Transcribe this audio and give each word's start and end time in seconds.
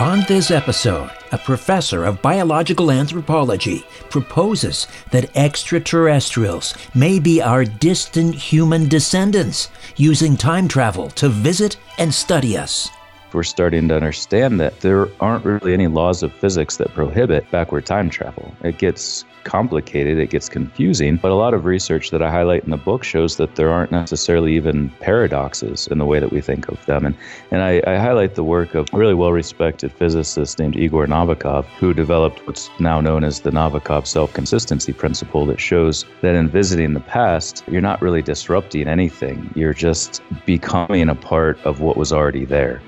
On 0.00 0.24
this 0.28 0.50
episode, 0.50 1.10
a 1.30 1.36
professor 1.36 2.06
of 2.06 2.22
biological 2.22 2.90
anthropology 2.90 3.84
proposes 4.08 4.86
that 5.10 5.28
extraterrestrials 5.36 6.72
may 6.94 7.18
be 7.18 7.42
our 7.42 7.66
distant 7.66 8.34
human 8.34 8.88
descendants, 8.88 9.68
using 9.98 10.38
time 10.38 10.68
travel 10.68 11.10
to 11.10 11.28
visit 11.28 11.76
and 11.98 12.14
study 12.14 12.56
us 12.56 12.88
we're 13.32 13.42
starting 13.42 13.88
to 13.88 13.94
understand 13.94 14.60
that 14.60 14.80
there 14.80 15.08
aren't 15.20 15.44
really 15.44 15.72
any 15.72 15.86
laws 15.86 16.22
of 16.22 16.32
physics 16.32 16.76
that 16.78 16.92
prohibit 16.94 17.48
backward 17.50 17.86
time 17.86 18.10
travel. 18.10 18.52
It 18.62 18.78
gets 18.78 19.24
complicated, 19.44 20.18
it 20.18 20.30
gets 20.30 20.48
confusing, 20.48 21.16
but 21.16 21.30
a 21.30 21.34
lot 21.34 21.54
of 21.54 21.64
research 21.64 22.10
that 22.10 22.22
I 22.22 22.30
highlight 22.30 22.64
in 22.64 22.70
the 22.70 22.76
book 22.76 23.04
shows 23.04 23.36
that 23.36 23.56
there 23.56 23.70
aren't 23.70 23.90
necessarily 23.90 24.54
even 24.56 24.90
paradoxes 25.00 25.86
in 25.88 25.98
the 25.98 26.06
way 26.06 26.18
that 26.20 26.32
we 26.32 26.40
think 26.40 26.68
of 26.68 26.84
them. 26.86 27.06
And, 27.06 27.16
and 27.50 27.62
I, 27.62 27.82
I 27.86 27.96
highlight 27.96 28.34
the 28.34 28.44
work 28.44 28.74
of 28.74 28.88
a 28.92 28.96
really 28.96 29.14
well 29.14 29.32
respected 29.32 29.92
physicist 29.92 30.58
named 30.58 30.76
Igor 30.76 31.06
Novikov, 31.06 31.64
who 31.78 31.94
developed 31.94 32.46
what's 32.46 32.70
now 32.78 33.00
known 33.00 33.24
as 33.24 33.40
the 33.40 33.50
Novikov 33.50 34.06
self 34.06 34.32
consistency 34.32 34.92
principle 34.92 35.46
that 35.46 35.60
shows 35.60 36.04
that 36.22 36.34
in 36.34 36.48
visiting 36.48 36.94
the 36.94 37.00
past, 37.00 37.64
you're 37.68 37.80
not 37.80 38.00
really 38.02 38.22
disrupting 38.22 38.88
anything, 38.88 39.50
you're 39.54 39.74
just 39.74 40.22
becoming 40.46 41.08
a 41.08 41.14
part 41.14 41.58
of 41.64 41.80
what 41.80 41.96
was 41.96 42.12
already 42.12 42.44
there. 42.44 42.80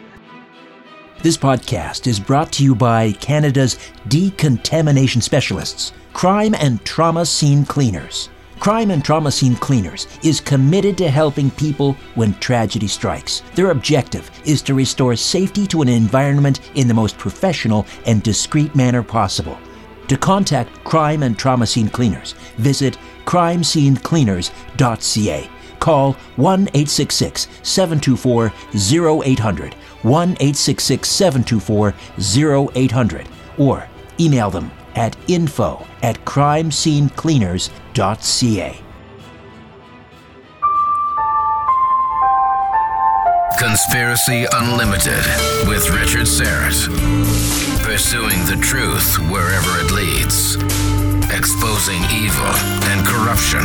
This 1.23 1.37
podcast 1.37 2.07
is 2.09 2.19
brought 2.19 2.51
to 2.55 2.65
you 2.65 2.75
by 2.75 3.13
Canada's 3.13 3.79
decontamination 4.09 5.21
specialists, 5.21 5.93
Crime 6.13 6.53
and 6.53 6.85
Trauma 6.85 7.25
Scene 7.25 7.65
Cleaners. 7.65 8.29
Crime 8.59 8.91
and 8.91 9.05
Trauma 9.05 9.31
Scene 9.31 9.55
Cleaners 9.55 10.09
is 10.25 10.41
committed 10.41 10.99
to 10.99 11.09
helping 11.09 11.53
people 11.53 11.93
when 12.17 12.35
tragedy 12.41 12.89
strikes. 12.89 13.45
Their 13.55 13.71
objective 13.71 14.33
is 14.45 14.63
to 14.63 14.75
restore 14.75 15.15
safety 15.15 15.65
to 15.69 15.83
an 15.83 15.89
environment 15.89 16.59
in 16.75 16.89
the 16.89 16.95
most 16.95 17.17
professional 17.19 17.87
and 18.05 18.21
discreet 18.25 18.75
manner 18.75 19.05
possible. 19.05 19.57
To 20.09 20.17
contact 20.17 20.83
Crime 20.83 21.23
and 21.23 21.39
Trauma 21.39 21.69
Scene 21.69 21.89
Cleaners, 21.89 22.33
visit 22.57 22.99
crimescenecleaners.ca. 23.27 25.51
Call 25.83 26.15
1 26.37 26.69
866 26.75 27.49
724 27.65 28.53
0800 29.27 29.75
1 29.75 30.29
866 30.29 31.09
724 31.09 31.95
0800 32.73 33.29
or 33.59 33.89
email 34.21 34.49
them 34.49 34.71
at 34.95 35.17
info 35.27 35.85
at 36.05 36.25
crimescenecleaners.ca. 36.25 38.81
Conspiracy 43.59 44.47
Unlimited 44.53 45.25
with 45.67 45.91
Richard 45.91 46.29
Syrett. 46.29 46.87
Pursuing 47.83 48.47
the 48.47 48.57
truth 48.63 49.19
wherever 49.33 49.81
it 49.81 49.91
leads. 49.91 50.55
Exposing 51.35 52.05
evil 52.13 52.55
and 52.87 53.05
corruption 53.05 53.65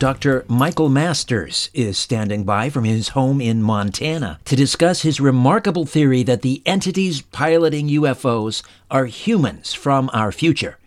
Dr. 0.00 0.46
Michael 0.48 0.88
Masters 0.88 1.68
is 1.74 1.98
standing 1.98 2.44
by 2.44 2.70
from 2.70 2.84
his 2.84 3.08
home 3.08 3.38
in 3.38 3.62
Montana 3.62 4.40
to 4.46 4.56
discuss 4.56 5.02
his 5.02 5.20
remarkable 5.20 5.84
theory 5.84 6.22
that 6.22 6.40
the 6.40 6.62
entities 6.64 7.20
piloting 7.20 7.90
UFOs 7.90 8.62
are 8.90 9.04
humans 9.04 9.74
from 9.74 10.08
our 10.14 10.32
future. 10.32 10.78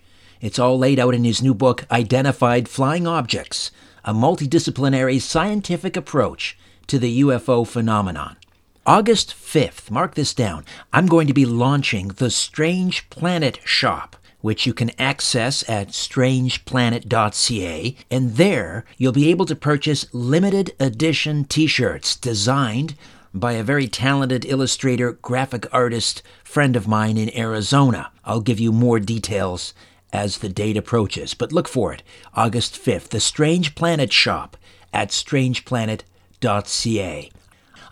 It's 0.41 0.57
all 0.57 0.79
laid 0.79 0.97
out 0.97 1.13
in 1.13 1.25
his 1.25 1.43
new 1.43 1.53
book, 1.53 1.85
Identified 1.91 2.67
Flying 2.67 3.05
Objects, 3.05 3.69
a 4.03 4.15
multidisciplinary 4.15 5.21
scientific 5.21 5.95
approach 5.95 6.57
to 6.87 6.97
the 6.97 7.21
UFO 7.21 7.67
phenomenon. 7.67 8.35
August 8.83 9.35
5th, 9.35 9.91
mark 9.91 10.15
this 10.15 10.33
down, 10.33 10.65
I'm 10.91 11.05
going 11.05 11.27
to 11.27 11.35
be 11.35 11.45
launching 11.45 12.07
the 12.07 12.31
Strange 12.31 13.07
Planet 13.11 13.59
Shop, 13.63 14.15
which 14.43 14.65
you 14.65 14.73
can 14.73 14.91
access 14.99 15.63
at 15.69 15.87
strangeplanet.ca, 15.87 17.95
and 18.11 18.35
there 18.35 18.83
you'll 18.97 19.13
be 19.13 19.31
able 19.31 19.45
to 19.45 19.55
purchase 19.55 20.05
limited 20.13 20.75
edition 20.81 21.45
t 21.45 21.65
shirts 21.65 22.17
designed 22.17 22.93
by 23.33 23.53
a 23.53 23.63
very 23.63 23.87
talented 23.87 24.43
illustrator, 24.43 25.13
graphic 25.13 25.65
artist 25.71 26.21
friend 26.43 26.75
of 26.75 26.89
mine 26.89 27.17
in 27.17 27.33
Arizona. 27.37 28.11
I'll 28.25 28.41
give 28.41 28.59
you 28.59 28.73
more 28.73 28.99
details 28.99 29.73
as 30.11 30.39
the 30.39 30.49
date 30.49 30.75
approaches, 30.75 31.33
but 31.33 31.53
look 31.53 31.69
for 31.69 31.93
it 31.93 32.03
August 32.33 32.75
5th, 32.75 33.07
the 33.09 33.21
Strange 33.21 33.75
Planet 33.75 34.11
Shop 34.11 34.57
at 34.91 35.11
strangeplanet.ca. 35.11 37.31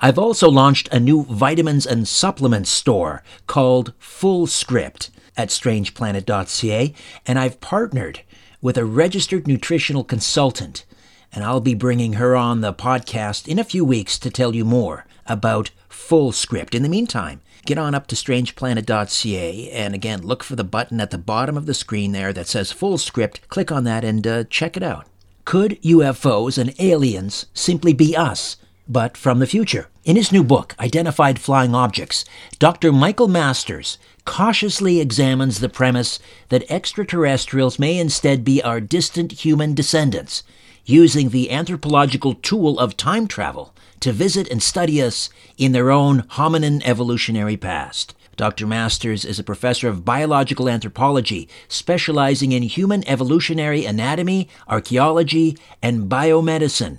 I've 0.03 0.18
also 0.18 0.50
launched 0.50 0.89
a 0.92 1.00
new 1.00 1.25
vitamins 1.25 1.86
and 1.86 2.07
supplements 2.07 2.71
store 2.71 3.21
called 3.45 3.94
Full 4.00 4.48
Script 4.48 5.12
at 5.38 5.50
strangeplanet.ca, 5.50 6.94
and 7.27 7.38
I've 7.38 7.62
partnered 7.62 8.21
with 8.63 8.80
a 8.80 8.86
registered 8.86 9.48
nutritional 9.48 10.03
consultant, 10.03 10.86
and 11.31 11.44
I'll 11.44 11.62
be 11.62 11.75
bringing 11.75 12.13
her 12.13 12.36
on 12.36 12.62
the 12.62 12.74
podcast 12.74 13.48
in 13.48 13.59
a 13.59 13.63
few 13.63 13.86
weeks 13.86 14.18
to 14.19 14.31
tell 14.31 14.56
you 14.56 14.65
more 14.65 15.06
about 15.27 15.69
Full 15.88 16.31
Script. 16.31 16.74
In 16.74 16.81
the 16.81 16.89
meantime, 16.89 17.42
get 17.68 17.77
on 17.77 17.94
up 17.94 18.07
to 18.07 18.15
strangeplanet.ca 18.15 19.69
and 19.69 19.94
again, 19.94 20.24
look 20.24 20.44
for 20.44 20.56
the 20.56 20.63
button 20.63 21.00
at 21.00 21.12
the 21.12 21.19
bottom 21.19 21.56
of 21.56 21.68
the 21.68 21.75
screen 21.75 22.12
there 22.12 22.33
that 22.33 22.48
says 22.48 22.71
full 22.71 22.98
script 22.98 23.48
Click 23.50 23.71
on 23.71 23.83
that 23.83 24.03
and 24.03 24.25
uh, 24.25 24.45
check 24.45 24.75
it 24.75 24.81
out. 24.81 25.06
Could 25.45 25.80
UFOs 25.83 26.57
and 26.57 26.74
aliens 26.80 27.45
simply 27.53 27.94
be 27.94 28.15
us? 28.15 28.57
But 28.91 29.15
from 29.15 29.39
the 29.39 29.47
future. 29.47 29.88
In 30.03 30.17
his 30.17 30.33
new 30.33 30.43
book, 30.43 30.75
Identified 30.77 31.39
Flying 31.39 31.73
Objects, 31.73 32.25
Dr. 32.59 32.91
Michael 32.91 33.29
Masters 33.29 33.97
cautiously 34.25 34.99
examines 34.99 35.59
the 35.59 35.69
premise 35.69 36.19
that 36.49 36.69
extraterrestrials 36.69 37.79
may 37.79 37.97
instead 37.97 38.43
be 38.43 38.61
our 38.61 38.81
distant 38.81 39.31
human 39.31 39.73
descendants, 39.73 40.43
using 40.85 41.29
the 41.29 41.51
anthropological 41.51 42.33
tool 42.33 42.77
of 42.79 42.97
time 42.97 43.27
travel 43.27 43.73
to 44.01 44.11
visit 44.11 44.49
and 44.49 44.61
study 44.61 45.01
us 45.01 45.29
in 45.57 45.71
their 45.71 45.89
own 45.89 46.23
hominin 46.23 46.81
evolutionary 46.83 47.55
past. 47.55 48.13
Dr. 48.35 48.67
Masters 48.67 49.23
is 49.23 49.39
a 49.39 49.43
professor 49.43 49.88
of 49.88 50.03
biological 50.03 50.67
anthropology, 50.67 51.47
specializing 51.69 52.51
in 52.51 52.63
human 52.63 53.07
evolutionary 53.07 53.85
anatomy, 53.85 54.49
archaeology, 54.67 55.57
and 55.81 56.09
biomedicine. 56.09 56.97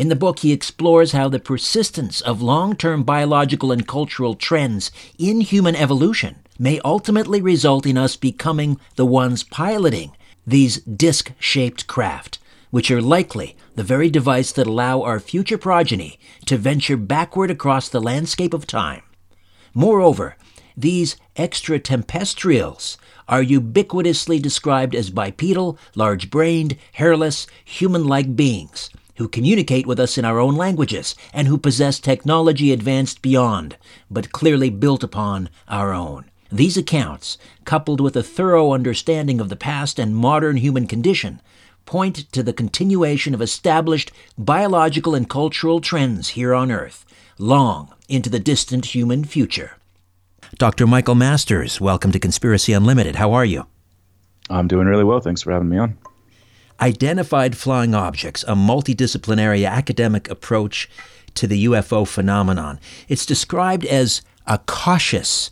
In 0.00 0.08
the 0.08 0.16
book, 0.16 0.38
he 0.38 0.50
explores 0.50 1.12
how 1.12 1.28
the 1.28 1.38
persistence 1.38 2.22
of 2.22 2.40
long 2.40 2.74
term 2.74 3.02
biological 3.02 3.70
and 3.70 3.86
cultural 3.86 4.34
trends 4.34 4.90
in 5.18 5.42
human 5.42 5.76
evolution 5.76 6.36
may 6.58 6.80
ultimately 6.86 7.42
result 7.42 7.84
in 7.84 7.98
us 7.98 8.16
becoming 8.16 8.80
the 8.96 9.04
ones 9.04 9.42
piloting 9.42 10.12
these 10.46 10.78
disc 10.78 11.32
shaped 11.38 11.86
craft, 11.86 12.38
which 12.70 12.90
are 12.90 13.02
likely 13.02 13.58
the 13.74 13.82
very 13.82 14.08
device 14.08 14.52
that 14.52 14.66
allow 14.66 15.02
our 15.02 15.20
future 15.20 15.58
progeny 15.58 16.18
to 16.46 16.56
venture 16.56 16.96
backward 16.96 17.50
across 17.50 17.90
the 17.90 18.00
landscape 18.00 18.54
of 18.54 18.66
time. 18.66 19.02
Moreover, 19.74 20.34
these 20.74 21.18
extraterrestrials 21.36 22.96
are 23.28 23.44
ubiquitously 23.44 24.40
described 24.40 24.94
as 24.94 25.10
bipedal, 25.10 25.78
large 25.94 26.30
brained, 26.30 26.78
hairless, 26.92 27.46
human 27.66 28.06
like 28.06 28.34
beings 28.34 28.88
who 29.20 29.28
communicate 29.28 29.86
with 29.86 30.00
us 30.00 30.16
in 30.16 30.24
our 30.24 30.40
own 30.40 30.56
languages, 30.56 31.14
and 31.34 31.46
who 31.46 31.58
possess 31.58 32.00
technology 32.00 32.72
advanced 32.72 33.20
beyond, 33.20 33.76
but 34.10 34.32
clearly 34.32 34.70
built 34.70 35.04
upon, 35.04 35.50
our 35.68 35.92
own. 35.92 36.24
These 36.50 36.78
accounts, 36.78 37.36
coupled 37.66 38.00
with 38.00 38.16
a 38.16 38.22
thorough 38.22 38.72
understanding 38.72 39.38
of 39.38 39.50
the 39.50 39.56
past 39.56 39.98
and 39.98 40.16
modern 40.16 40.56
human 40.56 40.86
condition, 40.86 41.42
point 41.84 42.32
to 42.32 42.42
the 42.42 42.54
continuation 42.54 43.34
of 43.34 43.42
established 43.42 44.10
biological 44.38 45.14
and 45.14 45.28
cultural 45.28 45.82
trends 45.82 46.30
here 46.30 46.54
on 46.54 46.72
Earth, 46.72 47.04
long 47.36 47.92
into 48.08 48.30
the 48.30 48.40
distant 48.40 48.86
human 48.94 49.22
future. 49.24 49.72
Dr. 50.56 50.86
Michael 50.86 51.14
Masters, 51.14 51.78
welcome 51.78 52.10
to 52.12 52.18
Conspiracy 52.18 52.72
Unlimited. 52.72 53.16
How 53.16 53.32
are 53.32 53.44
you? 53.44 53.66
I'm 54.48 54.66
doing 54.66 54.86
really 54.86 55.04
well. 55.04 55.20
Thanks 55.20 55.42
for 55.42 55.52
having 55.52 55.68
me 55.68 55.76
on. 55.76 55.98
Identified 56.80 57.56
Flying 57.56 57.94
Objects, 57.94 58.42
a 58.44 58.54
multidisciplinary 58.54 59.68
academic 59.68 60.30
approach 60.30 60.88
to 61.34 61.46
the 61.46 61.66
UFO 61.66 62.08
phenomenon. 62.08 62.80
It's 63.08 63.26
described 63.26 63.84
as 63.84 64.22
a 64.46 64.58
cautious 64.66 65.50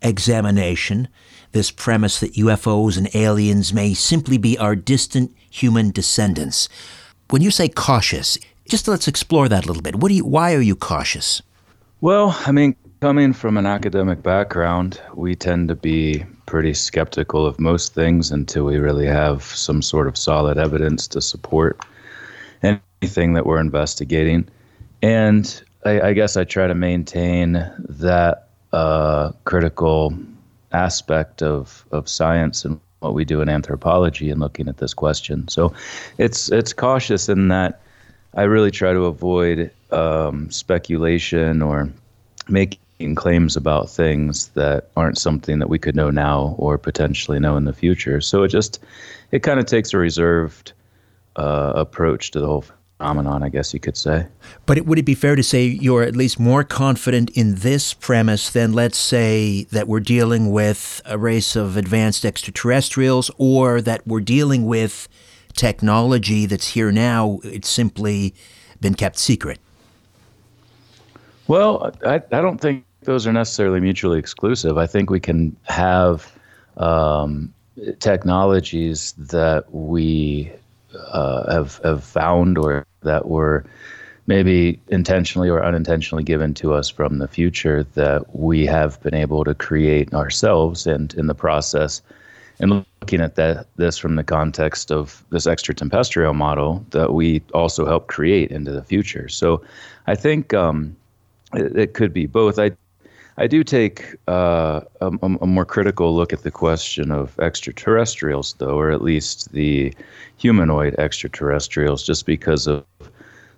examination, 0.00 1.08
this 1.52 1.70
premise 1.70 2.20
that 2.20 2.34
UFOs 2.34 2.96
and 2.96 3.14
aliens 3.14 3.74
may 3.74 3.92
simply 3.92 4.38
be 4.38 4.56
our 4.56 4.74
distant 4.74 5.34
human 5.50 5.90
descendants. 5.90 6.68
When 7.28 7.42
you 7.42 7.50
say 7.50 7.68
cautious, 7.68 8.38
just 8.66 8.88
let's 8.88 9.08
explore 9.08 9.48
that 9.48 9.64
a 9.64 9.66
little 9.66 9.82
bit. 9.82 9.96
What 9.96 10.08
do 10.08 10.14
you, 10.14 10.24
why 10.24 10.54
are 10.54 10.60
you 10.60 10.76
cautious? 10.76 11.42
Well, 12.00 12.40
I 12.46 12.52
mean, 12.52 12.76
coming 13.00 13.32
from 13.32 13.56
an 13.56 13.64
academic 13.64 14.22
background, 14.22 15.00
we 15.14 15.34
tend 15.34 15.68
to 15.68 15.74
be 15.74 16.24
pretty 16.44 16.74
skeptical 16.74 17.46
of 17.46 17.58
most 17.58 17.94
things 17.94 18.30
until 18.30 18.64
we 18.64 18.76
really 18.76 19.06
have 19.06 19.42
some 19.42 19.80
sort 19.80 20.06
of 20.06 20.16
solid 20.16 20.58
evidence 20.58 21.08
to 21.08 21.20
support 21.20 21.80
anything 22.62 23.32
that 23.32 23.46
we're 23.46 23.60
investigating. 23.60 24.46
And 25.00 25.62
I, 25.86 26.00
I 26.08 26.12
guess 26.12 26.36
I 26.36 26.44
try 26.44 26.66
to 26.66 26.74
maintain 26.74 27.52
that 27.78 28.48
uh, 28.72 29.32
critical 29.44 30.14
aspect 30.72 31.42
of, 31.42 31.86
of 31.92 32.06
science 32.06 32.66
and 32.66 32.78
what 32.98 33.14
we 33.14 33.24
do 33.24 33.40
in 33.40 33.48
anthropology 33.48 34.28
in 34.28 34.38
looking 34.38 34.68
at 34.68 34.76
this 34.76 34.92
question. 34.92 35.48
So 35.48 35.72
it's 36.18 36.52
it's 36.52 36.74
cautious 36.74 37.30
in 37.30 37.48
that 37.48 37.80
I 38.34 38.42
really 38.42 38.70
try 38.70 38.92
to 38.92 39.06
avoid 39.06 39.70
um, 39.90 40.50
speculation 40.50 41.62
or 41.62 41.90
making 42.46 42.78
making 43.00 43.14
claims 43.14 43.56
about 43.56 43.88
things 43.88 44.48
that 44.48 44.90
aren't 44.94 45.16
something 45.16 45.58
that 45.58 45.70
we 45.70 45.78
could 45.78 45.96
know 45.96 46.10
now 46.10 46.54
or 46.58 46.76
potentially 46.76 47.40
know 47.40 47.56
in 47.56 47.64
the 47.64 47.72
future. 47.72 48.20
So 48.20 48.42
it 48.42 48.48
just 48.48 48.78
it 49.30 49.42
kind 49.42 49.58
of 49.58 49.64
takes 49.64 49.94
a 49.94 49.96
reserved 49.96 50.74
uh, 51.36 51.72
approach 51.74 52.30
to 52.32 52.40
the 52.40 52.46
whole 52.46 52.64
phenomenon, 52.98 53.42
I 53.42 53.48
guess 53.48 53.72
you 53.72 53.80
could 53.80 53.96
say. 53.96 54.26
But 54.66 54.76
it, 54.76 54.84
would 54.84 54.98
it 54.98 55.06
be 55.06 55.14
fair 55.14 55.34
to 55.34 55.42
say 55.42 55.64
you're 55.64 56.02
at 56.02 56.14
least 56.14 56.38
more 56.38 56.62
confident 56.62 57.30
in 57.30 57.54
this 57.54 57.94
premise 57.94 58.50
than, 58.50 58.74
let's 58.74 58.98
say, 58.98 59.64
that 59.70 59.88
we're 59.88 60.00
dealing 60.00 60.50
with 60.50 61.00
a 61.06 61.16
race 61.16 61.56
of 61.56 61.78
advanced 61.78 62.26
extraterrestrials 62.26 63.30
or 63.38 63.80
that 63.80 64.06
we're 64.06 64.20
dealing 64.20 64.66
with 64.66 65.08
technology 65.54 66.44
that's 66.44 66.74
here 66.74 66.92
now? 66.92 67.40
It's 67.44 67.70
simply 67.70 68.34
been 68.78 68.94
kept 68.94 69.18
secret. 69.18 69.58
Well, 71.48 71.92
I, 72.04 72.16
I 72.16 72.40
don't 72.42 72.60
think 72.60 72.84
those 73.02 73.26
are 73.26 73.32
necessarily 73.32 73.80
mutually 73.80 74.18
exclusive. 74.18 74.78
I 74.78 74.86
think 74.86 75.10
we 75.10 75.20
can 75.20 75.56
have 75.64 76.32
um, 76.76 77.52
technologies 77.98 79.12
that 79.18 79.72
we 79.72 80.52
uh, 81.08 81.52
have 81.52 81.80
have 81.84 82.04
found 82.04 82.58
or 82.58 82.86
that 83.02 83.28
were 83.28 83.64
maybe 84.26 84.78
intentionally 84.88 85.48
or 85.48 85.64
unintentionally 85.64 86.22
given 86.22 86.54
to 86.54 86.74
us 86.74 86.88
from 86.88 87.18
the 87.18 87.28
future 87.28 87.84
that 87.94 88.24
we 88.34 88.66
have 88.66 89.00
been 89.02 89.14
able 89.14 89.44
to 89.44 89.54
create 89.54 90.12
ourselves 90.14 90.86
and 90.86 91.14
in 91.14 91.26
the 91.26 91.34
process. 91.34 92.02
And 92.60 92.84
looking 93.00 93.22
at 93.22 93.36
that 93.36 93.66
this 93.76 93.96
from 93.96 94.16
the 94.16 94.24
context 94.24 94.92
of 94.92 95.24
this 95.30 95.46
extraterrestrial 95.46 96.34
model 96.34 96.84
that 96.90 97.14
we 97.14 97.42
also 97.54 97.86
help 97.86 98.08
create 98.08 98.50
into 98.50 98.70
the 98.70 98.84
future. 98.84 99.28
So 99.28 99.62
i 100.06 100.14
think 100.14 100.52
um, 100.52 100.94
it, 101.54 101.76
it, 101.76 101.94
could 101.94 102.12
be 102.12 102.26
both. 102.26 102.58
I 102.58 102.72
I 103.40 103.46
do 103.46 103.64
take 103.64 104.16
uh, 104.28 104.82
a, 105.00 105.06
a, 105.22 105.46
more 105.46 105.64
critical 105.64 106.14
look 106.14 106.34
at 106.34 106.42
the 106.42 106.50
question 106.50 107.10
of 107.10 107.40
extraterrestrials, 107.40 108.54
though, 108.58 108.78
or 108.78 108.90
at 108.90 109.00
least 109.00 109.52
the 109.52 109.94
humanoid 110.36 110.94
extraterrestrials, 110.98 112.04
just 112.04 112.26
because 112.26 112.66
of 112.66 112.84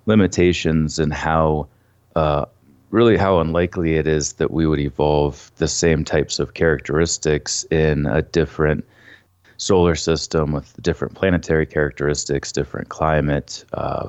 limitations 0.06 1.00
and 1.00 1.12
how 1.12 1.66
uh, 2.14 2.44
really 2.92 3.16
how 3.16 3.40
unlikely 3.40 3.94
it 3.94 4.06
is 4.06 4.34
that 4.34 4.52
we 4.52 4.68
would 4.68 4.78
evolve 4.78 5.50
the 5.56 5.66
same 5.66 6.04
types 6.04 6.38
of 6.38 6.54
characteristics 6.54 7.64
in 7.72 8.06
a 8.06 8.22
different 8.22 8.84
solar 9.56 9.96
system 9.96 10.52
with 10.52 10.80
different 10.80 11.14
planetary 11.14 11.66
characteristics, 11.66 12.52
different 12.52 12.88
climate, 12.88 13.64
uh, 13.72 14.08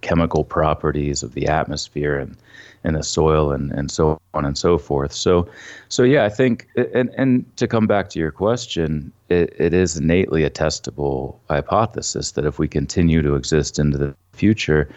chemical 0.00 0.44
properties 0.44 1.22
of 1.22 1.34
the 1.34 1.46
atmosphere, 1.48 2.18
and 2.18 2.36
in 2.84 2.94
the 2.94 3.02
soil 3.02 3.52
and, 3.52 3.70
and 3.72 3.90
so 3.90 4.20
on 4.34 4.44
and 4.44 4.58
so 4.58 4.78
forth. 4.78 5.12
So, 5.12 5.48
so 5.88 6.02
yeah, 6.02 6.24
I 6.24 6.28
think, 6.28 6.66
and, 6.94 7.10
and 7.16 7.56
to 7.56 7.68
come 7.68 7.86
back 7.86 8.08
to 8.10 8.18
your 8.18 8.32
question, 8.32 9.12
it, 9.28 9.54
it 9.58 9.72
is 9.72 9.96
innately 9.96 10.44
a 10.44 10.50
testable 10.50 11.36
hypothesis 11.48 12.32
that 12.32 12.44
if 12.44 12.58
we 12.58 12.68
continue 12.68 13.22
to 13.22 13.34
exist 13.34 13.78
into 13.78 13.98
the 13.98 14.14
future, 14.32 14.88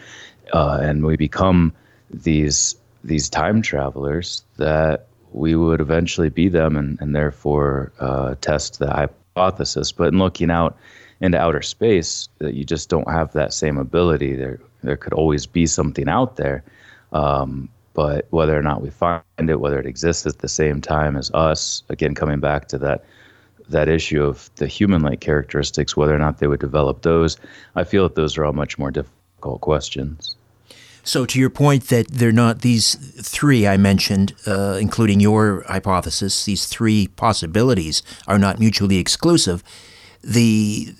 uh, 0.52 0.78
and 0.82 1.04
we 1.04 1.16
become 1.16 1.72
these 2.10 2.76
these 3.04 3.28
time 3.28 3.62
travelers, 3.62 4.42
that 4.56 5.06
we 5.32 5.54
would 5.54 5.80
eventually 5.80 6.28
be 6.28 6.48
them 6.48 6.76
and, 6.76 7.00
and 7.00 7.14
therefore 7.14 7.92
uh, 8.00 8.34
test 8.40 8.80
the 8.80 8.90
hypothesis. 8.90 9.92
But 9.92 10.12
in 10.12 10.18
looking 10.18 10.50
out 10.50 10.76
into 11.20 11.38
outer 11.38 11.62
space, 11.62 12.28
that 12.38 12.54
you 12.54 12.64
just 12.64 12.88
don't 12.88 13.10
have 13.10 13.32
that 13.32 13.52
same 13.52 13.78
ability. 13.78 14.36
There 14.36 14.60
there 14.82 14.96
could 14.96 15.12
always 15.12 15.46
be 15.46 15.66
something 15.66 16.08
out 16.08 16.36
there. 16.36 16.62
Um, 17.12 17.68
but 17.94 18.26
whether 18.30 18.56
or 18.56 18.62
not 18.62 18.82
we 18.82 18.90
find 18.90 19.22
it, 19.38 19.58
whether 19.58 19.80
it 19.80 19.86
exists 19.86 20.26
at 20.26 20.38
the 20.38 20.48
same 20.48 20.80
time 20.80 21.16
as 21.16 21.30
us, 21.32 21.82
again 21.88 22.14
coming 22.14 22.40
back 22.40 22.68
to 22.68 22.78
that 22.78 23.04
that 23.68 23.88
issue 23.88 24.22
of 24.22 24.48
the 24.56 24.66
human-like 24.66 25.20
characteristics, 25.20 25.96
whether 25.96 26.14
or 26.14 26.18
not 26.18 26.38
they 26.38 26.46
would 26.46 26.60
develop 26.60 27.02
those, 27.02 27.36
I 27.74 27.82
feel 27.82 28.04
that 28.04 28.14
those 28.14 28.38
are 28.38 28.44
all 28.44 28.52
much 28.52 28.78
more 28.78 28.92
difficult 28.92 29.60
questions. 29.60 30.36
So, 31.02 31.24
to 31.26 31.38
your 31.38 31.50
point 31.50 31.84
that 31.88 32.08
they're 32.08 32.32
not 32.32 32.62
these 32.62 32.96
three 33.22 33.66
I 33.66 33.76
mentioned, 33.76 34.34
uh, 34.44 34.76
including 34.80 35.20
your 35.20 35.64
hypothesis, 35.68 36.44
these 36.44 36.66
three 36.66 37.08
possibilities 37.08 38.02
are 38.26 38.38
not 38.38 38.58
mutually 38.58 38.98
exclusive. 38.98 39.62
The 40.22 40.94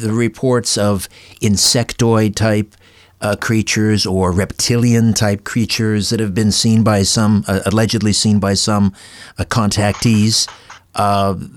the 0.00 0.12
reports 0.12 0.76
of 0.76 1.08
insectoid 1.40 2.34
type 2.34 2.74
uh, 3.22 3.36
creatures 3.36 4.04
or 4.04 4.32
reptilian 4.32 5.14
type 5.14 5.44
creatures 5.44 6.10
that 6.10 6.20
have 6.20 6.34
been 6.34 6.50
seen 6.50 6.82
by 6.82 7.04
some, 7.04 7.44
uh, 7.46 7.60
allegedly 7.66 8.12
seen 8.12 8.40
by 8.40 8.54
some 8.54 8.92
uh, 9.38 9.44
contactees. 9.44 10.48
Uh, 10.96 11.34
th- 11.34 11.50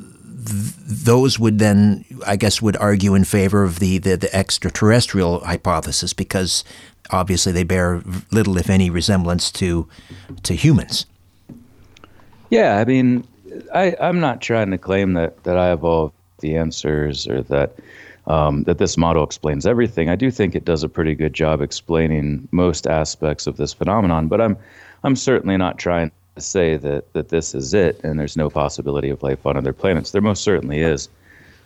those 0.88 1.40
would 1.40 1.58
then, 1.58 2.06
I 2.26 2.36
guess, 2.36 2.62
would 2.62 2.78
argue 2.78 3.16
in 3.16 3.24
favor 3.24 3.64
of 3.64 3.80
the, 3.80 3.98
the, 3.98 4.16
the 4.16 4.34
extraterrestrial 4.34 5.40
hypothesis 5.40 6.14
because 6.14 6.64
obviously 7.10 7.52
they 7.52 7.64
bear 7.64 8.04
little, 8.32 8.58
if 8.58 8.70
any, 8.70 8.90
resemblance 8.90 9.52
to 9.54 9.88
to 10.44 10.54
humans. 10.54 11.08
Yeah, 12.52 12.78
I 12.78 12.86
mean, 12.86 13.28
I, 13.74 13.96
I'm 14.00 14.20
not 14.20 14.42
trying 14.42 14.72
to 14.72 14.78
claim 14.78 15.14
that 15.14 15.44
that 15.44 15.58
I 15.58 15.74
all 15.84 16.15
the 16.40 16.58
answers 16.58 17.28
or 17.28 17.42
that 17.44 17.76
um, 18.28 18.64
that 18.64 18.80
this 18.80 18.98
model 18.98 19.24
explains 19.24 19.68
everything. 19.68 20.10
I 20.10 20.16
do 20.16 20.32
think 20.32 20.56
it 20.56 20.66
does 20.66 20.84
a 20.84 20.90
pretty 20.90 21.14
good 21.14 21.34
job 21.34 21.62
explaining 21.62 22.48
most 22.52 22.88
aspects 22.88 23.46
of 23.46 23.58
this 23.58 23.74
phenomenon, 23.74 24.28
but 24.28 24.42
I'm 24.42 24.58
I'm 25.04 25.16
certainly 25.16 25.58
not 25.58 25.78
trying 25.78 26.12
to 26.36 26.42
say 26.42 26.78
that 26.78 27.14
that 27.14 27.30
this 27.30 27.54
is 27.54 27.74
it 27.74 28.00
and 28.04 28.20
there's 28.20 28.38
no 28.38 28.50
possibility 28.50 29.10
of 29.10 29.22
life 29.24 29.46
on 29.46 29.58
other 29.58 29.74
planets. 29.74 30.12
There 30.12 30.22
most 30.22 30.44
certainly 30.44 30.82
is 30.82 31.10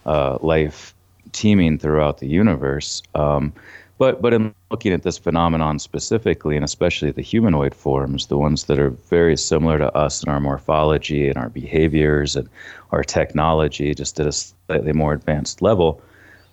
uh, 0.05 0.37
life 0.41 0.93
teeming 1.31 1.77
throughout 1.77 2.17
the 2.17 2.27
universe. 2.27 3.01
Um, 3.15 3.53
but 3.99 4.21
but 4.21 4.33
in 4.33 4.55
looking 4.71 4.93
at 4.93 5.03
this 5.03 5.17
phenomenon 5.17 5.77
specifically, 5.77 6.55
and 6.55 6.65
especially 6.65 7.11
the 7.11 7.21
humanoid 7.21 7.75
forms, 7.75 8.27
the 8.27 8.37
ones 8.37 8.63
that 8.63 8.79
are 8.79 8.89
very 8.89 9.37
similar 9.37 9.77
to 9.77 9.93
us 9.95 10.23
in 10.23 10.29
our 10.29 10.39
morphology 10.39 11.27
and 11.27 11.37
our 11.37 11.49
behaviors 11.49 12.35
and 12.35 12.49
our 12.91 13.03
technology, 13.03 13.93
just 13.93 14.19
at 14.19 14.25
a 14.25 14.31
slightly 14.31 14.93
more 14.93 15.13
advanced 15.13 15.61
level, 15.61 16.01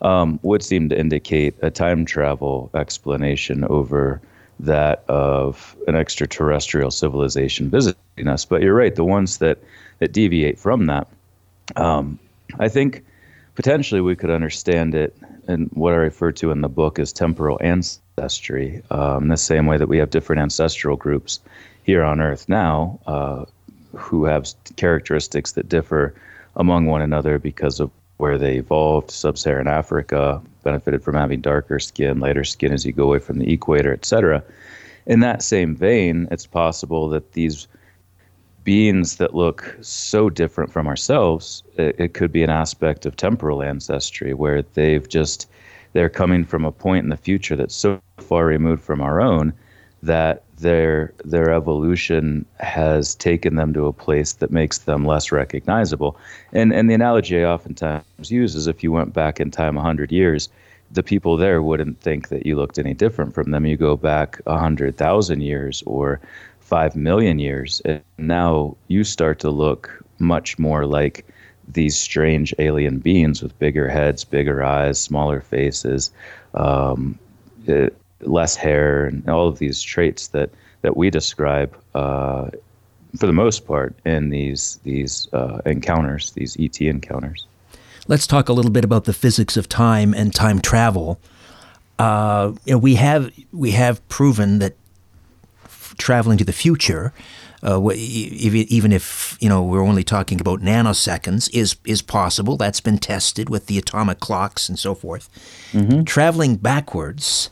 um, 0.02 0.40
would 0.42 0.62
seem 0.62 0.88
to 0.88 0.98
indicate 0.98 1.54
a 1.62 1.70
time 1.70 2.04
travel 2.04 2.68
explanation 2.74 3.64
over 3.64 4.20
that 4.58 5.04
of 5.08 5.76
an 5.86 5.94
extraterrestrial 5.94 6.90
civilization 6.90 7.70
visiting 7.70 8.26
us. 8.26 8.44
But 8.44 8.62
you're 8.62 8.74
right, 8.74 8.94
the 8.94 9.04
ones 9.04 9.38
that, 9.38 9.58
that 10.00 10.12
deviate 10.12 10.58
from 10.58 10.86
that, 10.86 11.06
um, 11.76 12.18
I 12.58 12.68
think 12.68 13.04
potentially 13.54 14.00
we 14.00 14.16
could 14.16 14.30
understand 14.30 14.94
it 14.94 15.16
in 15.48 15.70
what 15.74 15.92
I 15.92 15.96
refer 15.96 16.32
to 16.32 16.50
in 16.50 16.60
the 16.60 16.68
book 16.68 16.98
as 16.98 17.12
temporal 17.12 17.58
ancestry, 17.60 18.82
um, 18.90 19.28
the 19.28 19.36
same 19.36 19.66
way 19.66 19.76
that 19.76 19.88
we 19.88 19.98
have 19.98 20.10
different 20.10 20.42
ancestral 20.42 20.96
groups 20.96 21.40
here 21.84 22.02
on 22.02 22.20
Earth 22.20 22.48
now 22.48 22.98
uh, 23.06 23.44
who 23.94 24.24
have 24.24 24.48
characteristics 24.76 25.52
that 25.52 25.68
differ 25.68 26.14
among 26.56 26.86
one 26.86 27.02
another 27.02 27.38
because 27.38 27.80
of 27.80 27.90
where 28.16 28.38
they 28.38 28.56
evolved. 28.56 29.10
Sub 29.10 29.38
Saharan 29.38 29.68
Africa 29.68 30.40
benefited 30.64 31.02
from 31.02 31.14
having 31.14 31.40
darker 31.40 31.78
skin, 31.78 32.18
lighter 32.18 32.44
skin 32.44 32.72
as 32.72 32.84
you 32.84 32.92
go 32.92 33.04
away 33.04 33.18
from 33.18 33.38
the 33.38 33.52
equator, 33.52 33.92
etc. 33.92 34.42
In 35.06 35.20
that 35.20 35.42
same 35.42 35.76
vein, 35.76 36.26
it's 36.30 36.46
possible 36.46 37.08
that 37.10 37.32
these 37.32 37.68
beings 38.66 39.16
that 39.16 39.32
look 39.32 39.76
so 39.80 40.28
different 40.28 40.72
from 40.72 40.88
ourselves, 40.88 41.62
it, 41.78 41.94
it 41.98 42.14
could 42.14 42.32
be 42.32 42.42
an 42.42 42.50
aspect 42.50 43.06
of 43.06 43.16
temporal 43.16 43.62
ancestry 43.62 44.34
where 44.34 44.62
they've 44.74 45.08
just 45.08 45.48
they're 45.92 46.10
coming 46.10 46.44
from 46.44 46.66
a 46.66 46.72
point 46.72 47.04
in 47.04 47.08
the 47.08 47.16
future 47.16 47.56
that's 47.56 47.74
so 47.74 47.98
far 48.18 48.44
removed 48.44 48.82
from 48.82 49.00
our 49.00 49.20
own 49.20 49.54
that 50.02 50.42
their 50.58 51.14
their 51.24 51.50
evolution 51.52 52.44
has 52.58 53.14
taken 53.14 53.54
them 53.54 53.72
to 53.72 53.86
a 53.86 53.92
place 53.92 54.34
that 54.34 54.50
makes 54.50 54.78
them 54.78 55.06
less 55.06 55.30
recognizable. 55.30 56.16
And 56.52 56.72
and 56.72 56.90
the 56.90 56.94
analogy 56.94 57.42
I 57.42 57.48
oftentimes 57.48 58.30
use 58.30 58.56
is 58.56 58.66
if 58.66 58.82
you 58.82 58.90
went 58.90 59.14
back 59.14 59.38
in 59.38 59.50
time 59.50 59.76
hundred 59.76 60.10
years, 60.10 60.48
the 60.90 61.04
people 61.04 61.36
there 61.36 61.62
wouldn't 61.62 62.00
think 62.00 62.28
that 62.28 62.44
you 62.44 62.56
looked 62.56 62.78
any 62.78 62.94
different 62.94 63.32
from 63.32 63.52
them. 63.52 63.64
You 63.64 63.76
go 63.76 63.96
back 63.96 64.40
hundred 64.46 64.96
thousand 64.96 65.42
years 65.42 65.84
or 65.86 66.20
five 66.66 66.96
million 66.96 67.38
years, 67.38 67.80
and 67.84 68.02
now 68.18 68.76
you 68.88 69.04
start 69.04 69.38
to 69.40 69.50
look 69.50 70.02
much 70.18 70.58
more 70.58 70.84
like 70.84 71.24
these 71.68 71.96
strange 71.96 72.54
alien 72.58 72.98
beings 72.98 73.42
with 73.42 73.56
bigger 73.58 73.88
heads, 73.88 74.24
bigger 74.24 74.64
eyes, 74.64 74.98
smaller 75.00 75.40
faces. 75.40 76.10
Um, 76.54 77.18
it, 77.66 77.96
less 78.20 78.56
hair 78.56 79.04
and 79.04 79.28
all 79.28 79.46
of 79.46 79.58
these 79.58 79.82
traits 79.82 80.28
that 80.28 80.50
that 80.82 80.96
we 80.96 81.10
describe 81.10 81.76
uh, 81.94 82.48
for 83.18 83.26
the 83.26 83.32
most 83.32 83.66
part 83.66 83.94
in 84.04 84.30
these 84.30 84.80
these 84.82 85.28
uh, 85.32 85.60
encounters, 85.66 86.32
these 86.32 86.56
ET 86.58 86.80
encounters. 86.80 87.46
Let's 88.08 88.26
talk 88.26 88.48
a 88.48 88.52
little 88.52 88.70
bit 88.70 88.84
about 88.84 89.04
the 89.04 89.12
physics 89.12 89.56
of 89.56 89.68
time 89.68 90.14
and 90.14 90.34
time 90.34 90.60
travel. 90.60 91.18
Uh, 91.98 92.52
you 92.64 92.72
know, 92.72 92.78
we 92.78 92.94
have 92.96 93.30
we 93.52 93.72
have 93.72 94.06
proven 94.08 94.58
that 94.60 94.74
traveling 95.98 96.38
to 96.38 96.44
the 96.44 96.52
future, 96.52 97.12
uh, 97.62 97.80
even 97.92 98.92
if 98.92 99.36
you 99.40 99.48
know 99.48 99.62
we're 99.62 99.82
only 99.82 100.04
talking 100.04 100.40
about 100.40 100.60
nanoseconds, 100.60 101.50
is 101.52 101.76
is 101.84 102.02
possible. 102.02 102.56
That's 102.56 102.80
been 102.80 102.98
tested 102.98 103.48
with 103.48 103.66
the 103.66 103.78
atomic 103.78 104.20
clocks 104.20 104.68
and 104.68 104.78
so 104.78 104.94
forth. 104.94 105.28
Mm-hmm. 105.72 106.04
Traveling 106.04 106.56
backwards 106.56 107.50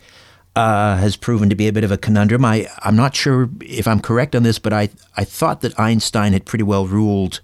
uh, 0.57 0.97
has 0.97 1.17
proven 1.17 1.49
to 1.49 1.55
be 1.55 1.67
a 1.69 1.73
bit 1.73 1.85
of 1.85 1.91
a 1.91 1.99
conundrum. 1.99 2.45
I, 2.45 2.69
I'm 2.81 2.97
not 2.97 3.17
sure 3.17 3.51
if 3.61 3.89
I'm 3.89 4.01
correct 4.01 4.37
on 4.37 4.43
this, 4.43 4.59
but 4.59 4.73
I, 4.73 4.89
I 5.17 5.25
thought 5.25 5.63
that 5.63 5.79
Einstein 5.79 6.33
had 6.33 6.45
pretty 6.45 6.63
well 6.63 6.87
ruled 6.87 7.41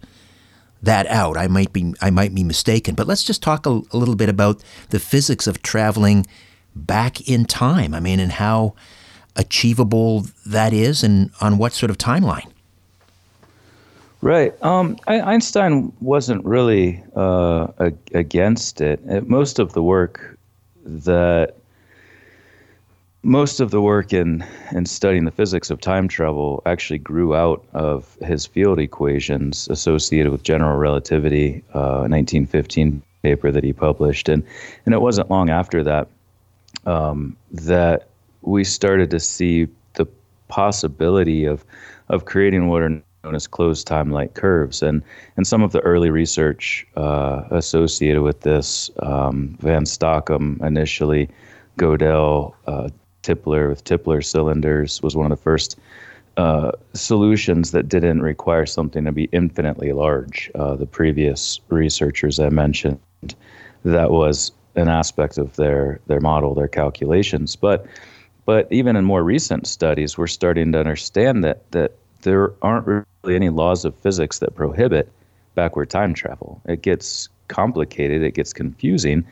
that 0.82 1.06
out. 1.08 1.36
I 1.36 1.48
might 1.48 1.72
be 1.72 1.94
I 2.00 2.10
might 2.10 2.34
be 2.34 2.44
mistaken, 2.44 2.94
but 2.94 3.06
let's 3.06 3.24
just 3.24 3.42
talk 3.42 3.66
a, 3.66 3.80
a 3.90 3.96
little 3.96 4.16
bit 4.16 4.28
about 4.28 4.62
the 4.90 5.00
physics 5.00 5.46
of 5.46 5.62
traveling 5.62 6.26
back 6.74 7.28
in 7.28 7.44
time. 7.44 7.94
I 7.94 8.00
mean, 8.00 8.20
and 8.20 8.32
how 8.32 8.74
achievable 9.36 10.26
that 10.46 10.72
is, 10.72 11.02
and 11.02 11.30
on 11.40 11.58
what 11.58 11.72
sort 11.72 11.90
of 11.90 11.98
timeline. 11.98 12.50
Right. 14.22 14.54
Um, 14.62 14.98
Einstein 15.06 15.92
wasn't 16.00 16.44
really 16.44 17.02
uh, 17.16 17.68
against 18.12 18.80
it. 18.80 19.26
Most 19.26 19.58
of 19.58 19.72
the 19.72 19.82
work 19.82 20.38
that 20.84 21.56
most 23.22 23.60
of 23.60 23.70
the 23.70 23.80
work 23.80 24.12
in, 24.12 24.44
in 24.72 24.86
studying 24.86 25.24
the 25.24 25.30
physics 25.30 25.70
of 25.70 25.80
time 25.80 26.08
travel 26.08 26.62
actually 26.66 26.98
grew 26.98 27.34
out 27.34 27.64
of 27.72 28.16
his 28.22 28.46
field 28.46 28.78
equations 28.78 29.68
associated 29.68 30.32
with 30.32 30.42
general 30.42 30.78
relativity, 30.78 31.62
uh, 31.74 32.08
1915 32.08 33.02
paper 33.22 33.50
that 33.50 33.64
he 33.64 33.72
published. 33.72 34.28
And, 34.28 34.42
and 34.86 34.94
it 34.94 35.00
wasn't 35.00 35.30
long 35.30 35.50
after 35.50 35.82
that 35.84 36.08
um, 36.86 37.36
that 37.52 38.09
we 38.42 38.64
started 38.64 39.10
to 39.10 39.20
see 39.20 39.68
the 39.94 40.06
possibility 40.48 41.44
of, 41.44 41.64
of 42.08 42.24
creating 42.24 42.68
what 42.68 42.82
are 42.82 43.02
known 43.24 43.34
as 43.34 43.46
closed 43.46 43.86
time-like 43.86 44.34
curves. 44.34 44.82
And, 44.82 45.02
and 45.36 45.46
some 45.46 45.62
of 45.62 45.72
the 45.72 45.80
early 45.80 46.10
research 46.10 46.86
uh, 46.96 47.42
associated 47.50 48.22
with 48.22 48.40
this, 48.40 48.90
um, 49.00 49.56
Van 49.60 49.84
Stockum 49.84 50.60
initially, 50.64 51.28
Gödel, 51.78 52.54
uh, 52.66 52.88
Tipler 53.22 53.68
with 53.68 53.84
Tipler 53.84 54.24
cylinders 54.24 55.02
was 55.02 55.14
one 55.14 55.30
of 55.30 55.38
the 55.38 55.42
first 55.42 55.78
uh, 56.36 56.72
solutions 56.94 57.70
that 57.72 57.88
didn't 57.88 58.22
require 58.22 58.64
something 58.64 59.04
to 59.04 59.12
be 59.12 59.24
infinitely 59.24 59.92
large. 59.92 60.50
Uh, 60.54 60.74
the 60.74 60.86
previous 60.86 61.60
researchers 61.68 62.40
I 62.40 62.48
mentioned, 62.48 62.98
that 63.84 64.10
was 64.10 64.52
an 64.76 64.88
aspect 64.88 65.36
of 65.36 65.56
their 65.56 66.00
their 66.06 66.20
model, 66.20 66.54
their 66.54 66.68
calculations. 66.68 67.56
But 67.56 67.84
but 68.50 68.66
even 68.72 68.96
in 68.96 69.04
more 69.04 69.22
recent 69.22 69.68
studies, 69.68 70.18
we're 70.18 70.26
starting 70.26 70.72
to 70.72 70.80
understand 70.80 71.44
that 71.44 71.70
that 71.70 71.92
there 72.22 72.52
aren't 72.62 72.84
really 72.88 73.36
any 73.36 73.48
laws 73.48 73.84
of 73.84 73.94
physics 73.94 74.40
that 74.40 74.56
prohibit 74.56 75.08
backward 75.54 75.88
time 75.88 76.14
travel. 76.14 76.60
It 76.64 76.82
gets 76.82 77.28
complicated, 77.46 78.24
it 78.24 78.34
gets 78.34 78.52
confusing. 78.52 79.24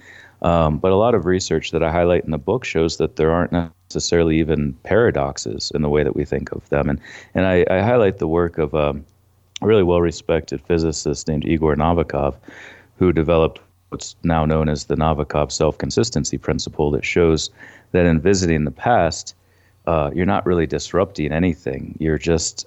Um, 0.43 0.79
but 0.79 0.93
a 0.93 0.95
lot 0.95 1.17
of 1.17 1.27
research 1.27 1.73
that 1.73 1.83
I 1.83 1.91
highlight 1.91 2.27
in 2.27 2.31
the 2.31 2.39
book 2.39 2.65
shows 2.65 2.99
that 2.99 3.17
there 3.17 3.33
aren't 3.33 3.51
necessarily 3.91 4.39
even 4.39 4.75
paradoxes 4.85 5.73
in 5.75 5.83
the 5.83 5.89
way 5.89 6.05
that 6.05 6.15
we 6.15 6.25
think 6.25 6.53
of 6.53 6.69
them. 6.69 6.89
And 6.89 7.01
and 7.35 7.45
I, 7.45 7.67
I 7.69 7.81
highlight 7.81 8.19
the 8.19 8.29
work 8.29 8.57
of 8.57 8.73
a 8.73 8.95
really 9.61 9.83
well-respected 9.83 10.61
physicist 10.61 11.27
named 11.27 11.45
Igor 11.45 11.75
Novikov, 11.75 12.37
who 12.99 13.13
developed 13.13 13.59
what's 13.91 14.17
now 14.23 14.45
known 14.45 14.69
as 14.69 14.85
the 14.85 14.97
Novikov 14.97 15.51
self-consistency 15.51 16.39
principle 16.39 16.91
that 16.91 17.05
shows 17.05 17.51
that 17.93 18.07
in 18.07 18.21
visiting 18.21 18.65
the 18.65 18.71
past, 18.71 19.35
uh, 19.87 20.11
you're 20.15 20.27
not 20.27 20.45
really 20.45 20.67
disrupting 20.67 21.33
anything. 21.33 21.97
You're 21.99 22.19
just 22.19 22.67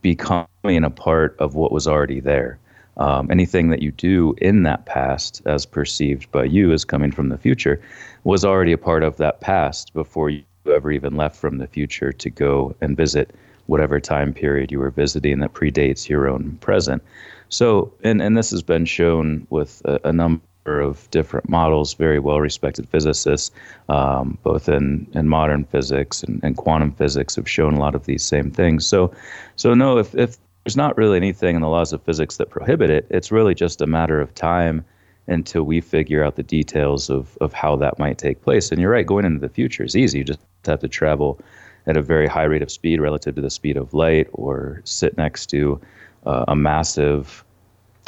becoming 0.00 0.46
a 0.84 0.90
part 0.90 1.36
of 1.38 1.54
what 1.54 1.72
was 1.72 1.88
already 1.88 2.20
there. 2.20 2.58
Um, 2.98 3.30
anything 3.30 3.70
that 3.70 3.82
you 3.82 3.90
do 3.90 4.34
in 4.38 4.62
that 4.64 4.84
past, 4.86 5.42
as 5.46 5.66
perceived 5.66 6.30
by 6.30 6.44
you 6.44 6.72
as 6.72 6.84
coming 6.84 7.10
from 7.10 7.30
the 7.30 7.38
future, 7.38 7.80
was 8.24 8.44
already 8.44 8.72
a 8.72 8.78
part 8.78 9.02
of 9.02 9.16
that 9.16 9.40
past 9.40 9.92
before 9.94 10.30
you 10.30 10.44
ever 10.72 10.92
even 10.92 11.16
left 11.16 11.36
from 11.36 11.58
the 11.58 11.66
future 11.66 12.12
to 12.12 12.30
go 12.30 12.76
and 12.80 12.96
visit 12.96 13.34
whatever 13.66 13.98
time 13.98 14.34
period 14.34 14.70
you 14.70 14.78
were 14.78 14.90
visiting 14.90 15.40
that 15.40 15.54
predates 15.54 16.08
your 16.08 16.28
own 16.28 16.58
present. 16.60 17.02
So, 17.48 17.92
and, 18.04 18.20
and 18.22 18.36
this 18.36 18.50
has 18.50 18.62
been 18.62 18.84
shown 18.84 19.46
with 19.50 19.82
a, 19.84 19.98
a 20.04 20.12
number 20.12 20.42
of 20.66 21.10
different 21.10 21.48
models, 21.48 21.94
very 21.94 22.18
well 22.18 22.40
respected 22.40 22.88
physicists, 22.88 23.50
um, 23.88 24.38
both 24.42 24.68
in, 24.68 25.06
in 25.14 25.28
modern 25.28 25.64
physics 25.64 26.22
and, 26.22 26.40
and 26.42 26.56
quantum 26.56 26.92
physics, 26.92 27.36
have 27.36 27.48
shown 27.48 27.74
a 27.74 27.80
lot 27.80 27.94
of 27.94 28.06
these 28.06 28.22
same 28.22 28.50
things. 28.50 28.86
So, 28.86 29.12
so 29.56 29.74
no, 29.74 29.98
if, 29.98 30.14
if 30.14 30.36
there's 30.64 30.76
not 30.76 30.96
really 30.96 31.16
anything 31.16 31.56
in 31.56 31.62
the 31.62 31.68
laws 31.68 31.92
of 31.92 32.02
physics 32.02 32.36
that 32.36 32.50
prohibit 32.50 32.90
it, 32.90 33.06
it's 33.10 33.32
really 33.32 33.54
just 33.54 33.80
a 33.80 33.86
matter 33.86 34.20
of 34.20 34.34
time 34.34 34.84
until 35.26 35.62
we 35.62 35.80
figure 35.80 36.24
out 36.24 36.36
the 36.36 36.42
details 36.42 37.10
of, 37.10 37.36
of 37.40 37.52
how 37.52 37.76
that 37.76 37.98
might 37.98 38.18
take 38.18 38.42
place. 38.42 38.70
And 38.70 38.80
you're 38.80 38.90
right, 38.90 39.06
going 39.06 39.24
into 39.24 39.40
the 39.40 39.48
future 39.48 39.84
is 39.84 39.96
easy. 39.96 40.18
You 40.18 40.24
just 40.24 40.40
have 40.66 40.80
to 40.80 40.88
travel 40.88 41.40
at 41.86 41.96
a 41.96 42.02
very 42.02 42.28
high 42.28 42.44
rate 42.44 42.62
of 42.62 42.70
speed 42.70 43.00
relative 43.00 43.34
to 43.34 43.40
the 43.40 43.50
speed 43.50 43.76
of 43.76 43.92
light 43.94 44.28
or 44.32 44.80
sit 44.84 45.16
next 45.16 45.46
to 45.46 45.80
uh, 46.26 46.44
a 46.48 46.56
massive 46.56 47.44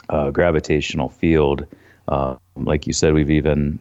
uh, 0.08 0.30
gravitational 0.30 1.08
field. 1.08 1.66
Uh, 2.08 2.36
like 2.56 2.86
you 2.86 2.92
said, 2.92 3.14
we've 3.14 3.30
even 3.30 3.78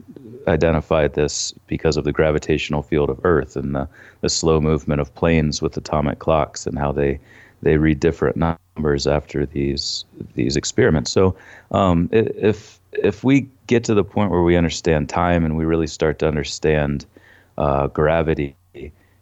identified 0.48 1.14
this 1.14 1.54
because 1.68 1.98
of 1.98 2.04
the 2.04 2.12
gravitational 2.12 2.82
field 2.82 3.10
of 3.10 3.20
Earth 3.24 3.56
and 3.56 3.76
the, 3.76 3.88
the 4.22 4.30
slow 4.30 4.60
movement 4.60 5.02
of 5.02 5.14
planes 5.16 5.62
with 5.62 5.78
atomic 5.78 6.20
clocks 6.20 6.66
and 6.68 6.78
how 6.78 6.92
they 6.92 7.20
they 7.62 7.78
read 7.78 8.02
different 8.02 8.36
numbers 8.36 9.08
after 9.08 9.46
these 9.46 10.06
these 10.36 10.58
experiments. 10.58 11.12
So 11.12 11.36
um, 11.72 12.10
if 12.12 12.80
if 12.92 13.24
we 13.24 13.48
get 13.68 13.84
to 13.86 13.94
the 13.94 14.04
point 14.04 14.32
where 14.32 14.44
we 14.44 14.58
understand 14.58 15.10
time 15.10 15.46
and 15.46 15.58
we 15.58 15.66
really 15.66 15.88
start 15.88 16.20
to 16.20 16.28
understand 16.28 17.06
uh, 17.58 17.88
gravity 17.88 18.56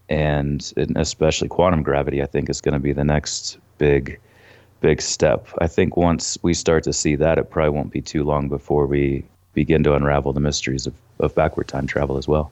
and, 0.09 0.73
and 0.75 0.97
especially 0.97 1.47
quantum 1.47 1.83
gravity, 1.83 2.21
I 2.21 2.25
think 2.25 2.49
is 2.49 2.61
going 2.61 2.73
to 2.73 2.79
be 2.79 2.93
the 2.93 3.03
next 3.03 3.57
big 3.77 4.19
big 4.81 5.01
step. 5.01 5.47
I 5.59 5.67
think 5.67 5.95
once 5.95 6.37
we 6.41 6.53
start 6.53 6.83
to 6.83 6.93
see 6.93 7.15
that, 7.15 7.37
it 7.37 7.49
probably 7.49 7.69
won't 7.69 7.91
be 7.91 8.01
too 8.01 8.23
long 8.23 8.49
before 8.49 8.85
we 8.87 9.23
begin 9.53 9.83
to 9.83 9.93
unravel 9.93 10.33
the 10.33 10.39
mysteries 10.39 10.87
of, 10.87 10.93
of 11.19 11.33
backward 11.35 11.67
time 11.67 11.87
travel 11.87 12.17
as 12.17 12.27
well. 12.27 12.51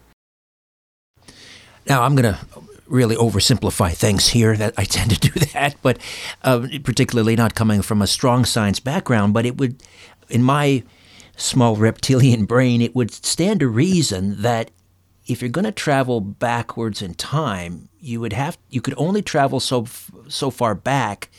Now, 1.87 2.03
I'm 2.03 2.15
going 2.15 2.33
to 2.33 2.39
really 2.87 3.15
oversimplify 3.15 3.93
things 3.93 4.29
here. 4.29 4.55
That 4.55 4.73
I 4.77 4.83
tend 4.97 5.11
to 5.11 5.31
do 5.31 5.39
that, 5.53 5.75
but 5.81 5.97
uh, 6.43 6.67
particularly 6.83 7.35
not 7.35 7.55
coming 7.55 7.81
from 7.81 8.01
a 8.01 8.07
strong 8.07 8.45
science 8.45 8.79
background. 8.79 9.33
But 9.33 9.45
it 9.45 9.57
would, 9.57 9.81
in 10.29 10.43
my 10.43 10.83
small 11.35 11.75
reptilian 11.75 12.45
brain, 12.53 12.81
it 12.81 12.95
would 12.95 13.11
stand 13.11 13.61
to 13.61 13.67
reason 13.67 14.41
that 14.41 14.71
if 15.27 15.41
you're 15.41 15.49
going 15.49 15.65
to 15.65 15.71
travel 15.71 16.19
backwards 16.19 17.01
in 17.01 17.13
time, 17.13 17.89
you 17.99 18.19
would 18.19 18.33
have 18.33 18.57
you 18.69 18.81
could 18.81 18.95
only 18.97 19.21
travel 19.21 19.59
so 19.59 19.85
so 20.27 20.49
far 20.49 20.73
back 20.75 21.29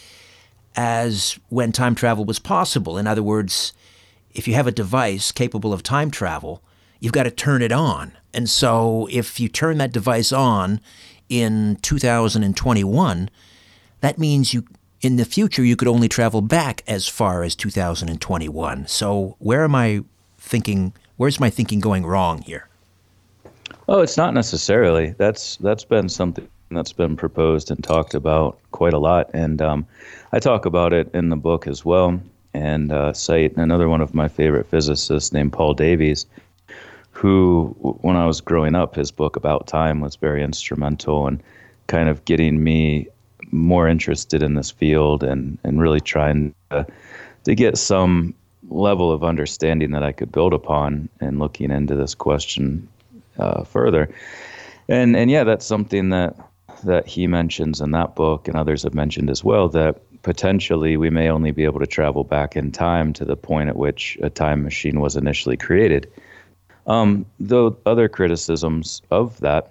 as 0.77 1.39
when 1.49 1.73
time 1.73 1.95
travel 1.95 2.25
was 2.25 2.39
possible. 2.39 2.97
In 2.97 3.07
other 3.07 3.23
words, 3.23 3.73
if 4.33 4.49
you 4.49 4.55
have 4.55 4.67
a 4.67 4.73
device 4.73 5.33
capable 5.33 5.73
of 5.73 5.83
time 5.83 6.11
travel, 6.11 6.63
you've 7.03 7.13
got 7.13 7.25
to 7.25 7.31
turn 7.31 7.63
it 7.63 7.73
on. 7.73 8.13
And 8.33 8.49
so 8.49 9.09
if 9.11 9.41
you 9.41 9.49
turn 9.49 9.77
that 9.79 9.93
device 9.93 10.33
on 10.33 10.81
in 11.29 11.77
2021, 11.83 13.29
that 14.01 14.19
means 14.19 14.55
you 14.55 14.65
in 15.03 15.17
the 15.17 15.25
future 15.25 15.65
you 15.65 15.75
could 15.75 15.89
only 15.89 16.09
travel 16.09 16.41
back 16.41 16.85
as 16.87 17.09
far 17.09 17.43
as 17.43 17.57
2021. 17.57 18.87
So 18.87 19.35
where 19.41 19.65
am 19.65 19.75
I 19.75 20.05
thinking 20.39 20.95
where's 21.17 21.41
my 21.41 21.51
thinking 21.51 21.81
going 21.81 22.07
wrong 22.07 22.41
here? 22.43 22.69
Oh, 23.89 24.01
it's 24.01 24.17
not 24.17 24.33
necessarily. 24.33 25.15
That's 25.19 25.57
that's 25.57 25.85
been 25.85 26.09
something 26.09 26.49
that's 26.71 26.93
been 26.93 27.17
proposed 27.17 27.73
and 27.73 27.83
talked 27.83 28.15
about 28.15 28.59
quite 28.71 28.95
a 28.95 28.99
lot, 28.99 29.29
and 29.35 29.61
um, 29.61 29.87
I 30.33 30.39
talk 30.39 30.67
about 30.67 30.93
it 30.93 31.11
in 31.13 31.31
the 31.31 31.37
book 31.37 31.67
as 31.67 31.85
well, 31.85 32.21
and 32.55 32.93
uh, 32.93 33.13
cite 33.13 33.57
another 33.57 33.89
one 33.89 34.01
of 34.01 34.15
my 34.15 34.29
favorite 34.29 34.69
physicists 34.69 35.33
named 35.33 35.53
Paul 35.53 35.75
Davies, 35.75 36.27
who, 37.23 37.69
when 38.01 38.17
I 38.17 38.27
was 38.27 38.41
growing 38.41 38.75
up, 38.75 38.97
his 38.97 39.13
book 39.13 39.37
about 39.37 39.69
time 39.69 40.01
was 40.01 40.17
very 40.17 40.43
instrumental 40.43 41.29
in 41.29 41.41
kind 41.87 42.09
of 42.09 42.25
getting 42.25 42.65
me 42.65 43.07
more 43.53 43.87
interested 43.87 44.43
in 44.43 44.55
this 44.55 44.73
field 44.73 45.23
and 45.23 45.57
and 45.63 45.81
really 45.81 46.01
trying 46.01 46.53
to, 46.73 46.85
to 47.45 47.55
get 47.55 47.79
some 47.79 48.35
level 48.71 49.13
of 49.13 49.23
understanding 49.23 49.93
that 49.93 50.03
I 50.03 50.11
could 50.11 50.33
build 50.33 50.53
upon 50.53 51.09
and 51.21 51.39
looking 51.39 51.71
into 51.71 51.95
this 51.95 52.13
question 52.13 52.89
uh, 53.39 53.63
further. 53.63 54.13
And 54.89 55.15
and 55.17 55.31
yeah, 55.31 55.45
that's 55.45 55.65
something 55.65 56.09
that 56.09 56.35
that 56.83 57.07
he 57.07 57.29
mentions 57.29 57.81
in 57.81 57.93
that 57.93 58.17
book, 58.17 58.49
and 58.49 58.57
others 58.57 58.83
have 58.83 58.95
mentioned 58.95 59.31
as 59.31 59.45
well. 59.45 59.69
That 59.69 60.01
potentially 60.23 60.97
we 60.97 61.09
may 61.09 61.29
only 61.29 61.53
be 61.53 61.63
able 61.63 61.79
to 61.79 61.87
travel 61.87 62.25
back 62.25 62.57
in 62.57 62.73
time 62.73 63.13
to 63.13 63.25
the 63.25 63.37
point 63.37 63.69
at 63.69 63.77
which 63.77 64.19
a 64.23 64.29
time 64.29 64.65
machine 64.65 64.99
was 64.99 65.15
initially 65.15 65.57
created. 65.57 66.11
Um, 66.87 67.25
though 67.39 67.77
other 67.87 68.09
criticisms 68.09 69.03
of 69.11 69.39
that 69.41 69.71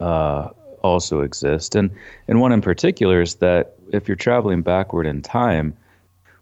uh, 0.00 0.50
also 0.82 1.20
exist, 1.20 1.74
and 1.74 1.90
and 2.28 2.40
one 2.40 2.52
in 2.52 2.60
particular 2.60 3.22
is 3.22 3.36
that 3.36 3.74
if 3.92 4.08
you're 4.08 4.16
traveling 4.16 4.62
backward 4.62 5.06
in 5.06 5.22
time, 5.22 5.76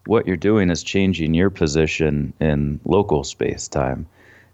what 0.05 0.27
you're 0.27 0.37
doing 0.37 0.69
is 0.69 0.83
changing 0.83 1.33
your 1.33 1.49
position 1.49 2.33
in 2.39 2.79
local 2.85 3.23
space 3.23 3.67
time. 3.67 4.05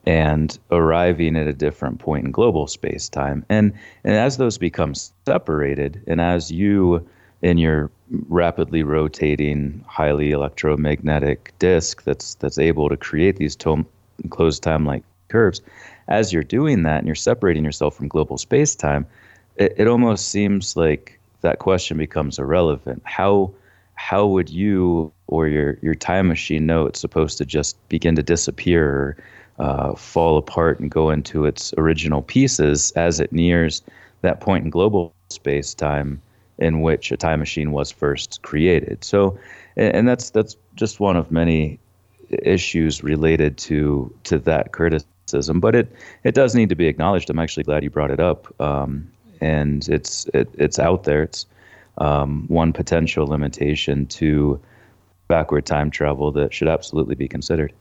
and 0.05 0.57
arriving 0.71 1.35
at 1.35 1.47
a 1.47 1.53
different 1.53 1.99
point 1.99 2.25
in 2.25 2.31
global 2.31 2.67
space 2.67 3.07
time. 3.09 3.45
And, 3.49 3.73
and 4.03 4.15
as 4.15 4.37
those 4.37 4.57
become 4.57 4.93
separated, 4.95 6.01
and 6.07 6.19
as 6.19 6.51
you 6.51 7.07
in 7.41 7.57
your 7.57 7.89
rapidly 8.27 8.83
rotating, 8.83 9.83
highly 9.87 10.31
electromagnetic 10.31 11.53
disk 11.59 12.03
that's 12.03 12.35
that's 12.35 12.59
able 12.59 12.89
to 12.89 12.97
create 12.97 13.37
these 13.37 13.55
to- 13.57 13.85
closed 14.29 14.61
time-like 14.61 15.03
curves, 15.31 15.61
as 16.07 16.31
you're 16.31 16.43
doing 16.43 16.83
that 16.83 16.99
and 16.99 17.07
you're 17.07 17.15
separating 17.15 17.63
yourself 17.63 17.95
from 17.95 18.07
global 18.07 18.37
space-time, 18.37 19.05
it, 19.55 19.73
it 19.77 19.87
almost 19.87 20.29
seems 20.29 20.75
like 20.75 21.19
that 21.41 21.59
question 21.59 21.97
becomes 21.97 22.39
irrelevant. 22.39 23.01
How 23.05 23.51
how 23.95 24.25
would 24.25 24.49
you 24.49 25.11
or 25.27 25.47
your 25.47 25.77
your 25.81 25.95
time 25.95 26.27
machine 26.27 26.65
know 26.65 26.85
it's 26.87 26.99
supposed 26.99 27.37
to 27.37 27.45
just 27.45 27.77
begin 27.89 28.15
to 28.15 28.23
disappear 28.23 28.83
or 28.89 29.17
uh, 29.59 29.95
fall 29.95 30.37
apart 30.37 30.79
and 30.79 30.89
go 30.89 31.09
into 31.09 31.45
its 31.45 31.73
original 31.77 32.21
pieces 32.21 32.91
as 32.95 33.19
it 33.19 33.31
nears 33.31 33.83
that 34.21 34.39
point 34.39 34.63
in 34.65 34.69
global 34.71 35.13
space 35.29 35.73
time 35.73 36.19
in 36.57 36.81
which 36.81 37.11
a 37.11 37.17
time 37.17 37.39
machine 37.39 37.71
was 37.71 37.91
first 37.91 38.41
created. 38.41 39.03
So, 39.03 39.37
and 39.75 40.07
that's 40.07 40.29
that's 40.31 40.55
just 40.75 40.99
one 40.99 41.15
of 41.15 41.31
many 41.31 41.79
issues 42.43 43.03
related 43.03 43.57
to 43.57 44.13
to 44.23 44.39
that 44.39 44.71
criticism, 44.71 45.09
but 45.59 45.75
it 45.75 45.91
it 46.23 46.35
does 46.35 46.55
need 46.55 46.69
to 46.69 46.75
be 46.75 46.87
acknowledged. 46.87 47.29
I'm 47.29 47.39
actually 47.39 47.63
glad 47.63 47.83
you 47.83 47.89
brought 47.89 48.11
it 48.11 48.19
up, 48.19 48.53
um, 48.61 49.09
and 49.39 49.87
it's 49.89 50.25
it, 50.33 50.49
it's 50.57 50.79
out 50.79 51.03
there. 51.03 51.23
It's 51.23 51.45
um, 51.97 52.45
one 52.47 52.73
potential 52.73 53.27
limitation 53.27 54.05
to 54.07 54.59
backward 55.27 55.65
time 55.65 55.89
travel 55.89 56.31
that 56.33 56.53
should 56.53 56.67
absolutely 56.67 57.15
be 57.15 57.27
considered. 57.27 57.73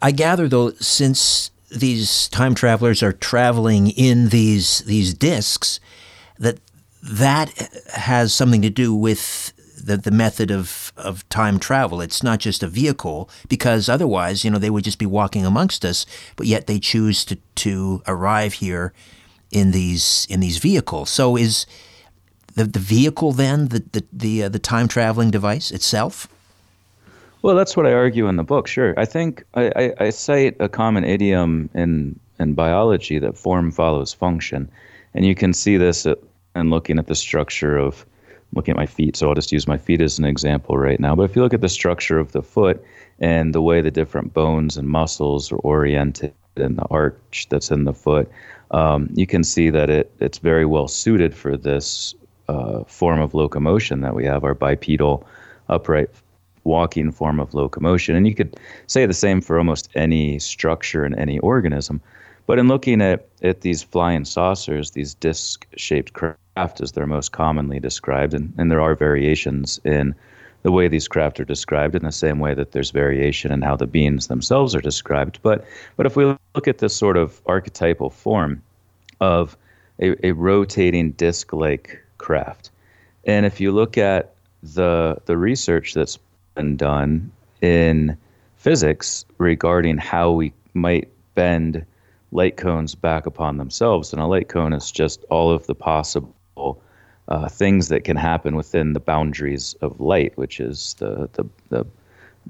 I 0.00 0.12
gather, 0.12 0.48
though, 0.48 0.70
since 0.72 1.50
these 1.70 2.28
time 2.28 2.54
travelers 2.54 3.02
are 3.02 3.12
traveling 3.12 3.90
in 3.90 4.28
these 4.28 4.80
these 4.80 5.12
disks, 5.12 5.80
that 6.38 6.58
that 7.02 7.50
has 7.94 8.32
something 8.32 8.62
to 8.62 8.70
do 8.70 8.94
with 8.94 9.52
the, 9.86 9.96
the 9.96 10.10
method 10.10 10.50
of, 10.50 10.92
of 10.96 11.28
time 11.28 11.58
travel. 11.58 12.00
It's 12.00 12.22
not 12.22 12.40
just 12.40 12.62
a 12.62 12.68
vehicle, 12.68 13.30
because 13.48 13.88
otherwise, 13.88 14.44
you 14.44 14.50
know, 14.50 14.58
they 14.58 14.70
would 14.70 14.84
just 14.84 14.98
be 14.98 15.06
walking 15.06 15.46
amongst 15.46 15.84
us, 15.84 16.06
but 16.36 16.46
yet 16.46 16.66
they 16.66 16.78
choose 16.78 17.24
to, 17.26 17.36
to 17.54 18.02
arrive 18.06 18.54
here 18.54 18.92
in 19.50 19.70
these 19.70 20.26
in 20.28 20.40
these 20.40 20.58
vehicles. 20.58 21.08
So 21.08 21.36
is 21.36 21.66
the, 22.54 22.64
the 22.64 22.80
vehicle 22.80 23.32
then 23.32 23.68
the 23.68 23.84
the 23.92 24.02
the, 24.12 24.42
uh, 24.44 24.48
the 24.48 24.58
time 24.58 24.88
traveling 24.88 25.30
device 25.30 25.70
itself? 25.70 26.28
Well, 27.42 27.54
that's 27.54 27.76
what 27.76 27.86
I 27.86 27.92
argue 27.92 28.28
in 28.28 28.36
the 28.36 28.44
book. 28.44 28.66
Sure, 28.66 28.92
I 28.96 29.04
think 29.06 29.44
I, 29.54 29.70
I, 29.76 30.06
I 30.06 30.10
cite 30.10 30.56
a 30.58 30.68
common 30.68 31.04
idiom 31.04 31.70
in 31.74 32.18
in 32.38 32.54
biology 32.54 33.20
that 33.20 33.38
form 33.38 33.70
follows 33.70 34.12
function, 34.12 34.68
and 35.14 35.24
you 35.24 35.34
can 35.34 35.52
see 35.52 35.78
this 35.78 36.06
at, 36.06 36.18
in 36.56 36.70
looking 36.70 36.98
at 36.98 37.06
the 37.06 37.14
structure 37.14 37.78
of 37.78 38.04
looking 38.54 38.72
at 38.72 38.76
my 38.76 38.86
feet. 38.86 39.16
So 39.16 39.28
I'll 39.28 39.34
just 39.34 39.52
use 39.52 39.66
my 39.66 39.78
feet 39.78 40.00
as 40.00 40.18
an 40.18 40.24
example 40.24 40.78
right 40.78 41.00
now. 41.00 41.14
But 41.14 41.24
if 41.24 41.36
you 41.36 41.42
look 41.42 41.54
at 41.54 41.60
the 41.60 41.68
structure 41.68 42.18
of 42.18 42.32
the 42.32 42.42
foot 42.42 42.82
and 43.18 43.54
the 43.54 43.62
way 43.62 43.80
the 43.80 43.90
different 43.90 44.32
bones 44.32 44.76
and 44.76 44.88
muscles 44.88 45.52
are 45.52 45.56
oriented 45.58 46.32
and 46.56 46.78
the 46.78 46.86
arch 46.90 47.46
that's 47.50 47.70
in 47.70 47.84
the 47.84 47.92
foot, 47.92 48.30
um, 48.70 49.08
you 49.14 49.26
can 49.26 49.44
see 49.44 49.70
that 49.70 49.90
it 49.90 50.12
it's 50.20 50.38
very 50.38 50.64
well 50.64 50.88
suited 50.88 51.34
for 51.34 51.56
this 51.56 52.14
uh, 52.48 52.84
form 52.84 53.20
of 53.20 53.34
locomotion 53.34 54.00
that 54.00 54.14
we 54.14 54.24
have, 54.24 54.44
our 54.44 54.54
bipedal 54.54 55.26
upright 55.68 56.10
walking 56.64 57.12
form 57.12 57.40
of 57.40 57.54
locomotion. 57.54 58.16
And 58.16 58.26
you 58.26 58.34
could 58.34 58.58
say 58.86 59.06
the 59.06 59.14
same 59.14 59.40
for 59.40 59.58
almost 59.58 59.88
any 59.94 60.38
structure 60.38 61.04
in 61.04 61.14
any 61.14 61.38
organism. 61.38 62.00
But 62.46 62.58
in 62.58 62.68
looking 62.68 63.00
at, 63.02 63.26
at 63.42 63.60
these 63.62 63.82
flying 63.82 64.24
saucers, 64.24 64.92
these 64.92 65.14
disc 65.14 65.66
shaped 65.76 66.12
craft, 66.12 66.38
as 66.56 66.92
they're 66.92 67.06
most 67.06 67.32
commonly 67.32 67.78
described, 67.78 68.34
and, 68.34 68.52
and 68.56 68.70
there 68.70 68.80
are 68.80 68.94
variations 68.94 69.80
in 69.84 70.14
the 70.62 70.72
way 70.72 70.88
these 70.88 71.06
craft 71.06 71.38
are 71.38 71.44
described 71.44 71.94
in 71.94 72.02
the 72.02 72.10
same 72.10 72.38
way 72.38 72.54
that 72.54 72.72
there's 72.72 72.90
variation 72.90 73.52
in 73.52 73.62
how 73.62 73.76
the 73.76 73.86
beings 73.86 74.26
themselves 74.26 74.74
are 74.74 74.80
described. 74.80 75.38
But, 75.42 75.64
but 75.96 76.06
if 76.06 76.16
we 76.16 76.24
look 76.24 76.66
at 76.66 76.78
this 76.78 76.96
sort 76.96 77.16
of 77.16 77.40
archetypal 77.46 78.10
form 78.10 78.62
of 79.20 79.56
a, 80.00 80.26
a 80.26 80.32
rotating 80.32 81.12
disc 81.12 81.52
like 81.52 82.02
craft, 82.18 82.70
and 83.24 83.46
if 83.46 83.60
you 83.60 83.70
look 83.70 83.96
at 83.98 84.34
the, 84.62 85.18
the 85.26 85.36
research 85.36 85.94
that's 85.94 86.18
been 86.54 86.76
done 86.76 87.30
in 87.60 88.16
physics 88.56 89.24
regarding 89.38 89.98
how 89.98 90.32
we 90.32 90.52
might 90.74 91.08
bend 91.34 91.84
light 92.32 92.56
cones 92.56 92.94
back 92.94 93.26
upon 93.26 93.56
themselves. 93.56 94.12
And 94.12 94.20
a 94.20 94.26
light 94.26 94.48
cone 94.48 94.72
is 94.72 94.90
just 94.90 95.24
all 95.30 95.50
of 95.50 95.66
the 95.66 95.74
possible 95.74 96.34
uh, 97.28 97.48
things 97.48 97.88
that 97.88 98.04
can 98.04 98.16
happen 98.16 98.56
within 98.56 98.92
the 98.92 99.00
boundaries 99.00 99.74
of 99.80 100.00
light, 100.00 100.36
which 100.36 100.60
is 100.60 100.94
the, 100.98 101.28
the, 101.32 101.44
the 101.70 101.86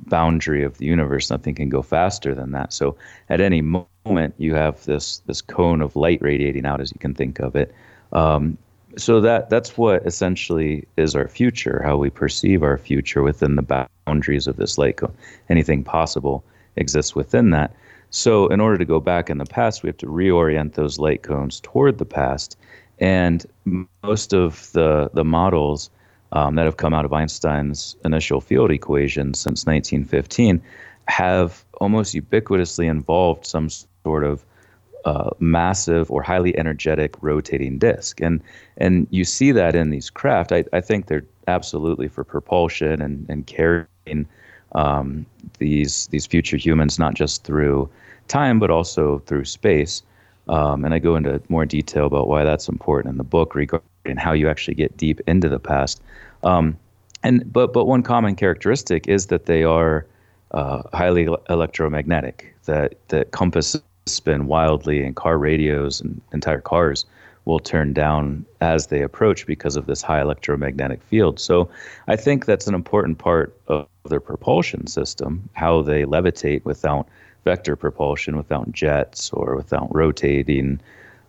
boundary 0.06 0.62
of 0.62 0.78
the 0.78 0.86
universe. 0.86 1.30
Nothing 1.30 1.54
can 1.54 1.68
go 1.68 1.82
faster 1.82 2.34
than 2.34 2.52
that. 2.52 2.72
So 2.72 2.96
at 3.28 3.40
any 3.40 3.62
moment, 3.62 4.34
you 4.38 4.54
have 4.54 4.84
this 4.84 5.18
this 5.26 5.40
cone 5.40 5.80
of 5.80 5.96
light 5.96 6.20
radiating 6.20 6.66
out, 6.66 6.80
as 6.80 6.92
you 6.92 6.98
can 6.98 7.14
think 7.14 7.40
of 7.40 7.56
it. 7.56 7.74
Um, 8.12 8.58
so 8.96 9.20
that 9.20 9.50
that's 9.50 9.76
what 9.76 10.06
essentially 10.06 10.86
is 10.96 11.14
our 11.14 11.28
future, 11.28 11.82
how 11.82 11.96
we 11.96 12.10
perceive 12.10 12.62
our 12.62 12.78
future 12.78 13.22
within 13.22 13.56
the 13.56 13.86
boundaries 14.06 14.46
of 14.46 14.56
this 14.56 14.78
light 14.78 14.96
cone. 14.98 15.14
Anything 15.48 15.84
possible 15.84 16.44
exists 16.76 17.14
within 17.14 17.50
that. 17.50 17.74
So 18.10 18.46
in 18.48 18.60
order 18.60 18.78
to 18.78 18.84
go 18.84 19.00
back 19.00 19.28
in 19.28 19.38
the 19.38 19.44
past, 19.44 19.82
we 19.82 19.88
have 19.88 19.96
to 19.98 20.06
reorient 20.06 20.74
those 20.74 20.98
light 20.98 21.22
cones 21.22 21.60
toward 21.60 21.98
the 21.98 22.04
past. 22.04 22.56
And 22.98 23.44
most 24.02 24.32
of 24.32 24.70
the 24.72 25.10
the 25.12 25.24
models 25.24 25.90
um, 26.32 26.54
that 26.56 26.64
have 26.64 26.76
come 26.76 26.94
out 26.94 27.04
of 27.04 27.12
Einstein's 27.12 27.96
initial 28.04 28.40
field 28.40 28.70
equation 28.70 29.34
since 29.34 29.66
1915 29.66 30.62
have 31.08 31.64
almost 31.80 32.14
ubiquitously 32.14 32.88
involved 32.88 33.46
some 33.46 33.68
sort 34.02 34.24
of 34.24 34.44
uh, 35.04 35.30
massive 35.38 36.10
or 36.10 36.22
highly 36.22 36.56
energetic 36.58 37.14
rotating 37.22 37.78
disk. 37.78 38.20
And 38.20 38.42
and 38.76 39.06
you 39.10 39.24
see 39.24 39.52
that 39.52 39.76
in 39.76 39.90
these 39.90 40.10
craft. 40.10 40.52
I, 40.52 40.64
I 40.72 40.80
think 40.80 41.06
they're 41.06 41.24
absolutely 41.46 42.08
for 42.08 42.24
propulsion 42.24 43.00
and, 43.00 43.24
and 43.28 43.46
carrying 43.46 44.26
um, 44.72 45.24
these 45.58 46.08
these 46.08 46.26
future 46.26 46.56
humans 46.56 46.98
not 46.98 47.14
just 47.14 47.44
through 47.44 47.88
time 48.26 48.58
but 48.58 48.70
also 48.70 49.20
through 49.20 49.44
space. 49.44 50.02
Um, 50.48 50.84
and 50.84 50.94
I 50.94 50.98
go 50.98 51.16
into 51.16 51.40
more 51.48 51.66
detail 51.66 52.06
about 52.06 52.28
why 52.28 52.44
that's 52.44 52.68
important 52.68 53.12
in 53.12 53.18
the 53.18 53.24
book 53.24 53.54
regarding 53.54 54.16
how 54.16 54.32
you 54.32 54.48
actually 54.48 54.74
get 54.74 54.96
deep 54.96 55.20
into 55.26 55.48
the 55.48 55.58
past. 55.58 56.00
Um, 56.44 56.76
and 57.22 57.50
but 57.52 57.72
but 57.72 57.86
one 57.86 58.02
common 58.02 58.36
characteristic 58.36 59.08
is 59.08 59.26
that 59.26 59.46
they 59.46 59.64
are 59.64 60.06
uh, 60.52 60.82
highly 60.92 61.28
electromagnetic. 61.48 62.54
That 62.66 62.94
that 63.08 63.32
compass 63.32 63.76
spin 64.06 64.46
wildly, 64.46 65.02
and 65.02 65.16
car 65.16 65.36
radios 65.38 66.00
and 66.00 66.20
entire 66.32 66.60
cars 66.60 67.04
will 67.44 67.58
turn 67.60 67.92
down 67.92 68.44
as 68.60 68.88
they 68.88 69.02
approach 69.02 69.46
because 69.46 69.76
of 69.76 69.86
this 69.86 70.02
high 70.02 70.20
electromagnetic 70.20 71.02
field. 71.02 71.38
So 71.38 71.68
I 72.08 72.16
think 72.16 72.44
that's 72.44 72.66
an 72.66 72.74
important 72.74 73.18
part 73.18 73.56
of 73.68 73.86
their 74.08 74.20
propulsion 74.20 74.86
system, 74.88 75.48
how 75.52 75.82
they 75.82 76.04
levitate 76.04 76.64
without 76.64 77.08
vector 77.46 77.76
propulsion, 77.76 78.36
without 78.36 78.70
jets 78.72 79.30
or 79.32 79.54
without 79.54 79.88
rotating 79.94 80.80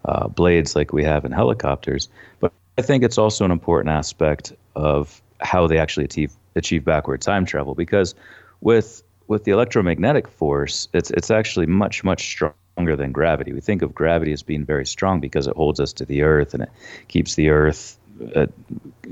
uh, 0.05 0.27
blades 0.27 0.75
like 0.75 0.91
we 0.91 1.03
have 1.03 1.23
in 1.23 1.31
helicopters. 1.31 2.09
But 2.39 2.51
I 2.79 2.81
think 2.81 3.03
it's 3.03 3.19
also 3.19 3.45
an 3.45 3.51
important 3.51 3.89
aspect 3.93 4.51
of 4.75 5.21
how 5.41 5.67
they 5.67 5.77
actually 5.77 6.05
achieve 6.05 6.33
achieve 6.55 6.83
backward 6.83 7.21
time 7.21 7.45
travel 7.45 7.75
because 7.75 8.15
with 8.61 9.03
with 9.27 9.43
the 9.43 9.51
electromagnetic 9.51 10.27
force, 10.27 10.87
it's 10.93 11.11
it's 11.11 11.29
actually 11.29 11.67
much 11.67 12.03
much 12.03 12.21
stronger 12.31 12.95
than 12.95 13.11
gravity. 13.11 13.53
We 13.53 13.61
think 13.61 13.83
of 13.83 13.93
gravity 13.93 14.33
as 14.33 14.41
being 14.41 14.65
very 14.65 14.85
strong 14.85 15.19
because 15.19 15.45
it 15.45 15.55
holds 15.55 15.79
us 15.79 15.93
to 15.93 16.05
the 16.05 16.23
earth 16.23 16.55
and 16.55 16.63
it 16.63 16.69
keeps 17.09 17.35
the 17.35 17.49
earth 17.49 17.99
uh, 18.35 18.47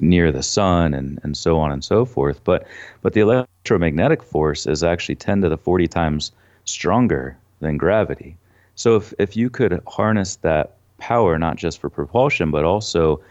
near 0.02 0.32
the 0.32 0.42
sun 0.42 0.96
and, 0.96 1.20
and 1.24 1.38
so 1.38 1.60
on 1.60 1.72
and 1.72 1.84
so 1.84 2.06
forth. 2.06 2.44
But 2.44 2.66
but 3.04 3.14
the 3.14 3.22
electromagnetic 3.22 4.24
force 4.24 4.66
is 4.66 4.84
actually 4.84 5.16
10 5.16 5.42
to 5.42 5.50
the 5.50 5.58
40 5.58 5.88
times 5.88 6.32
stronger 6.66 7.38
than 7.60 7.78
gravity. 7.78 8.38
So 8.76 8.98
if, 8.98 9.14
if 9.20 9.38
you 9.38 9.50
could 9.50 9.82
harness 9.88 10.36
that 10.38 10.74
power 10.98 11.38
not 11.38 11.58
just 11.58 11.80
for 11.80 11.90
propulsion 11.90 12.52
but 12.52 12.64
also 12.64 13.22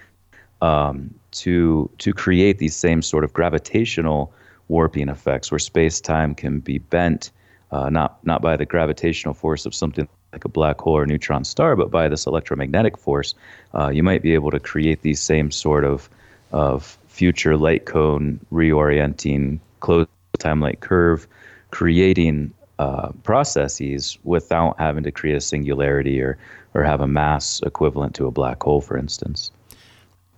um, 0.61 1.13
to 1.33 1.91
to 1.99 2.13
create 2.13 2.59
these 2.59 2.77
same 2.77 3.03
sort 3.03 3.25
of 3.25 3.33
gravitational 3.33 4.33
warping 4.69 5.09
effects 5.09 5.51
where 5.51 5.59
space 5.59 6.01
time 6.01 6.35
can 6.35 6.61
be 6.61 6.79
bent 6.79 7.31
uh, 7.71 7.91
not 7.91 8.25
not 8.25 8.41
by 8.41 8.57
the 8.57 8.65
gravitational 8.65 9.35
force 9.35 9.67
of 9.67 9.75
something 9.75 10.07
like 10.33 10.45
a 10.45 10.49
black 10.49 10.81
hole 10.81 10.97
or 10.97 11.07
neutron 11.07 11.45
star, 11.45 11.77
but 11.77 11.91
by 11.91 12.09
this 12.09 12.27
electromagnetic 12.27 12.99
force, 12.99 13.35
uh, 13.75 13.89
you 13.89 14.03
might 14.03 14.23
be 14.23 14.35
able 14.35 14.51
to 14.51 14.61
create 14.61 15.03
these 15.03 15.21
same 15.21 15.51
sort 15.51 15.85
of 15.85 16.09
of 16.53 16.99
future 17.09 17.57
light 17.57 17.87
cone 17.87 18.39
reorienting 18.53 19.59
closed 19.81 20.09
time-like 20.39 20.81
curve, 20.81 21.27
creating 21.71 22.53
uh, 22.79 23.11
processes 23.23 24.19
without 24.25 24.79
having 24.79 25.05
to 25.05 25.13
create 25.13 25.37
a 25.37 25.41
singularity 25.41 26.21
or 26.21 26.37
or 26.75 26.83
have 26.83 27.01
a 27.01 27.07
mass 27.07 27.61
equivalent 27.65 28.15
to 28.17 28.27
a 28.27 28.33
black 28.33 28.63
hole, 28.63 28.81
for 28.81 28.97
instance. 28.97 29.53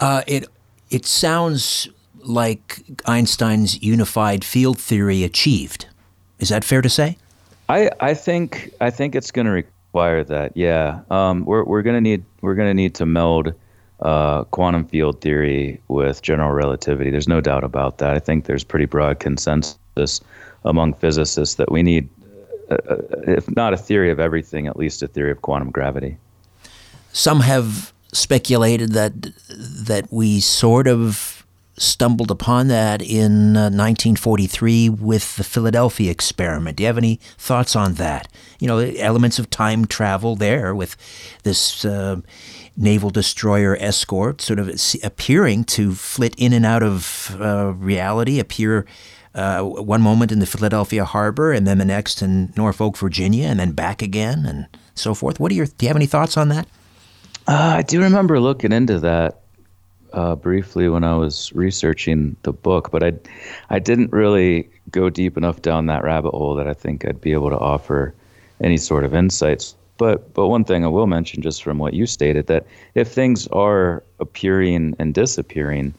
Uh, 0.01 0.23
it 0.27 0.47
it 0.91 1.07
sounds 1.07 1.89
like 2.23 2.83
Einstein's 3.07 3.83
unified 3.83 4.45
field 4.45 4.79
theory 4.79 5.25
achieved. 5.25 5.87
Is 6.39 6.51
that 6.51 6.65
fair 6.65 6.83
to 6.83 6.89
say? 6.89 7.17
I, 7.69 7.91
I 8.01 8.15
think 8.15 8.73
I 8.81 8.91
think 8.91 9.15
it's 9.15 9.31
going 9.31 9.47
to 9.47 9.53
require 9.53 10.23
that. 10.25 10.57
Yeah, 10.57 11.01
um, 11.11 11.45
we're 11.45 11.65
we're 11.65 11.83
going 11.83 11.97
to 11.97 12.01
need 12.01 12.25
we're 12.43 12.55
going 12.55 12.69
to 12.69 12.75
need 12.75 12.95
to 12.97 13.07
meld 13.07 13.55
uh, 14.01 14.45
quantum 14.45 14.87
field 14.87 15.21
theory 15.21 15.81
with 15.89 16.23
general 16.23 16.53
relativity. 16.53 17.11
There's 17.11 17.29
no 17.29 17.41
doubt 17.41 17.65
about 17.65 17.99
that. 17.99 18.15
I 18.15 18.19
think 18.19 18.45
there's 18.45 18.65
pretty 18.65 18.87
broad 18.87 19.19
consensus 19.19 20.21
among 20.65 20.95
physicists 20.95 21.55
that 21.57 21.73
we 21.73 21.83
need, 21.83 22.09
if 22.69 23.55
not 23.55 23.73
a 23.73 23.77
theory 23.77 24.11
of 24.11 24.21
everything, 24.21 24.67
at 24.67 24.77
least 24.77 25.03
a 25.03 25.07
theory 25.07 25.31
of 25.31 25.43
quantum 25.43 25.71
gravity. 25.71 26.17
Some 27.13 27.41
have 27.41 27.93
speculated 28.13 28.93
that 28.93 29.13
that 29.49 30.07
we 30.11 30.41
sort 30.41 30.87
of 30.87 31.37
stumbled 31.79 32.31
upon 32.31 32.69
that 32.69 33.03
in 33.03 33.57
uh, 33.57 33.69
1943 33.69 34.89
with 34.89 35.37
the 35.37 35.45
Philadelphia 35.45 36.11
experiment. 36.11 36.77
Do 36.77 36.83
you 36.83 36.87
have 36.87 36.97
any 36.97 37.21
thoughts 37.37 37.77
on 37.77 37.95
that? 37.95 38.29
You 38.59 38.67
know, 38.67 38.79
elements 38.79 39.39
of 39.39 39.51
time 39.51 39.85
travel 39.85 40.37
there 40.37 40.75
with 40.75 40.97
this 41.43 41.85
uh, 41.85 42.21
naval 42.77 43.11
destroyer 43.11 43.77
escort 43.79 44.41
sort 44.41 44.59
of 44.59 44.71
appearing 45.03 45.65
to 45.65 45.95
flit 45.95 46.35
in 46.39 46.53
and 46.53 46.65
out 46.65 46.83
of 46.83 47.37
uh, 47.41 47.73
reality, 47.75 48.39
appear 48.39 48.87
uh, 49.37 49.63
one 49.63 50.01
moment 50.01 50.33
in 50.33 50.41
the 50.41 50.47
Philadelphia 50.47 51.05
harbor 51.05 51.53
and 51.53 51.67
then 51.67 51.79
the 51.79 51.85
next 51.85 52.23
in 52.23 52.53
Norfolk, 52.57 52.97
Virginia, 52.97 53.47
and 53.47 53.61
then 53.61 53.73
back 53.73 54.03
again 54.03 54.47
and 54.47 54.67
so 54.95 55.15
forth. 55.15 55.39
What 55.39 55.53
are 55.53 55.55
your, 55.55 55.67
do 55.67 55.85
you 55.85 55.89
have 55.89 55.97
any 55.97 56.07
thoughts 56.07 56.37
on 56.37 56.49
that? 56.49 56.67
Uh, 57.47 57.77
I 57.79 57.83
do 57.83 58.01
remember 58.01 58.41
looking 58.41 58.73
into 58.73 58.99
that 59.01 59.43
uh, 60.13 60.35
briefly 60.35 60.89
when 60.89 61.05
I 61.05 61.17
was 61.17 61.53
researching 61.55 62.35
the 62.43 62.53
book, 62.53 62.91
but 62.91 63.03
I, 63.03 63.13
I 63.71 63.79
didn't 63.79 64.11
really 64.13 64.69
go 64.91 65.11
deep 65.11 65.37
enough 65.37 65.63
down 65.63 65.87
that 65.87 66.03
rabbit 66.03 66.31
hole 66.31 66.55
that 66.55 66.67
I 66.67 66.73
think 66.73 67.05
I'd 67.07 67.21
be 67.21 67.33
able 67.33 67.51
to 67.51 67.59
offer 67.59 68.15
any 68.63 68.79
sort 68.79 69.05
of 69.05 69.15
insights. 69.15 69.77
But 69.99 70.35
but 70.35 70.49
one 70.49 70.65
thing 70.65 70.85
I 70.85 70.89
will 70.89 71.07
mention, 71.07 71.43
just 71.43 71.63
from 71.63 71.79
what 71.79 71.95
you 71.95 72.07
stated, 72.07 72.49
that 72.49 72.67
if 72.95 73.09
things 73.09 73.47
are 73.49 74.03
appearing 74.21 74.95
and 74.99 75.15
disappearing 75.15 75.95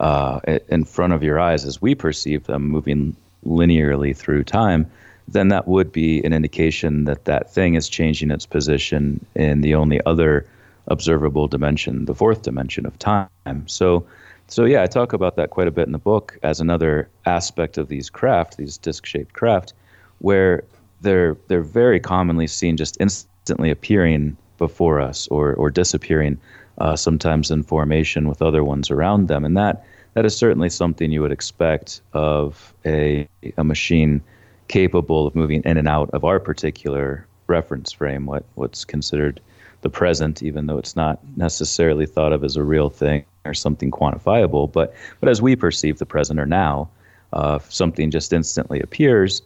uh, 0.00 0.40
in 0.68 0.84
front 0.84 1.12
of 1.12 1.22
your 1.22 1.38
eyes 1.40 1.64
as 1.64 1.80
we 1.80 1.94
perceive 1.94 2.44
them, 2.44 2.68
moving 2.68 3.16
linearly 3.44 4.16
through 4.16 4.44
time, 4.44 4.90
then 5.28 5.48
that 5.48 5.66
would 5.66 5.90
be 5.92 6.22
an 6.24 6.32
indication 6.32 7.04
that 7.04 7.24
that 7.24 7.52
thing 7.52 7.74
is 7.74 7.88
changing 7.88 8.30
its 8.30 8.46
position 8.46 9.24
in 9.34 9.60
the 9.60 9.74
only 9.74 10.00
other 10.06 10.46
observable 10.88 11.48
dimension, 11.48 12.04
the 12.04 12.14
fourth 12.14 12.42
dimension 12.42 12.86
of 12.86 12.98
time. 12.98 13.28
So, 13.66 14.06
so 14.46 14.64
yeah, 14.64 14.82
I 14.82 14.86
talk 14.86 15.12
about 15.12 15.36
that 15.36 15.50
quite 15.50 15.66
a 15.66 15.72
bit 15.72 15.86
in 15.86 15.92
the 15.92 15.98
book 15.98 16.38
as 16.42 16.60
another 16.60 17.08
aspect 17.24 17.76
of 17.78 17.88
these 17.88 18.08
craft, 18.08 18.56
these 18.56 18.78
disc-shaped 18.78 19.32
craft, 19.32 19.72
where 20.18 20.62
they're 21.00 21.36
they're 21.48 21.60
very 21.62 22.00
commonly 22.00 22.46
seen 22.46 22.76
just 22.76 22.96
instantly 23.00 23.70
appearing 23.70 24.36
before 24.58 25.00
us 25.00 25.28
or 25.28 25.54
or 25.54 25.70
disappearing, 25.70 26.38
uh, 26.78 26.96
sometimes 26.96 27.50
in 27.50 27.62
formation 27.62 28.28
with 28.28 28.42
other 28.42 28.62
ones 28.64 28.90
around 28.90 29.28
them, 29.28 29.44
and 29.44 29.56
that 29.56 29.84
that 30.14 30.24
is 30.24 30.36
certainly 30.36 30.70
something 30.70 31.10
you 31.10 31.22
would 31.22 31.32
expect 31.32 32.00
of 32.12 32.74
a 32.84 33.28
a 33.56 33.64
machine 33.64 34.22
capable 34.68 35.26
of 35.26 35.34
moving 35.34 35.62
in 35.64 35.76
and 35.76 35.88
out 35.88 36.10
of 36.10 36.24
our 36.24 36.40
particular 36.40 37.26
reference 37.46 37.92
frame, 37.92 38.26
what 38.26 38.44
what's 38.54 38.84
considered 38.84 39.40
the 39.82 39.90
present, 39.90 40.42
even 40.42 40.66
though 40.66 40.78
it's 40.78 40.96
not 40.96 41.20
necessarily 41.36 42.06
thought 42.06 42.32
of 42.32 42.42
as 42.42 42.56
a 42.56 42.62
real 42.64 42.90
thing 42.90 43.24
or 43.44 43.54
something 43.54 43.90
quantifiable. 43.90 44.70
But 44.70 44.94
but 45.20 45.28
as 45.28 45.40
we 45.40 45.56
perceive 45.56 45.98
the 45.98 46.06
present 46.06 46.40
or 46.40 46.46
now, 46.46 46.88
uh, 47.32 47.58
something 47.68 48.10
just 48.10 48.32
instantly 48.32 48.80
appears 48.80 49.42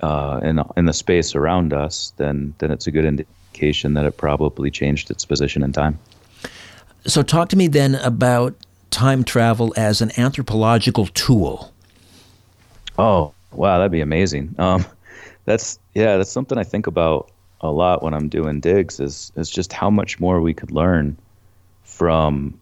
uh, 0.00 0.40
in 0.42 0.62
in 0.76 0.86
the 0.86 0.92
space 0.92 1.34
around 1.34 1.72
us, 1.72 2.12
then 2.16 2.54
then 2.58 2.70
it's 2.70 2.86
a 2.86 2.90
good 2.90 3.04
indication 3.04 3.94
that 3.94 4.06
it 4.06 4.16
probably 4.16 4.70
changed 4.70 5.10
its 5.10 5.24
position 5.24 5.62
in 5.62 5.72
time. 5.72 5.98
So, 7.06 7.22
talk 7.22 7.48
to 7.50 7.56
me 7.56 7.68
then 7.68 7.96
about 7.96 8.54
time 8.90 9.24
travel 9.24 9.72
as 9.76 10.00
an 10.00 10.12
anthropological 10.18 11.06
tool. 11.06 11.72
Oh 12.98 13.32
wow, 13.52 13.78
that'd 13.78 13.92
be 13.92 14.00
amazing. 14.00 14.54
Um, 14.58 14.84
that's 15.44 15.78
yeah, 15.94 16.16
that's 16.16 16.30
something 16.30 16.58
I 16.58 16.64
think 16.64 16.86
about 16.86 17.30
a 17.60 17.70
lot 17.70 18.02
when 18.02 18.14
I'm 18.14 18.28
doing 18.28 18.60
digs 18.60 19.00
is 19.00 19.32
is 19.36 19.50
just 19.50 19.72
how 19.72 19.90
much 19.90 20.20
more 20.20 20.40
we 20.40 20.54
could 20.54 20.70
learn 20.70 21.16
from 21.84 22.58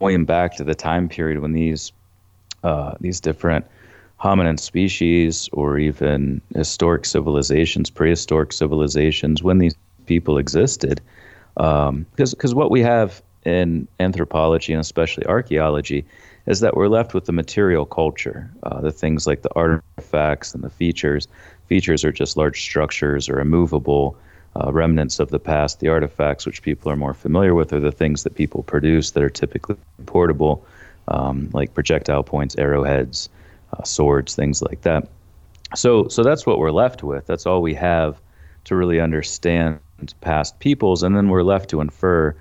going 0.00 0.24
back 0.24 0.56
to 0.56 0.64
the 0.64 0.74
time 0.74 1.08
period 1.08 1.40
when 1.40 1.52
these 1.52 1.92
uh, 2.62 2.94
these 3.00 3.20
different 3.20 3.66
hominin 4.20 4.58
species 4.58 5.48
or 5.52 5.78
even 5.78 6.40
historic 6.54 7.04
civilizations, 7.06 7.88
prehistoric 7.88 8.52
civilizations, 8.52 9.42
when 9.42 9.58
these 9.58 9.74
people 10.06 10.38
existed. 10.38 11.00
Because 11.54 11.88
um, 11.88 12.06
because 12.12 12.54
what 12.54 12.70
we 12.70 12.82
have 12.82 13.22
in 13.44 13.88
anthropology 13.98 14.72
and 14.72 14.80
especially 14.80 15.24
archaeology 15.26 16.04
is 16.46 16.60
that 16.60 16.76
we're 16.76 16.88
left 16.88 17.14
with 17.14 17.26
the 17.26 17.32
material 17.32 17.86
culture, 17.86 18.50
uh, 18.64 18.80
the 18.80 18.92
things 18.92 19.26
like 19.26 19.42
the 19.42 19.54
artifacts 19.54 20.54
and 20.54 20.62
the 20.64 20.70
features 20.70 21.28
features 21.70 22.04
are 22.04 22.10
just 22.10 22.36
large 22.36 22.60
structures 22.60 23.28
or 23.28 23.38
immovable 23.38 24.16
uh, 24.56 24.72
remnants 24.72 25.20
of 25.20 25.30
the 25.30 25.38
past. 25.38 25.78
The 25.78 25.88
artifacts, 25.88 26.44
which 26.44 26.62
people 26.62 26.90
are 26.90 26.96
more 26.96 27.14
familiar 27.14 27.54
with, 27.54 27.72
are 27.72 27.78
the 27.78 27.92
things 27.92 28.24
that 28.24 28.34
people 28.34 28.64
produce 28.64 29.12
that 29.12 29.22
are 29.22 29.30
typically 29.30 29.76
portable, 30.06 30.66
um, 31.06 31.48
like 31.52 31.72
projectile 31.72 32.24
points, 32.24 32.56
arrowheads, 32.56 33.28
uh, 33.72 33.84
swords, 33.84 34.34
things 34.34 34.60
like 34.62 34.82
that. 34.82 35.06
So, 35.76 36.08
so 36.08 36.24
that's 36.24 36.44
what 36.44 36.58
we're 36.58 36.72
left 36.72 37.04
with. 37.04 37.26
That's 37.26 37.46
all 37.46 37.62
we 37.62 37.74
have 37.74 38.20
to 38.64 38.74
really 38.74 38.98
understand 38.98 39.78
past 40.20 40.58
peoples, 40.58 41.04
and 41.04 41.16
then 41.16 41.28
we're 41.28 41.44
left 41.44 41.70
to 41.70 41.80
infer 41.80 42.34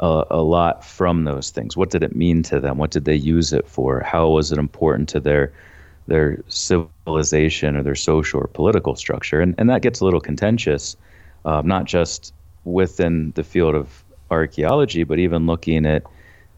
a, 0.00 0.24
a, 0.30 0.42
lot 0.42 0.84
from 0.84 1.24
those 1.24 1.50
things. 1.50 1.76
What 1.76 1.90
did 1.90 2.02
it 2.02 2.14
mean 2.14 2.42
to 2.44 2.60
them? 2.60 2.78
What 2.78 2.90
did 2.90 3.04
they 3.04 3.16
use 3.16 3.52
it 3.52 3.66
for? 3.66 4.00
How 4.00 4.28
was 4.28 4.52
it 4.52 4.58
important 4.58 5.08
to 5.10 5.20
their 5.20 5.52
their 6.08 6.42
civilization 6.48 7.76
or 7.76 7.82
their 7.82 7.94
social 7.94 8.40
or 8.40 8.48
political 8.48 8.96
structure. 8.96 9.40
And, 9.40 9.54
and 9.58 9.70
that 9.70 9.82
gets 9.82 10.00
a 10.00 10.04
little 10.04 10.20
contentious, 10.20 10.96
um, 11.44 11.68
not 11.68 11.84
just 11.84 12.34
within 12.64 13.32
the 13.36 13.44
field 13.44 13.74
of 13.74 14.04
archaeology, 14.30 15.04
but 15.04 15.18
even 15.18 15.46
looking 15.46 15.86
at, 15.86 16.02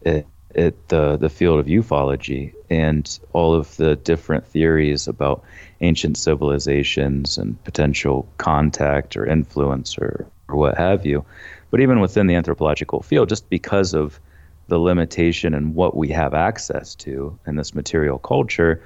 at, 0.05 0.25
at 0.55 0.87
the, 0.87 1.17
the 1.17 1.29
field 1.29 1.59
of 1.59 1.65
ufology 1.67 2.53
and 2.69 3.19
all 3.33 3.53
of 3.53 3.75
the 3.75 3.97
different 3.97 4.47
theories 4.47 5.07
about 5.07 5.43
ancient 5.81 6.17
civilizations 6.17 7.37
and 7.37 7.61
potential 7.65 8.27
contact 8.37 9.17
or 9.17 9.25
influence 9.25 9.97
or, 9.97 10.25
or 10.47 10.55
what 10.55 10.77
have 10.77 11.05
you. 11.05 11.25
But 11.71 11.79
even 11.79 11.99
within 11.99 12.27
the 12.27 12.35
anthropological 12.35 13.01
field, 13.01 13.29
just 13.29 13.49
because 13.49 13.93
of 13.93 14.19
the 14.67 14.77
limitation 14.77 15.53
and 15.53 15.73
what 15.73 15.97
we 15.97 16.09
have 16.09 16.33
access 16.33 16.93
to 16.95 17.37
in 17.47 17.55
this 17.55 17.73
material 17.73 18.19
culture, 18.19 18.81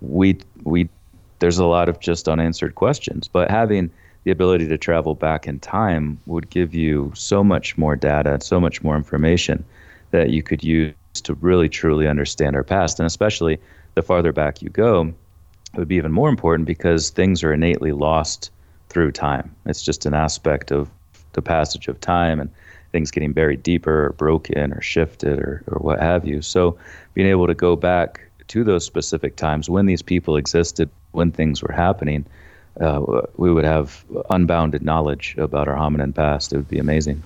we 0.00 0.38
we 0.62 0.88
there's 1.38 1.58
a 1.58 1.66
lot 1.66 1.88
of 1.88 2.00
just 2.00 2.28
unanswered 2.28 2.74
questions. 2.74 3.28
But 3.28 3.50
having 3.50 3.90
the 4.24 4.30
ability 4.30 4.66
to 4.68 4.78
travel 4.78 5.14
back 5.14 5.46
in 5.46 5.60
time 5.60 6.18
would 6.26 6.50
give 6.50 6.74
you 6.74 7.12
so 7.14 7.44
much 7.44 7.78
more 7.78 7.96
data, 7.96 8.38
so 8.40 8.60
much 8.60 8.82
more 8.82 8.96
information 8.96 9.64
that 10.10 10.30
you 10.30 10.42
could 10.42 10.64
use 10.64 10.94
to 11.14 11.34
really 11.34 11.68
truly 11.68 12.08
understand 12.08 12.56
our 12.56 12.64
past. 12.64 12.98
And 12.98 13.06
especially 13.06 13.58
the 13.94 14.02
farther 14.02 14.32
back 14.32 14.62
you 14.62 14.68
go, 14.68 15.12
it 15.72 15.78
would 15.78 15.88
be 15.88 15.96
even 15.96 16.12
more 16.12 16.28
important 16.28 16.66
because 16.66 17.10
things 17.10 17.44
are 17.44 17.52
innately 17.52 17.92
lost 17.92 18.50
through 18.88 19.12
time. 19.12 19.54
It's 19.66 19.82
just 19.82 20.06
an 20.06 20.14
aspect 20.14 20.70
of 20.70 20.90
the 21.36 21.42
passage 21.42 21.86
of 21.86 22.00
time 22.00 22.40
and 22.40 22.50
things 22.90 23.12
getting 23.12 23.32
buried 23.32 23.62
deeper 23.62 24.06
or 24.06 24.10
broken 24.10 24.72
or 24.72 24.80
shifted 24.80 25.38
or, 25.38 25.62
or 25.68 25.78
what 25.78 26.00
have 26.00 26.26
you. 26.26 26.42
So 26.42 26.76
being 27.14 27.28
able 27.28 27.46
to 27.46 27.54
go 27.54 27.76
back 27.76 28.20
to 28.48 28.64
those 28.64 28.84
specific 28.84 29.36
times 29.36 29.70
when 29.70 29.86
these 29.86 30.02
people 30.02 30.36
existed, 30.36 30.90
when 31.12 31.30
things 31.30 31.62
were 31.62 31.72
happening, 31.72 32.24
uh, 32.80 33.00
we 33.36 33.52
would 33.52 33.64
have 33.64 34.04
unbounded 34.30 34.82
knowledge 34.82 35.34
about 35.38 35.68
our 35.68 35.76
hominin 35.76 36.14
past. 36.14 36.52
It 36.52 36.56
would 36.56 36.68
be 36.68 36.78
amazing. 36.78 37.22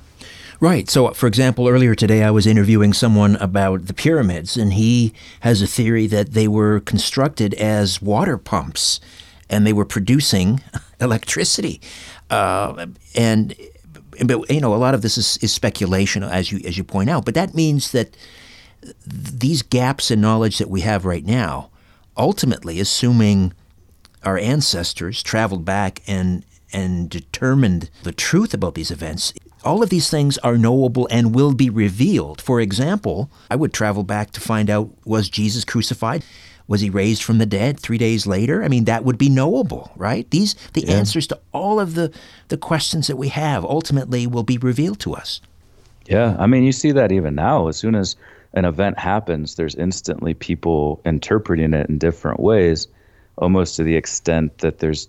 Right. 0.60 0.90
So, 0.90 1.10
for 1.12 1.26
example, 1.26 1.68
earlier 1.68 1.94
today 1.94 2.22
I 2.22 2.30
was 2.30 2.46
interviewing 2.46 2.92
someone 2.92 3.36
about 3.36 3.86
the 3.86 3.94
pyramids, 3.94 4.58
and 4.58 4.74
he 4.74 5.14
has 5.40 5.62
a 5.62 5.66
theory 5.66 6.06
that 6.08 6.32
they 6.32 6.46
were 6.46 6.80
constructed 6.80 7.54
as 7.54 8.02
water 8.02 8.36
pumps 8.36 9.00
and 9.48 9.66
they 9.66 9.72
were 9.72 9.86
producing 9.86 10.60
electricity. 11.00 11.80
Uh, 12.28 12.86
and 13.16 13.54
but 14.24 14.50
you 14.50 14.60
know, 14.60 14.74
a 14.74 14.76
lot 14.76 14.94
of 14.94 15.02
this 15.02 15.16
is, 15.18 15.38
is 15.38 15.52
speculation, 15.52 16.22
as 16.22 16.52
you 16.52 16.60
as 16.64 16.76
you 16.78 16.84
point 16.84 17.10
out. 17.10 17.24
But 17.24 17.34
that 17.34 17.54
means 17.54 17.92
that 17.92 18.16
these 19.06 19.62
gaps 19.62 20.10
in 20.10 20.20
knowledge 20.20 20.58
that 20.58 20.70
we 20.70 20.80
have 20.80 21.04
right 21.04 21.24
now, 21.24 21.70
ultimately, 22.16 22.80
assuming 22.80 23.52
our 24.24 24.38
ancestors 24.38 25.22
traveled 25.22 25.64
back 25.64 26.02
and 26.06 26.44
and 26.72 27.10
determined 27.10 27.90
the 28.04 28.12
truth 28.12 28.54
about 28.54 28.74
these 28.74 28.90
events, 28.90 29.32
all 29.64 29.82
of 29.82 29.90
these 29.90 30.08
things 30.08 30.38
are 30.38 30.56
knowable 30.56 31.08
and 31.10 31.34
will 31.34 31.52
be 31.52 31.68
revealed. 31.68 32.40
For 32.40 32.60
example, 32.60 33.30
I 33.50 33.56
would 33.56 33.72
travel 33.72 34.04
back 34.04 34.30
to 34.32 34.40
find 34.40 34.70
out 34.70 34.90
was 35.04 35.28
Jesus 35.28 35.64
crucified? 35.64 36.24
Was 36.70 36.82
he 36.82 36.88
raised 36.88 37.24
from 37.24 37.38
the 37.38 37.46
dead 37.46 37.80
three 37.80 37.98
days 37.98 38.28
later? 38.28 38.62
I 38.62 38.68
mean, 38.68 38.84
that 38.84 39.04
would 39.04 39.18
be 39.18 39.28
knowable, 39.28 39.90
right? 39.96 40.30
These 40.30 40.54
the 40.72 40.82
yeah. 40.82 40.92
answers 40.92 41.26
to 41.26 41.40
all 41.50 41.80
of 41.80 41.96
the, 41.96 42.12
the 42.46 42.56
questions 42.56 43.08
that 43.08 43.16
we 43.16 43.26
have 43.26 43.64
ultimately 43.64 44.24
will 44.28 44.44
be 44.44 44.56
revealed 44.56 45.00
to 45.00 45.12
us. 45.12 45.40
Yeah, 46.06 46.36
I 46.38 46.46
mean, 46.46 46.62
you 46.62 46.70
see 46.70 46.92
that 46.92 47.10
even 47.10 47.34
now. 47.34 47.66
As 47.66 47.76
soon 47.76 47.96
as 47.96 48.14
an 48.52 48.64
event 48.64 49.00
happens, 49.00 49.56
there's 49.56 49.74
instantly 49.74 50.32
people 50.32 51.00
interpreting 51.04 51.74
it 51.74 51.88
in 51.88 51.98
different 51.98 52.38
ways, 52.38 52.86
almost 53.36 53.74
to 53.74 53.82
the 53.82 53.96
extent 53.96 54.58
that 54.58 54.78
there's 54.78 55.08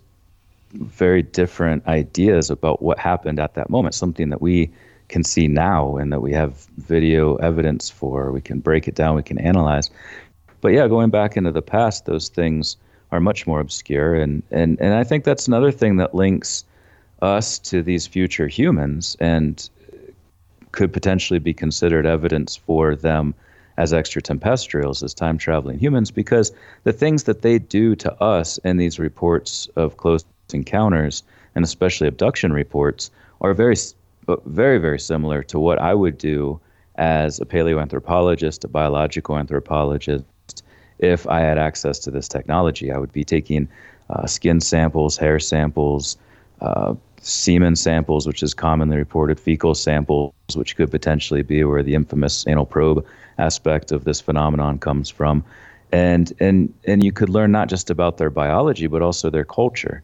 very 0.74 1.22
different 1.22 1.86
ideas 1.86 2.50
about 2.50 2.82
what 2.82 2.98
happened 2.98 3.40
at 3.40 3.54
that 3.54 3.70
moment, 3.70 3.94
something 3.94 4.32
that 4.32 4.42
we 4.42 4.72
can 5.10 5.24
see 5.24 5.48
now 5.48 5.96
and 5.98 6.12
that 6.12 6.22
we 6.22 6.34
have 6.34 6.66
video 6.78 7.36
evidence 7.36 7.88
for. 7.88 8.32
We 8.32 8.42
can 8.42 8.62
break 8.62 8.88
it 8.88 8.96
down, 8.96 9.16
we 9.16 9.22
can 9.22 9.38
analyze. 9.38 9.92
But 10.62 10.70
yeah, 10.70 10.88
going 10.88 11.10
back 11.10 11.36
into 11.36 11.52
the 11.52 11.62
past, 11.62 12.06
those 12.06 12.30
things 12.30 12.78
are 13.12 13.20
much 13.20 13.46
more 13.46 13.60
obscure. 13.60 14.16
And, 14.16 14.44
and, 14.52 14.80
and 14.80 14.94
I 14.94 15.04
think 15.04 15.24
that's 15.24 15.48
another 15.48 15.72
thing 15.72 15.98
that 15.98 16.16
links 16.16 16.64
us 17.22 17.60
to 17.60 17.82
these 17.82 18.08
future 18.08 18.48
humans 18.48 19.18
and 19.20 19.70
could 20.72 20.94
potentially 20.94 21.40
be 21.40 21.54
considered 21.54 22.06
evidence 22.06 22.56
for 22.56 22.96
them 22.96 23.34
as 23.78 23.94
extraterrestrials, 23.94 25.04
as 25.04 25.14
time 25.14 25.38
traveling 25.38 25.80
humans, 25.80 26.12
because 26.12 26.52
the 26.84 26.94
things 26.94 27.24
that 27.24 27.42
they 27.42 27.58
do 27.60 27.96
to 27.96 28.14
us 28.22 28.58
in 28.60 28.78
these 28.78 29.00
reports 29.00 29.68
of 29.76 29.98
close 29.98 30.24
encounters 30.54 31.24
and 31.56 31.64
especially 31.66 32.08
abduction 32.08 32.54
reports 32.54 33.12
are 33.42 33.54
very, 33.54 33.76
uh, 34.28 34.36
very, 34.46 34.78
very 34.78 35.00
similar 35.00 35.44
to 35.44 35.60
what 35.60 35.80
I 35.80 35.94
would 35.94 36.18
do 36.18 36.60
as 36.96 37.40
a 37.40 37.46
paleoanthropologist, 37.46 38.64
a 38.64 38.68
biological 38.68 39.38
anthropologist, 39.38 40.26
if 41.02 41.28
I 41.28 41.40
had 41.40 41.58
access 41.58 42.00
to 42.00 42.12
this 42.12 42.28
technology. 42.28 42.92
I 42.92 42.98
would 42.98 43.12
be 43.12 43.24
taking 43.24 43.68
uh, 44.10 44.26
skin 44.28 44.62
samples, 44.62 45.18
hair 45.18 45.40
samples, 45.40 46.18
uh, 46.62 46.94
semen 47.22 47.76
samples, 47.76 48.28
which 48.28 48.44
is 48.44 48.54
commonly 48.54 48.98
reported, 48.98 49.40
fecal 49.40 49.76
samples, 49.76 50.34
which 50.54 50.76
could 50.76 50.92
potentially 50.92 51.42
be 51.42 51.64
where 51.64 51.84
the 51.84 51.96
infamous 51.96 52.46
anal 52.48 52.66
probe 52.66 53.06
aspect 53.38 53.92
of 53.92 54.04
this 54.04 54.22
phenomenon 54.22 54.80
comes 54.80 55.10
from. 55.10 55.44
And, 55.92 56.32
and, 56.40 56.74
and 56.86 57.04
you 57.04 57.12
could 57.12 57.30
learn 57.30 57.52
not 57.52 57.68
just 57.68 57.90
about 57.90 58.18
their 58.18 58.30
biology, 58.30 58.88
but 58.88 59.02
also 59.02 59.30
their 59.30 59.44
culture. 59.44 60.02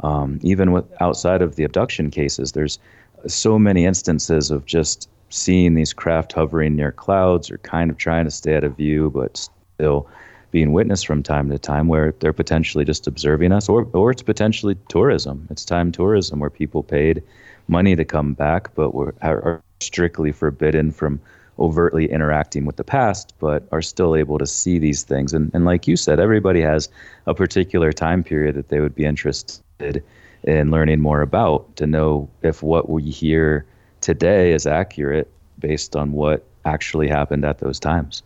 Um, 0.00 0.38
even 0.42 0.72
with 0.72 0.84
outside 1.00 1.40
of 1.40 1.56
the 1.56 1.64
abduction 1.64 2.10
cases, 2.10 2.52
there's 2.52 2.78
so 3.26 3.58
many 3.58 3.86
instances 3.86 4.50
of 4.50 4.66
just 4.66 5.08
seeing 5.30 5.74
these 5.74 5.92
craft 5.92 6.32
hovering 6.32 6.76
near 6.76 6.92
clouds 6.92 7.50
or 7.50 7.58
kind 7.58 7.90
of 7.90 7.96
trying 7.96 8.24
to 8.24 8.30
stay 8.30 8.56
out 8.56 8.64
of 8.64 8.76
view, 8.76 9.10
but 9.10 9.48
still 9.74 10.08
being 10.50 10.72
witnessed 10.72 11.06
from 11.06 11.22
time 11.22 11.50
to 11.50 11.58
time 11.58 11.88
where 11.88 12.14
they're 12.20 12.32
potentially 12.32 12.84
just 12.84 13.06
observing 13.06 13.52
us, 13.52 13.68
or, 13.68 13.88
or 13.92 14.12
it's 14.12 14.22
potentially 14.22 14.76
tourism. 14.88 15.46
It's 15.50 15.64
time 15.64 15.90
tourism 15.90 16.38
where 16.38 16.50
people 16.50 16.82
paid 16.82 17.22
money 17.66 17.96
to 17.96 18.04
come 18.04 18.34
back, 18.34 18.72
but 18.74 18.94
were, 18.94 19.14
are 19.22 19.62
strictly 19.80 20.30
forbidden 20.30 20.92
from 20.92 21.20
overtly 21.58 22.10
interacting 22.10 22.66
with 22.66 22.76
the 22.76 22.84
past, 22.84 23.34
but 23.38 23.66
are 23.72 23.82
still 23.82 24.14
able 24.14 24.38
to 24.38 24.46
see 24.46 24.78
these 24.78 25.02
things. 25.02 25.32
And, 25.32 25.50
and 25.54 25.64
like 25.64 25.88
you 25.88 25.96
said, 25.96 26.20
everybody 26.20 26.60
has 26.60 26.88
a 27.26 27.34
particular 27.34 27.92
time 27.92 28.22
period 28.22 28.54
that 28.54 28.68
they 28.68 28.80
would 28.80 28.94
be 28.94 29.04
interested 29.04 30.02
in 30.44 30.70
learning 30.70 31.00
more 31.00 31.22
about 31.22 31.74
to 31.76 31.86
know 31.86 32.28
if 32.42 32.62
what 32.62 32.88
we 32.88 33.02
hear 33.02 33.66
today 34.00 34.52
is 34.52 34.66
accurate 34.66 35.30
based 35.58 35.96
on 35.96 36.12
what 36.12 36.44
actually 36.64 37.08
happened 37.08 37.44
at 37.44 37.58
those 37.58 37.80
times. 37.80 38.22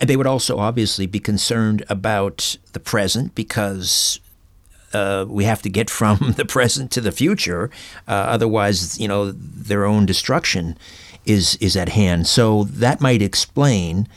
And 0.00 0.08
they 0.08 0.16
would 0.16 0.26
also 0.26 0.58
obviously 0.58 1.06
be 1.06 1.20
concerned 1.20 1.84
about 1.88 2.56
the 2.72 2.80
present 2.80 3.34
because 3.34 4.20
uh, 4.92 5.24
we 5.28 5.44
have 5.44 5.62
to 5.62 5.70
get 5.70 5.90
from 5.98 6.34
the 6.36 6.44
present 6.44 6.90
to 6.92 7.00
the 7.00 7.12
future. 7.12 7.70
Uh, 8.08 8.12
otherwise, 8.12 8.98
you 8.98 9.08
know, 9.08 9.32
their 9.32 9.84
own 9.84 10.06
destruction 10.06 10.76
is 11.24 11.56
is 11.56 11.76
at 11.76 11.90
hand. 11.90 12.26
So 12.26 12.64
that 12.64 13.00
might 13.00 13.22
explain 13.22 14.08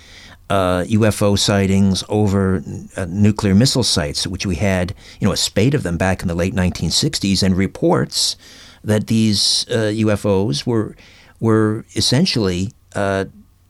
uh, 0.49 0.83
UFO 0.83 1.38
sightings 1.38 2.03
over 2.09 2.63
uh, 2.95 3.05
nuclear 3.09 3.55
missile 3.55 3.83
sites, 3.83 4.27
which 4.27 4.45
we 4.45 4.55
had, 4.55 4.93
you 5.19 5.27
know, 5.27 5.33
a 5.33 5.38
spate 5.38 5.73
of 5.73 5.83
them 5.83 5.97
back 5.97 6.21
in 6.21 6.27
the 6.27 6.35
late 6.35 6.53
1960s, 6.53 7.41
and 7.41 7.55
reports 7.57 8.35
that 8.83 9.07
these 9.07 9.65
uh, 9.69 9.91
UFOs 9.91 10.65
were 10.65 10.95
were 11.39 11.85
essentially 11.95 12.71
uh, 12.95 13.25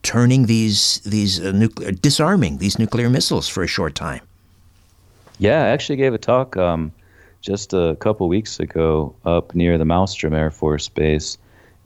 turning 0.06 0.46
these 0.46 1.00
these 1.04 1.40
uh, 1.40 1.52
nuclear 1.52 1.90
disarming 1.90 2.58
these 2.58 2.78
nuclear 2.78 3.10
missiles 3.10 3.48
for 3.48 3.62
a 3.62 3.66
short 3.66 3.94
time. 3.94 4.20
Yeah, 5.38 5.64
I 5.64 5.68
actually 5.68 5.96
gave 5.96 6.14
a 6.14 6.18
talk 6.18 6.56
um, 6.56 6.92
just 7.40 7.74
a 7.74 7.96
couple 8.00 8.28
weeks 8.28 8.60
ago 8.60 9.14
up 9.24 9.54
near 9.54 9.76
the 9.78 9.84
Malmstrom 9.84 10.32
Air 10.32 10.50
Force 10.50 10.88
Base 10.88 11.38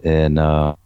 in 0.04 0.38
uh, 0.38 0.76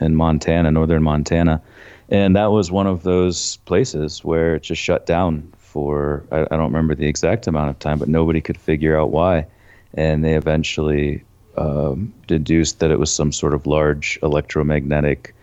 in 0.00 0.14
Montana, 0.16 0.70
northern 0.70 1.02
Montana 1.02 1.62
and 2.08 2.34
that 2.36 2.50
was 2.50 2.70
one 2.70 2.86
of 2.86 3.02
those 3.02 3.56
places 3.58 4.24
where 4.24 4.56
it 4.56 4.62
just 4.62 4.80
shut 4.80 5.06
down 5.06 5.52
for 5.58 6.24
I, 6.32 6.42
I, 6.42 6.56
don't 6.56 6.72
remember 6.72 6.94
the 6.94 7.06
exact 7.06 7.46
amount 7.46 7.70
of 7.70 7.78
time, 7.78 7.98
but 7.98 8.08
nobody 8.08 8.40
could 8.40 8.56
figure 8.56 8.98
out 8.98 9.10
why, 9.10 9.46
and 9.94 10.24
they 10.24 10.34
eventually 10.34 11.22
um, 11.58 12.12
deduced 12.26 12.80
that 12.80 12.90
it 12.90 12.98
was 12.98 13.12
some 13.12 13.30
sort 13.30 13.52
of 13.52 13.66
large 13.66 14.18
electromagnetic 14.22 15.34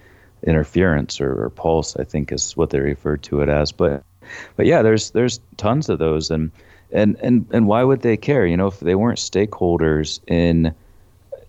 interference 0.45 1.19
or, 1.19 1.45
or, 1.45 1.49
pulse, 1.49 1.95
I 1.97 2.03
think 2.03 2.31
is 2.31 2.55
what 2.55 2.69
they 2.69 2.79
refer 2.79 3.17
to 3.17 3.41
it 3.41 3.49
as. 3.49 3.71
But 3.71 4.03
but 4.55 4.65
yeah, 4.65 4.81
there's 4.81 5.11
there's 5.11 5.39
tons 5.57 5.89
of 5.89 5.99
those, 5.99 6.29
and 6.31 6.51
and 6.91 7.17
and 7.21 7.45
and 7.51 7.67
why 7.67 7.83
would 7.83 8.01
they 8.01 8.17
care? 8.17 8.45
You 8.45 8.57
know, 8.57 8.67
if 8.67 8.79
they 8.79 8.95
weren't 8.95 9.19
stakeholders 9.19 10.19
in 10.27 10.73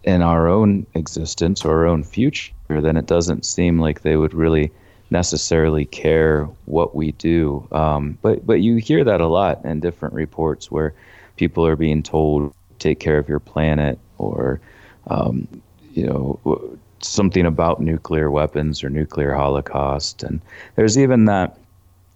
in 0.05 0.23
our 0.23 0.49
own 0.49 0.87
existence 0.95 1.65
or 1.65 1.81
our 1.81 1.87
own 1.87 2.05
future, 2.05 2.53
then 2.69 2.97
it 2.97 3.07
doesn't 3.07 3.45
seem 3.45 3.79
like 3.79 4.03
they 4.03 4.17
would 4.17 4.35
really 4.35 4.71
necessarily 5.11 5.85
care 5.85 6.45
what 6.65 6.95
we 6.95 7.13
do. 7.13 7.67
Um, 7.73 8.19
but 8.23 8.47
but 8.47 8.61
you 8.61 8.77
hear 8.77 9.05
that 9.05 9.21
a 9.21 9.27
lot 9.27 9.65
in 9.65 9.81
different 9.81 10.15
reports 10.15 10.71
where 10.71 10.95
people 11.37 11.67
are 11.67 11.77
being 11.77 12.03
told 12.03 12.55
take 12.79 13.01
care 13.01 13.19
of 13.19 13.29
your 13.29 13.41
planet 13.41 13.99
or 14.19 14.61
um, 15.09 15.49
you 15.93 16.07
know 16.07 16.79
something 17.01 17.47
about 17.47 17.81
nuclear 17.81 18.31
weapons 18.31 18.83
or 18.83 18.91
nuclear 18.91 19.35
holocaust. 19.35 20.23
And 20.23 20.41
there's 20.77 20.99
even 20.99 21.27
that. 21.27 21.59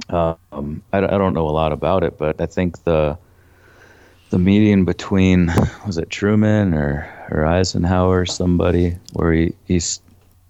Um, 0.09 0.83
I, 0.93 0.99
I 0.99 1.19
don't 1.19 1.35
know 1.35 1.49
a 1.49 1.51
lot 1.51 1.73
about 1.73 2.03
it, 2.03 2.19
but 2.19 2.40
I 2.40 2.47
think 2.47 2.83
the 2.85 3.16
the 4.31 4.38
meeting 4.38 4.85
between 4.85 5.53
was 5.87 5.99
it 5.99 6.11
Truman 6.11 6.75
or 6.75 7.09
or 7.31 7.47
Eisenhower, 7.47 8.27
somebody 8.27 8.97
where 9.12 9.33
he 9.33 9.55
he's 9.66 10.01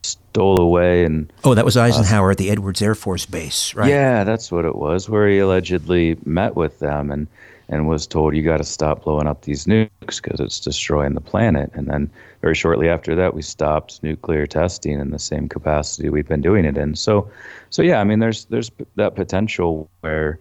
stole 0.03 0.61
away 0.61 1.05
and 1.05 1.31
oh 1.45 1.55
that 1.55 1.64
was 1.64 1.77
eisenhower 1.77 2.31
uh, 2.31 2.33
at 2.33 2.38
the 2.38 2.51
edwards 2.51 2.81
air 2.81 2.95
force 2.95 3.27
base 3.27 3.75
right 3.75 3.90
yeah 3.90 4.25
that's 4.25 4.51
what 4.51 4.64
it 4.64 4.77
was 4.77 5.09
where 5.11 5.29
he 5.29 5.38
allegedly 5.38 6.16
met 6.25 6.57
with 6.57 6.79
them 6.79 7.11
and 7.11 7.27
and 7.71 7.89
was 7.89 8.07
told 8.07 8.37
you 8.37 8.43
got 8.43 8.59
to 8.59 8.65
stop 8.65 9.05
blowing 9.05 9.27
up 9.27 9.43
these 9.43 9.65
nukes 9.65 10.21
because 10.23 10.39
it's 10.41 10.61
destroying 10.61 11.15
the 11.15 11.21
planet 11.21 11.71
and 11.73 11.87
then 11.89 12.11
very 12.43 12.55
shortly 12.55 12.89
after 12.89 13.15
that 13.15 13.33
we 13.33 13.41
stopped 13.41 14.03
nuclear 14.03 14.47
testing 14.47 15.01
in 15.01 15.11
the 15.11 15.19
same 15.19 15.49
capacity 15.49 16.11
we've 16.11 16.29
been 16.29 16.43
doing 16.43 16.65
it 16.65 16.77
in 16.77 16.95
so 16.95 17.31
so 17.71 17.81
yeah 17.81 18.01
i 18.01 18.05
mean 18.05 18.19
there's 18.19 18.45
there's 18.47 18.71
that 18.97 19.15
potential 19.15 19.89
where 20.01 20.39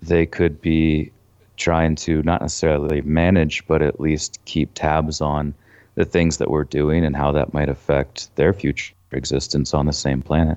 they 0.00 0.24
could 0.24 0.60
be 0.62 1.10
trying 1.56 1.94
to 1.94 2.22
not 2.22 2.40
necessarily 2.40 3.02
manage 3.02 3.66
but 3.66 3.82
at 3.82 4.00
least 4.00 4.38
keep 4.46 4.70
tabs 4.74 5.20
on 5.20 5.52
the 5.98 6.04
things 6.04 6.38
that 6.38 6.48
we're 6.48 6.62
doing 6.62 7.04
and 7.04 7.16
how 7.16 7.32
that 7.32 7.52
might 7.52 7.68
affect 7.68 8.34
their 8.36 8.52
future 8.52 8.94
existence 9.10 9.74
on 9.74 9.86
the 9.86 9.92
same 9.92 10.22
planet. 10.22 10.56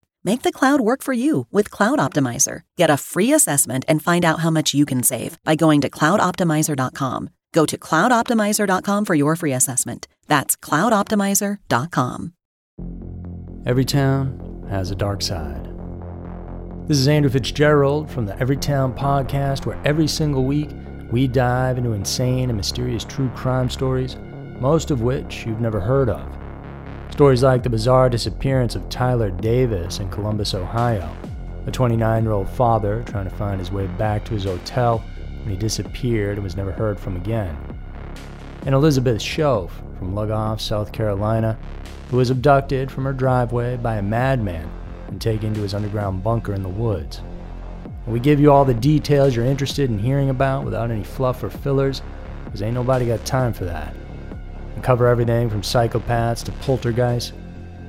Make 0.23 0.43
the 0.43 0.51
cloud 0.51 0.81
work 0.81 1.01
for 1.01 1.13
you 1.13 1.47
with 1.51 1.71
Cloud 1.71 1.97
Optimizer. 1.97 2.61
Get 2.77 2.91
a 2.91 2.97
free 2.97 3.33
assessment 3.33 3.85
and 3.87 4.03
find 4.03 4.23
out 4.23 4.39
how 4.39 4.51
much 4.51 4.73
you 4.73 4.85
can 4.85 5.01
save 5.01 5.39
by 5.43 5.55
going 5.55 5.81
to 5.81 5.89
cloudoptimizer.com. 5.89 7.29
Go 7.53 7.65
to 7.65 7.77
cloudoptimizer.com 7.77 9.05
for 9.05 9.15
your 9.15 9.35
free 9.35 9.53
assessment. 9.53 10.07
That's 10.27 10.55
cloudoptimizer.com. 10.55 12.33
Every 13.65 13.85
town 13.85 14.65
has 14.69 14.91
a 14.91 14.95
dark 14.95 15.21
side. 15.21 15.67
This 16.87 16.97
is 16.97 17.07
Andrew 17.07 17.29
Fitzgerald 17.31 18.09
from 18.09 18.25
the 18.25 18.33
Everytown 18.33 18.97
podcast, 18.97 19.65
where 19.65 19.79
every 19.85 20.07
single 20.07 20.45
week 20.45 20.69
we 21.11 21.27
dive 21.27 21.77
into 21.77 21.93
insane 21.93 22.49
and 22.49 22.57
mysterious 22.57 23.03
true 23.03 23.29
crime 23.35 23.69
stories, 23.69 24.17
most 24.59 24.91
of 24.91 25.01
which 25.01 25.45
you've 25.45 25.61
never 25.61 25.79
heard 25.79 26.09
of. 26.09 26.40
Stories 27.11 27.43
like 27.43 27.61
the 27.61 27.69
bizarre 27.69 28.09
disappearance 28.09 28.75
of 28.75 28.87
Tyler 28.87 29.29
Davis 29.29 29.99
in 29.99 30.09
Columbus, 30.09 30.53
Ohio, 30.53 31.13
a 31.67 31.71
29 31.71 32.23
year 32.23 32.31
old 32.31 32.49
father 32.49 33.03
trying 33.05 33.29
to 33.29 33.35
find 33.35 33.59
his 33.59 33.69
way 33.69 33.85
back 33.85 34.23
to 34.23 34.33
his 34.33 34.45
hotel 34.45 35.03
when 35.41 35.51
he 35.51 35.57
disappeared 35.57 36.37
and 36.37 36.43
was 36.43 36.55
never 36.55 36.71
heard 36.71 36.97
from 36.97 37.17
again. 37.17 37.55
And 38.65 38.73
Elizabeth 38.73 39.21
Shove 39.21 39.71
from 39.99 40.15
Lugoff, 40.15 40.61
South 40.61 40.93
Carolina, 40.93 41.59
who 42.09 42.17
was 42.17 42.29
abducted 42.29 42.89
from 42.89 43.03
her 43.03 43.13
driveway 43.13 43.75
by 43.75 43.97
a 43.97 44.01
madman 44.01 44.71
and 45.09 45.21
taken 45.21 45.53
to 45.53 45.61
his 45.61 45.73
underground 45.73 46.23
bunker 46.23 46.53
in 46.53 46.63
the 46.63 46.69
woods. 46.69 47.21
We 48.07 48.21
give 48.21 48.39
you 48.39 48.51
all 48.51 48.65
the 48.65 48.73
details 48.73 49.35
you're 49.35 49.45
interested 49.45 49.89
in 49.91 49.99
hearing 49.99 50.29
about 50.29 50.63
without 50.63 50.89
any 50.89 51.03
fluff 51.03 51.43
or 51.43 51.49
fillers, 51.49 52.01
because 52.45 52.61
ain't 52.61 52.73
nobody 52.73 53.05
got 53.05 53.25
time 53.25 53.53
for 53.53 53.65
that. 53.65 53.93
Cover 54.81 55.07
everything 55.07 55.49
from 55.49 55.61
psychopaths 55.61 56.43
to 56.45 56.51
poltergeists, 56.53 57.33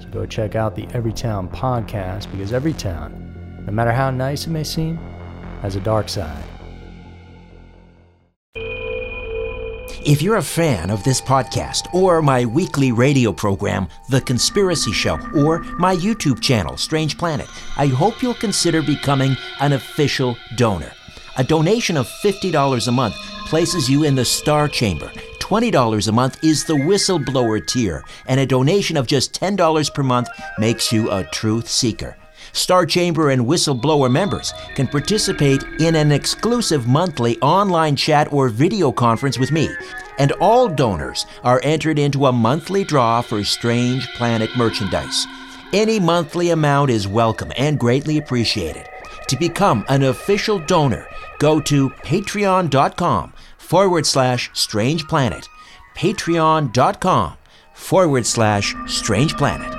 so 0.01 0.09
go 0.09 0.27
check 0.27 0.55
out 0.55 0.77
the 0.77 0.87
Everytown 0.89 1.49
podcast 1.51 2.31
because 2.31 2.53
every 2.53 2.75
town, 2.75 3.63
no 3.67 3.73
matter 3.73 3.93
how 3.93 4.11
nice 4.11 4.47
it 4.47 4.51
may 4.51 4.65
seem, 4.65 4.99
has 5.63 5.75
a 5.75 5.81
dark 5.81 6.09
side. 6.09 6.45
If 10.05 10.21
you're 10.21 10.37
a 10.37 10.43
fan 10.43 10.91
of 10.91 11.05
this 11.05 11.21
podcast, 11.21 11.95
or 11.95 12.21
my 12.21 12.45
weekly 12.45 12.91
radio 12.91 13.33
program, 13.33 13.87
The 14.11 14.21
Conspiracy 14.21 14.93
Show, 14.93 15.17
or 15.33 15.61
my 15.79 15.95
YouTube 15.95 16.41
channel, 16.41 16.77
Strange 16.77 17.17
Planet, 17.17 17.47
I 17.77 17.87
hope 17.87 18.21
you'll 18.21 18.35
consider 18.35 18.83
becoming 18.83 19.37
an 19.61 19.75
official 19.75 20.37
donor. 20.57 20.91
A 21.37 21.45
donation 21.45 21.97
of 21.97 22.09
$50 22.09 22.89
a 22.89 22.91
month 22.91 23.15
places 23.47 23.89
you 23.89 24.03
in 24.03 24.17
the 24.17 24.25
Star 24.25 24.67
Chamber. 24.67 25.13
$20 25.53 26.09
a 26.09 26.13
month 26.13 26.43
is 26.43 26.65
the 26.65 26.73
whistleblower 26.73 27.67
tier, 27.67 28.03
and 28.25 28.41
a 28.41 28.47
donation 28.47 28.97
of 28.97 29.07
just 29.07 29.39
$10 29.39 29.93
per 29.93 30.03
month 30.03 30.27
makes 30.59 30.91
you 30.91 31.11
a 31.11 31.25
truth 31.25 31.69
seeker. 31.69 32.17
Star 32.55 32.87
Chamber 32.87 33.29
and 33.29 33.45
Whistleblower 33.45 34.11
members 34.11 34.55
can 34.75 34.87
participate 34.87 35.63
in 35.79 35.95
an 35.95 36.11
exclusive 36.11 36.87
monthly 36.87 37.39
online 37.43 37.97
chat 37.97 38.33
or 38.33 38.49
video 38.49 38.91
conference 38.91 39.39
with 39.39 39.53
me. 39.53 39.69
And 40.19 40.33
all 40.41 40.69
donors 40.69 41.27
are 41.45 41.61
entered 41.63 41.99
into 41.99 42.25
a 42.25 42.33
monthly 42.33 42.83
draw 42.83 43.21
for 43.21 43.45
Strange 43.45 44.09
Planet 44.15 44.49
merchandise. 44.57 45.27
Any 45.75 46.01
monthly 46.01 46.49
amount 46.49 46.91
is 46.91 47.07
welcome 47.07 47.53
and 47.59 47.79
greatly 47.79 48.17
appreciated. 48.17 48.89
To 49.29 49.37
become 49.37 49.85
an 49.91 50.05
official 50.05 50.59
donor, 50.61 51.07
go 51.39 51.61
to 51.61 51.91
patreon.com 51.91 53.35
forward 53.73 54.05
slash 54.05 54.51
strange 54.53 55.09
planet. 55.09 55.49
Patreon.com 55.97 57.33
forward 57.73 58.27
slash 58.27 58.75
strange 58.87 59.35
planet. 59.39 59.73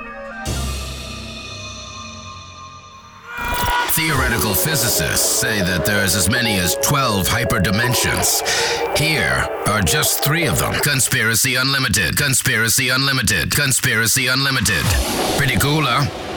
Theoretical 3.90 4.52
physicists 4.56 5.24
say 5.24 5.60
that 5.60 5.86
there's 5.86 6.16
as 6.16 6.28
many 6.28 6.58
as 6.58 6.74
12 6.82 7.28
hyperdimensions. 7.28 8.42
Here 8.98 9.46
are 9.68 9.80
just 9.80 10.24
three 10.24 10.48
of 10.48 10.58
them 10.58 10.74
Conspiracy 10.82 11.54
Unlimited, 11.54 12.16
Conspiracy 12.16 12.88
Unlimited, 12.88 13.54
Conspiracy 13.54 14.26
Unlimited. 14.26 14.84
Pretty 15.38 15.56
cool, 15.56 15.82
huh? 15.84 16.33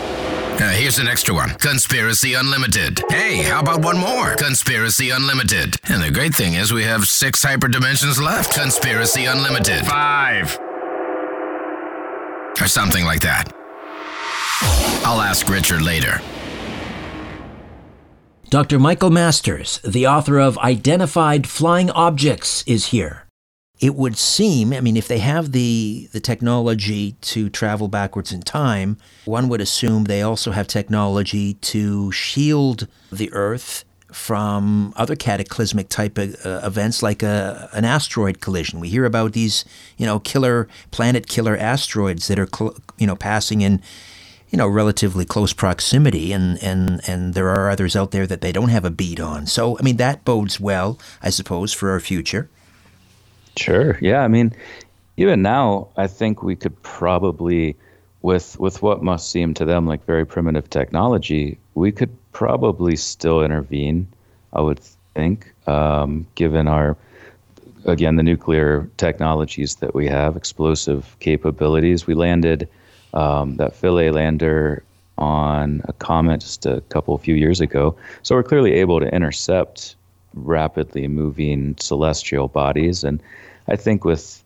Uh, 0.59 0.71
here's 0.71 0.97
an 0.97 1.07
extra 1.07 1.35
one 1.35 1.49
Conspiracy 1.59 2.33
Unlimited. 2.33 2.99
Hey, 3.09 3.43
how 3.43 3.59
about 3.59 3.83
one 3.83 3.97
more? 3.97 4.35
Conspiracy 4.35 5.11
Unlimited. 5.11 5.75
And 5.87 6.01
the 6.01 6.09
great 6.09 6.33
thing 6.33 6.55
is, 6.55 6.73
we 6.73 6.83
have 6.83 7.05
six 7.05 7.45
hyperdimensions 7.45 8.19
left. 8.19 8.57
Conspiracy 8.57 9.25
Unlimited. 9.25 9.85
Five. 9.85 10.57
Or 12.59 12.67
something 12.67 13.05
like 13.05 13.21
that. 13.21 13.53
I'll 15.05 15.21
ask 15.21 15.47
Richard 15.47 15.83
later. 15.83 16.21
Dr. 18.49 18.79
Michael 18.79 19.11
Masters, 19.11 19.79
the 19.83 20.07
author 20.07 20.39
of 20.39 20.57
Identified 20.57 21.45
Flying 21.45 21.91
Objects, 21.91 22.63
is 22.65 22.87
here. 22.87 23.26
It 23.79 23.93
would 23.93 24.17
seem, 24.17 24.73
I 24.73 24.81
mean, 24.81 24.97
if 24.97 25.07
they 25.07 25.19
have 25.19 25.51
the, 25.51 26.09
the 26.11 26.19
technology 26.19 27.11
to 27.21 27.49
travel 27.49 27.87
backwards 27.87 28.31
in 28.31 28.41
time, 28.41 28.97
one 29.25 29.49
would 29.49 29.61
assume 29.61 30.05
they 30.05 30.23
also 30.23 30.51
have 30.51 30.67
technology 30.67 31.53
to 31.55 32.11
shield 32.11 32.87
the 33.11 33.31
Earth 33.33 33.85
from 34.11 34.93
other 34.95 35.15
cataclysmic 35.15 35.89
type 35.89 36.17
of 36.17 36.43
uh, 36.43 36.61
events 36.63 37.03
like 37.03 37.21
a, 37.21 37.69
an 37.73 37.85
asteroid 37.85 38.41
collision. 38.41 38.79
We 38.79 38.89
hear 38.89 39.05
about 39.05 39.33
these, 39.33 39.63
you 39.97 40.05
know, 40.07 40.19
killer 40.19 40.67
planet 40.89 41.27
killer 41.27 41.55
asteroids 41.55 42.27
that 42.29 42.39
are, 42.39 42.47
cl- 42.47 42.77
you 42.97 43.05
know, 43.05 43.15
passing 43.15 43.61
in 43.61 43.81
you 44.49 44.57
know, 44.57 44.67
relatively 44.67 45.25
close 45.25 45.51
proximity, 45.51 46.31
and, 46.31 46.57
and, 46.63 47.01
and 47.05 47.33
there 47.33 47.49
are 47.49 47.69
others 47.69 47.97
out 47.97 48.11
there 48.11 48.25
that 48.25 48.39
they 48.39 48.53
don't 48.53 48.69
have 48.69 48.85
a 48.85 48.89
bead 48.89 49.19
on. 49.19 49.45
So, 49.45 49.77
I 49.77 49.81
mean, 49.81 49.97
that 49.97 50.23
bodes 50.23 50.57
well, 50.57 50.97
I 51.21 51.31
suppose, 51.31 51.73
for 51.73 51.91
our 51.91 51.99
future. 51.99 52.49
Sure. 53.57 53.97
Yeah. 54.01 54.21
I 54.23 54.27
mean, 54.27 54.53
even 55.17 55.41
now, 55.41 55.87
I 55.97 56.07
think 56.07 56.43
we 56.43 56.55
could 56.55 56.81
probably, 56.83 57.75
with 58.21 58.59
with 58.59 58.81
what 58.81 59.03
must 59.03 59.31
seem 59.31 59.53
to 59.55 59.65
them 59.65 59.87
like 59.87 60.05
very 60.05 60.25
primitive 60.25 60.69
technology, 60.69 61.57
we 61.75 61.91
could 61.91 62.15
probably 62.31 62.95
still 62.95 63.43
intervene. 63.43 64.07
I 64.53 64.61
would 64.61 64.79
think, 64.79 65.51
um, 65.67 66.25
given 66.35 66.67
our 66.67 66.95
again 67.85 68.15
the 68.15 68.23
nuclear 68.23 68.89
technologies 68.97 69.75
that 69.75 69.95
we 69.95 70.07
have, 70.07 70.35
explosive 70.35 71.15
capabilities. 71.19 72.05
We 72.05 72.13
landed 72.13 72.69
um, 73.13 73.55
that 73.57 73.75
Philae 73.75 74.11
lander 74.11 74.83
on 75.17 75.81
a 75.85 75.93
comet 75.93 76.41
just 76.41 76.65
a 76.65 76.81
couple 76.89 77.17
few 77.17 77.33
years 77.35 77.59
ago. 77.59 77.95
So 78.21 78.35
we're 78.35 78.43
clearly 78.43 78.73
able 78.73 78.99
to 78.99 79.13
intercept 79.13 79.95
rapidly 80.33 81.07
moving 81.07 81.75
celestial 81.79 82.47
bodies, 82.47 83.03
and 83.03 83.21
I 83.67 83.75
think 83.75 84.05
with 84.05 84.43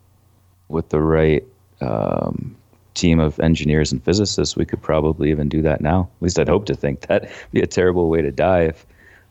with 0.70 0.90
the 0.90 1.02
right 1.02 1.44
um, 1.82 2.56
team 2.94 3.20
of 3.20 3.40
engineers 3.40 3.92
and 3.92 4.04
physicists, 4.04 4.56
we 4.56 4.66
could 4.66 4.82
probably 4.82 5.32
even 5.32 5.50
do 5.50 5.62
that 5.62 5.82
now. 5.82 6.10
At 6.18 6.22
least 6.22 6.40
I'd 6.40 6.48
hope 6.48 6.66
to 6.68 6.76
think 6.76 7.02
that'd 7.08 7.30
be 7.52 7.62
a 7.62 7.68
terrible 7.68 8.10
way 8.10 8.22
to 8.22 8.32
die 8.32 8.64
if 8.64 8.86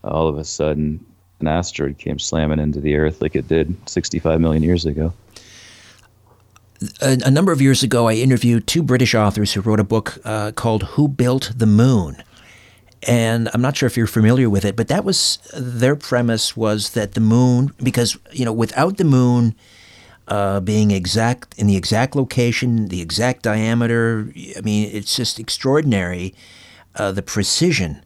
all 0.04 0.28
of 0.28 0.38
a 0.38 0.44
sudden 0.44 1.04
an 1.40 1.48
asteroid 1.48 1.98
came 1.98 2.18
slamming 2.18 2.58
into 2.58 2.80
the 2.80 2.96
Earth 2.96 3.22
like 3.22 3.34
it 3.34 3.48
did 3.48 3.74
65 3.88 4.40
million 4.40 4.62
years 4.62 4.84
ago 4.84 5.12
a, 7.00 7.18
a, 7.24 7.30
number 7.30 7.52
of 7.52 7.60
years 7.60 7.82
ago, 7.82 8.08
I 8.08 8.14
interviewed 8.14 8.66
two 8.66 8.82
British 8.82 9.14
authors 9.14 9.52
who 9.52 9.60
wrote 9.60 9.80
a 9.80 9.84
book 9.84 10.18
uh, 10.24 10.52
called 10.52 10.84
Who 10.84 11.08
Built 11.08 11.52
the 11.54 11.66
Moon? 11.66 12.22
And 13.08 13.48
I'm 13.54 13.62
not 13.62 13.76
sure 13.76 13.86
if 13.86 13.96
you're 13.96 14.06
familiar 14.06 14.50
with 14.50 14.64
it, 14.64 14.76
but 14.76 14.88
that 14.88 15.04
was 15.04 15.38
their 15.54 15.96
premise 15.96 16.56
was 16.56 16.90
that 16.90 17.14
the 17.14 17.20
moon, 17.20 17.72
because, 17.82 18.18
you 18.32 18.44
know, 18.44 18.52
without 18.52 18.98
the 18.98 19.04
moon 19.04 19.54
uh, 20.28 20.60
being 20.60 20.90
exact 20.90 21.58
in 21.58 21.66
the 21.66 21.76
exact 21.76 22.14
location, 22.14 22.88
the 22.88 23.00
exact 23.00 23.42
diameter, 23.42 24.30
I 24.56 24.60
mean, 24.60 24.90
it's 24.92 25.16
just 25.16 25.40
extraordinary 25.40 26.34
uh, 26.94 27.12
the 27.12 27.22
precision 27.22 28.04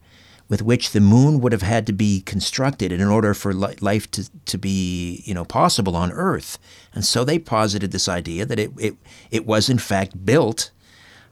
with 0.48 0.62
which 0.62 0.90
the 0.90 1.00
moon 1.00 1.40
would 1.40 1.52
have 1.52 1.62
had 1.62 1.86
to 1.86 1.92
be 1.92 2.20
constructed 2.20 2.92
in 2.92 3.02
order 3.02 3.34
for 3.34 3.52
li- 3.52 3.74
life 3.80 4.10
to, 4.10 4.28
to 4.44 4.58
be 4.58 5.22
you 5.24 5.34
know 5.34 5.44
possible 5.44 5.96
on 5.96 6.12
Earth. 6.12 6.58
And 6.94 7.04
so 7.04 7.24
they 7.24 7.38
posited 7.38 7.92
this 7.92 8.08
idea 8.08 8.44
that 8.46 8.58
it 8.58 8.70
it, 8.78 8.96
it 9.30 9.46
was 9.46 9.68
in 9.68 9.78
fact 9.78 10.24
built 10.24 10.70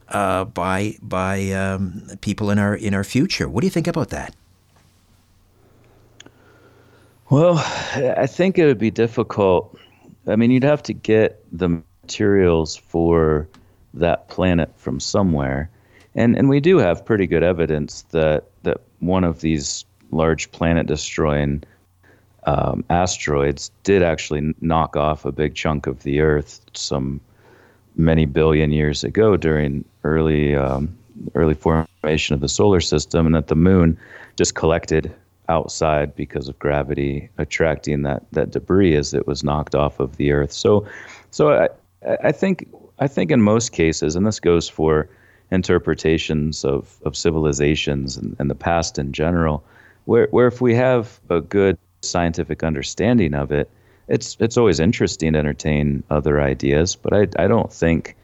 uh, 0.09 0.45
by 0.45 0.97
by 1.01 1.51
um, 1.51 2.03
people 2.21 2.49
in 2.49 2.59
our 2.59 2.75
in 2.75 2.93
our 2.93 3.03
future. 3.03 3.47
What 3.47 3.61
do 3.61 3.67
you 3.67 3.71
think 3.71 3.87
about 3.87 4.09
that? 4.09 4.35
Well, 7.29 7.57
I 8.17 8.27
think 8.27 8.59
it 8.59 8.65
would 8.65 8.77
be 8.77 8.91
difficult. 8.91 9.77
I 10.27 10.35
mean, 10.35 10.51
you'd 10.51 10.63
have 10.63 10.83
to 10.83 10.93
get 10.93 11.43
the 11.51 11.81
materials 12.03 12.75
for 12.75 13.47
that 13.93 14.27
planet 14.27 14.71
from 14.77 14.99
somewhere. 14.99 15.69
And 16.15 16.37
and 16.37 16.49
we 16.49 16.59
do 16.59 16.77
have 16.77 17.05
pretty 17.05 17.25
good 17.25 17.43
evidence 17.43 18.03
that 18.11 18.45
that 18.63 18.81
one 18.99 19.23
of 19.23 19.41
these 19.41 19.85
large 20.11 20.51
planet 20.51 20.85
destroying 20.85 21.63
um, 22.45 22.83
asteroids 22.89 23.71
did 23.83 24.03
actually 24.03 24.53
knock 24.61 24.95
off 24.95 25.25
a 25.25 25.31
big 25.31 25.55
chunk 25.55 25.87
of 25.87 26.03
the 26.03 26.19
Earth 26.19 26.61
some 26.73 27.19
many 27.95 28.25
billion 28.25 28.71
years 28.71 29.03
ago 29.03 29.37
during 29.37 29.85
early 30.03 30.55
um, 30.55 30.97
early 31.35 31.53
formation 31.53 32.33
of 32.33 32.41
the 32.41 32.49
solar 32.49 32.81
system, 32.81 33.25
and 33.25 33.35
that 33.35 33.47
the 33.47 33.55
moon 33.55 33.97
just 34.35 34.55
collected 34.55 35.13
outside 35.49 36.15
because 36.15 36.47
of 36.47 36.57
gravity 36.59 37.29
attracting 37.37 38.03
that 38.03 38.23
that 38.31 38.51
debris 38.51 38.95
as 38.95 39.13
it 39.13 39.27
was 39.27 39.43
knocked 39.43 39.75
off 39.75 39.99
of 39.99 40.17
the 40.17 40.31
Earth. 40.31 40.51
So, 40.51 40.87
so 41.31 41.51
I 41.51 41.69
I 42.23 42.31
think 42.31 42.67
I 42.99 43.07
think 43.07 43.31
in 43.31 43.41
most 43.41 43.71
cases, 43.71 44.15
and 44.15 44.25
this 44.25 44.39
goes 44.39 44.69
for 44.69 45.09
interpretations 45.51 46.65
of, 46.65 46.97
of 47.05 47.15
civilizations 47.15 48.17
and, 48.17 48.35
and 48.39 48.49
the 48.49 48.55
past 48.55 48.97
in 48.97 49.11
general, 49.11 49.63
where 50.05 50.27
where 50.31 50.47
if 50.47 50.61
we 50.61 50.75
have 50.75 51.19
a 51.29 51.41
good 51.41 51.77
scientific 52.01 52.63
understanding 52.63 53.33
of 53.33 53.51
it, 53.51 53.69
it's 54.13 54.37
it's 54.39 54.57
always 54.57 54.79
interesting 54.79 55.33
to 55.33 55.39
entertain 55.39 56.03
other 56.11 56.39
ideas, 56.39 56.95
but 56.95 57.13
I 57.13 57.43
I 57.43 57.47
don't 57.47 57.73
think 57.73 58.15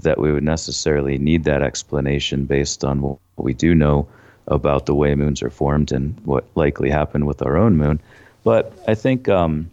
that 0.00 0.18
we 0.18 0.32
would 0.32 0.42
necessarily 0.42 1.18
need 1.18 1.44
that 1.44 1.62
explanation 1.62 2.46
based 2.46 2.84
on 2.84 3.00
what 3.00 3.18
we 3.36 3.54
do 3.54 3.74
know 3.74 4.08
about 4.48 4.86
the 4.86 4.94
way 4.94 5.14
moons 5.14 5.42
are 5.42 5.50
formed 5.50 5.92
and 5.92 6.18
what 6.24 6.44
likely 6.56 6.90
happened 6.90 7.26
with 7.26 7.42
our 7.42 7.56
own 7.56 7.76
moon. 7.76 8.00
But 8.44 8.72
I 8.88 8.94
think 8.94 9.28
um, 9.28 9.70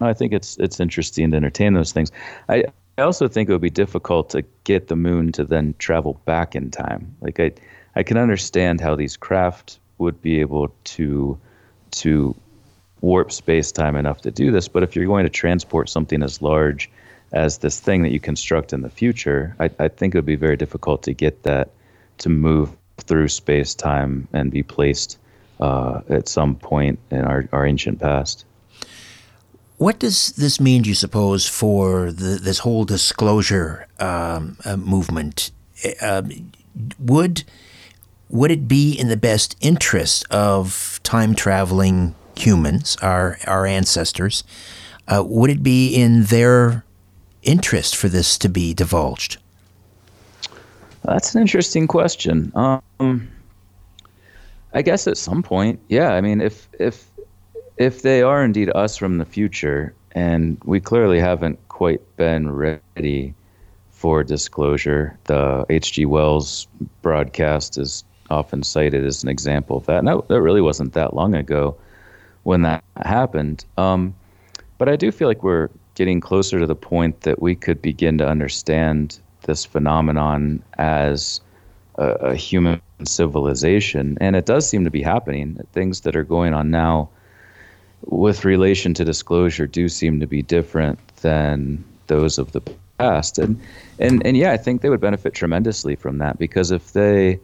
I 0.00 0.12
think 0.12 0.34
it's 0.34 0.58
it's 0.58 0.78
interesting 0.78 1.30
to 1.30 1.36
entertain 1.38 1.72
those 1.72 1.92
things. 1.92 2.12
I 2.50 2.64
I 2.98 3.02
also 3.02 3.28
think 3.28 3.48
it 3.48 3.52
would 3.52 3.62
be 3.62 3.82
difficult 3.84 4.28
to 4.30 4.44
get 4.64 4.88
the 4.88 4.96
moon 4.96 5.32
to 5.32 5.44
then 5.44 5.74
travel 5.78 6.20
back 6.26 6.54
in 6.54 6.70
time. 6.70 7.16
Like 7.22 7.40
I 7.40 7.52
I 7.96 8.02
can 8.02 8.18
understand 8.18 8.82
how 8.82 8.94
these 8.94 9.16
craft 9.16 9.78
would 9.96 10.20
be 10.20 10.40
able 10.40 10.68
to 10.96 11.38
to 11.92 12.36
warp 13.00 13.32
space 13.32 13.72
time 13.72 13.96
enough 13.96 14.20
to 14.22 14.30
do 14.30 14.50
this. 14.50 14.68
But 14.68 14.82
if 14.82 14.96
you're 14.96 15.06
going 15.06 15.24
to 15.24 15.30
transport 15.30 15.88
something 15.88 16.22
as 16.22 16.42
large 16.42 16.90
as 17.32 17.58
this 17.58 17.80
thing 17.80 18.02
that 18.02 18.10
you 18.10 18.20
construct 18.20 18.72
in 18.72 18.82
the 18.82 18.90
future, 18.90 19.54
I, 19.60 19.70
I 19.78 19.88
think 19.88 20.14
it 20.14 20.18
would 20.18 20.26
be 20.26 20.36
very 20.36 20.56
difficult 20.56 21.02
to 21.04 21.12
get 21.12 21.42
that 21.42 21.70
to 22.18 22.28
move 22.28 22.70
through 22.98 23.28
space 23.28 23.74
time 23.74 24.26
and 24.32 24.50
be 24.50 24.62
placed 24.62 25.18
uh, 25.60 26.00
at 26.08 26.28
some 26.28 26.56
point 26.56 26.98
in 27.10 27.22
our, 27.24 27.48
our 27.52 27.66
ancient 27.66 28.00
past. 28.00 28.44
What 29.76 30.00
does 30.00 30.32
this 30.32 30.60
mean, 30.60 30.82
do 30.82 30.88
you 30.88 30.94
suppose, 30.94 31.46
for 31.46 32.10
the, 32.10 32.40
this 32.42 32.58
whole 32.60 32.84
disclosure 32.84 33.86
um, 34.00 34.56
uh, 34.64 34.76
movement? 34.76 35.52
Uh, 36.02 36.22
would 36.98 37.44
would 38.30 38.50
it 38.50 38.68
be 38.68 38.92
in 38.92 39.08
the 39.08 39.16
best 39.16 39.56
interest 39.60 40.26
of 40.30 41.00
time 41.02 41.34
traveling 41.34 42.14
humans, 42.46 42.96
our 43.02 43.38
our 43.46 43.66
ancestors, 43.66 44.44
uh, 45.08 45.22
would 45.26 45.50
it 45.50 45.62
be 45.62 45.94
in 45.94 46.24
their 46.24 46.84
interest 47.42 47.96
for 47.96 48.08
this 48.08 48.38
to 48.38 48.48
be 48.48 48.74
divulged? 48.74 49.38
That's 51.04 51.34
an 51.34 51.40
interesting 51.40 51.86
question. 51.86 52.52
Um, 52.54 53.28
I 54.74 54.82
guess 54.82 55.06
at 55.06 55.16
some 55.16 55.42
point, 55.42 55.80
yeah. 55.88 56.12
I 56.12 56.20
mean, 56.20 56.40
if 56.40 56.68
if 56.78 57.06
if 57.76 58.02
they 58.02 58.22
are 58.22 58.44
indeed 58.44 58.70
us 58.74 58.96
from 58.96 59.18
the 59.18 59.24
future, 59.24 59.94
and 60.12 60.60
we 60.64 60.80
clearly 60.80 61.20
haven't 61.20 61.58
quite 61.68 62.00
been 62.16 62.50
ready 62.50 63.34
for 63.90 64.22
disclosure, 64.22 65.16
the 65.24 65.64
H.G. 65.70 66.04
Wells 66.06 66.68
broadcast 67.02 67.78
is 67.78 68.04
often 68.30 68.62
cited 68.62 69.04
as 69.04 69.22
an 69.22 69.28
example 69.28 69.76
of 69.78 69.86
that. 69.86 70.04
No, 70.04 70.24
that 70.28 70.40
really 70.40 70.60
wasn't 70.60 70.92
that 70.92 71.14
long 71.14 71.34
ago 71.34 71.76
when 72.44 72.62
that 72.62 72.82
happened. 73.04 73.64
Um, 73.76 74.14
but 74.78 74.88
I 74.88 74.96
do 74.96 75.10
feel 75.10 75.28
like 75.28 75.42
we're 75.42 75.68
getting 75.94 76.20
closer 76.20 76.58
to 76.58 76.66
the 76.66 76.76
point 76.76 77.22
that 77.22 77.42
we 77.42 77.54
could 77.54 77.82
begin 77.82 78.18
to 78.18 78.28
understand 78.28 79.18
this 79.42 79.64
phenomenon 79.64 80.62
as 80.78 81.40
a, 81.96 82.10
a 82.10 82.34
human 82.34 82.80
civilization. 83.04 84.16
And 84.20 84.36
it 84.36 84.46
does 84.46 84.68
seem 84.68 84.84
to 84.84 84.90
be 84.90 85.02
happening. 85.02 85.60
Things 85.72 86.02
that 86.02 86.14
are 86.14 86.24
going 86.24 86.54
on 86.54 86.70
now 86.70 87.08
with 88.06 88.44
relation 88.44 88.94
to 88.94 89.04
disclosure 89.04 89.66
do 89.66 89.88
seem 89.88 90.20
to 90.20 90.26
be 90.26 90.42
different 90.42 90.98
than 91.16 91.84
those 92.06 92.38
of 92.38 92.52
the 92.52 92.62
past. 92.98 93.38
And 93.38 93.60
and 93.98 94.24
and 94.24 94.36
yeah, 94.36 94.52
I 94.52 94.56
think 94.56 94.82
they 94.82 94.90
would 94.90 95.00
benefit 95.00 95.34
tremendously 95.34 95.96
from 95.96 96.18
that 96.18 96.38
because 96.38 96.70
if 96.70 96.92
they 96.92 97.40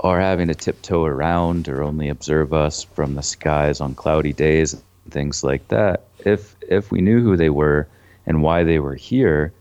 are 0.00 0.20
having 0.20 0.48
to 0.48 0.54
tiptoe 0.54 1.04
around 1.04 1.68
or 1.68 1.82
only 1.82 2.08
observe 2.08 2.52
us 2.52 2.82
from 2.82 3.14
the 3.14 3.22
skies 3.22 3.80
on 3.80 3.94
cloudy 3.94 4.32
days 4.32 4.74
and 4.74 4.82
things 5.10 5.44
like 5.44 5.66
that. 5.68 6.04
If 6.24 6.56
if 6.68 6.90
we 6.90 7.00
knew 7.00 7.22
who 7.22 7.36
they 7.36 7.50
were 7.50 7.86
and 8.26 8.42
why 8.42 8.64
they 8.64 8.78
were 8.78 8.94
here, 8.94 9.52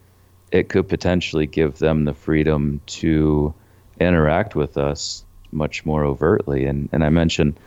it 0.51 0.69
could 0.69 0.87
potentially 0.87 1.45
give 1.45 1.79
them 1.79 2.05
the 2.05 2.13
freedom 2.13 2.81
to 2.85 3.53
interact 3.99 4.55
with 4.55 4.77
us 4.77 5.23
much 5.51 5.85
more 5.85 6.03
overtly. 6.03 6.65
And 6.65 6.89
and 6.91 7.03
I 7.03 7.09
mentioned 7.09 7.59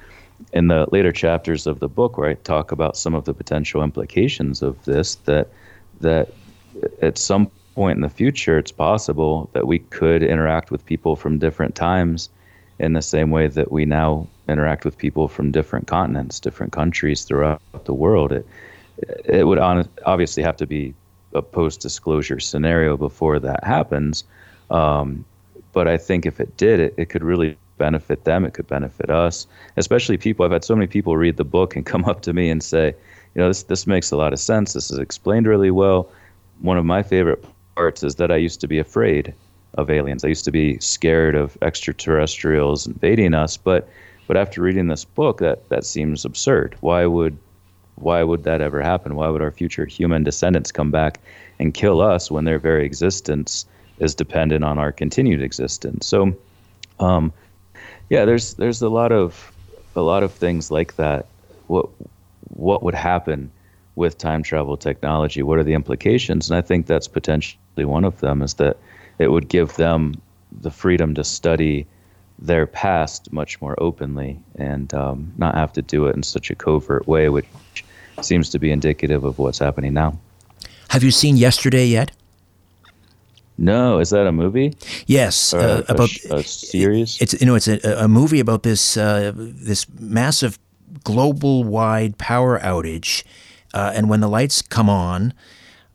in 0.52 0.68
the 0.68 0.86
later 0.90 1.12
chapters 1.12 1.66
of 1.66 1.80
the 1.80 1.88
book 1.88 2.18
where 2.18 2.28
I 2.28 2.34
talk 2.34 2.72
about 2.72 2.96
some 2.96 3.14
of 3.14 3.24
the 3.24 3.34
potential 3.34 3.82
implications 3.82 4.62
of 4.62 4.84
this 4.84 5.14
that 5.26 5.48
that 6.00 6.32
at 7.00 7.16
some 7.16 7.50
point 7.74 7.96
in 7.96 8.02
the 8.02 8.08
future 8.08 8.58
it's 8.58 8.72
possible 8.72 9.48
that 9.52 9.66
we 9.66 9.78
could 9.78 10.22
interact 10.22 10.70
with 10.70 10.84
people 10.84 11.16
from 11.16 11.38
different 11.38 11.74
times 11.74 12.28
in 12.78 12.92
the 12.92 13.02
same 13.02 13.30
way 13.30 13.46
that 13.46 13.72
we 13.72 13.84
now 13.84 14.26
interact 14.48 14.84
with 14.84 14.96
people 14.98 15.28
from 15.28 15.50
different 15.50 15.86
continents, 15.86 16.40
different 16.40 16.72
countries 16.72 17.24
throughout 17.24 17.60
the 17.84 17.94
world. 17.94 18.32
It 18.32 18.46
it 19.26 19.46
would 19.46 19.58
on, 19.58 19.88
obviously 20.04 20.42
have 20.42 20.56
to 20.56 20.66
be 20.66 20.94
a 21.34 21.42
post 21.42 21.80
disclosure 21.80 22.40
scenario 22.40 22.96
before 22.96 23.38
that 23.38 23.62
happens. 23.64 24.24
Um, 24.70 25.24
but 25.72 25.86
I 25.86 25.98
think 25.98 26.24
if 26.24 26.40
it 26.40 26.56
did, 26.56 26.80
it, 26.80 26.94
it 26.96 27.06
could 27.10 27.22
really 27.22 27.58
benefit 27.76 28.24
them. 28.24 28.44
It 28.46 28.54
could 28.54 28.66
benefit 28.66 29.10
us, 29.10 29.46
especially 29.76 30.16
people. 30.16 30.46
I've 30.46 30.52
had 30.52 30.64
so 30.64 30.74
many 30.74 30.86
people 30.86 31.16
read 31.16 31.36
the 31.36 31.44
book 31.44 31.76
and 31.76 31.84
come 31.92 32.04
up 32.06 32.22
to 32.22 32.32
me 32.32 32.48
and 32.48 32.62
say, 32.62 32.94
you 33.34 33.42
know, 33.42 33.48
this 33.48 33.64
this 33.64 33.86
makes 33.86 34.10
a 34.10 34.16
lot 34.16 34.32
of 34.32 34.40
sense. 34.40 34.72
This 34.72 34.90
is 34.90 34.98
explained 34.98 35.46
really 35.46 35.70
well. 35.70 36.08
One 36.60 36.78
of 36.78 36.86
my 36.86 37.02
favorite 37.02 37.44
parts 37.74 38.02
is 38.02 38.14
that 38.14 38.30
I 38.30 38.36
used 38.36 38.60
to 38.62 38.68
be 38.68 38.78
afraid 38.78 39.34
of 39.76 39.90
aliens. 39.90 40.24
I 40.24 40.28
used 40.28 40.44
to 40.44 40.50
be 40.52 40.78
scared 40.78 41.34
of 41.34 41.56
extraterrestrials 41.62 42.86
invading 42.86 43.34
us, 43.34 43.56
but 43.56 43.88
but 44.26 44.36
after 44.36 44.60
reading 44.60 44.88
this 44.88 45.04
book, 45.04 45.38
that 45.38 45.68
that 45.68 45.84
seems 45.84 46.24
absurd. 46.24 46.76
Why 46.80 47.06
would 47.06 47.36
why 47.96 48.22
would 48.22 48.44
that 48.44 48.60
ever 48.60 48.82
happen? 48.82 49.16
Why 49.16 49.28
would 49.28 49.42
our 49.42 49.50
future 49.50 49.86
human 49.86 50.22
descendants 50.22 50.72
come 50.72 50.90
back 50.90 51.20
and 51.58 51.72
kill 51.72 52.00
us 52.00 52.30
when 52.30 52.44
their 52.44 52.58
very 52.58 52.84
existence 52.84 53.66
is 53.98 54.14
dependent 54.14 54.64
on 54.64 54.78
our 54.78 54.92
continued 54.92 55.42
existence? 55.42 56.06
So, 56.06 56.36
um, 57.00 57.32
yeah, 58.10 58.24
there's 58.24 58.54
there's 58.54 58.82
a 58.82 58.88
lot 58.88 59.12
of 59.12 59.52
a 59.94 60.02
lot 60.02 60.22
of 60.22 60.32
things 60.32 60.70
like 60.70 60.96
that. 60.96 61.26
What 61.68 61.88
what 62.48 62.82
would 62.82 62.94
happen 62.94 63.50
with 63.96 64.18
time 64.18 64.42
travel 64.42 64.76
technology? 64.76 65.42
What 65.42 65.58
are 65.58 65.64
the 65.64 65.74
implications? 65.74 66.50
And 66.50 66.56
I 66.56 66.60
think 66.60 66.86
that's 66.86 67.08
potentially 67.08 67.84
one 67.84 68.04
of 68.04 68.20
them. 68.20 68.42
Is 68.42 68.54
that 68.54 68.76
it 69.18 69.28
would 69.28 69.48
give 69.48 69.74
them 69.74 70.20
the 70.60 70.70
freedom 70.70 71.14
to 71.14 71.24
study 71.24 71.86
their 72.38 72.66
past 72.66 73.32
much 73.32 73.60
more 73.60 73.74
openly 73.78 74.38
and 74.56 74.92
um, 74.94 75.32
not 75.38 75.54
have 75.54 75.72
to 75.72 75.82
do 75.82 76.06
it 76.06 76.16
in 76.16 76.22
such 76.22 76.50
a 76.50 76.54
covert 76.54 77.06
way, 77.08 77.28
which 77.28 77.46
seems 78.20 78.50
to 78.50 78.58
be 78.58 78.70
indicative 78.70 79.24
of 79.24 79.38
what's 79.38 79.58
happening 79.58 79.94
now. 79.94 80.18
Have 80.88 81.02
you 81.02 81.10
seen 81.10 81.36
Yesterday 81.36 81.86
yet? 81.86 82.12
No, 83.58 84.00
is 84.00 84.10
that 84.10 84.26
a 84.26 84.32
movie? 84.32 84.76
Yes, 85.06 85.54
uh, 85.54 85.82
a, 85.88 85.92
about 85.92 86.10
a, 86.30 86.36
a 86.36 86.42
series. 86.42 87.20
It's 87.22 87.40
you 87.40 87.46
know 87.46 87.54
it's 87.54 87.68
a, 87.68 87.80
a 87.98 88.08
movie 88.08 88.38
about 88.38 88.64
this 88.64 88.98
uh, 88.98 89.32
this 89.34 89.86
massive 89.98 90.58
global 91.04 91.64
wide 91.64 92.18
power 92.18 92.58
outage, 92.60 93.24
uh, 93.72 93.92
and 93.94 94.10
when 94.10 94.20
the 94.20 94.28
lights 94.28 94.60
come 94.60 94.90
on, 94.90 95.32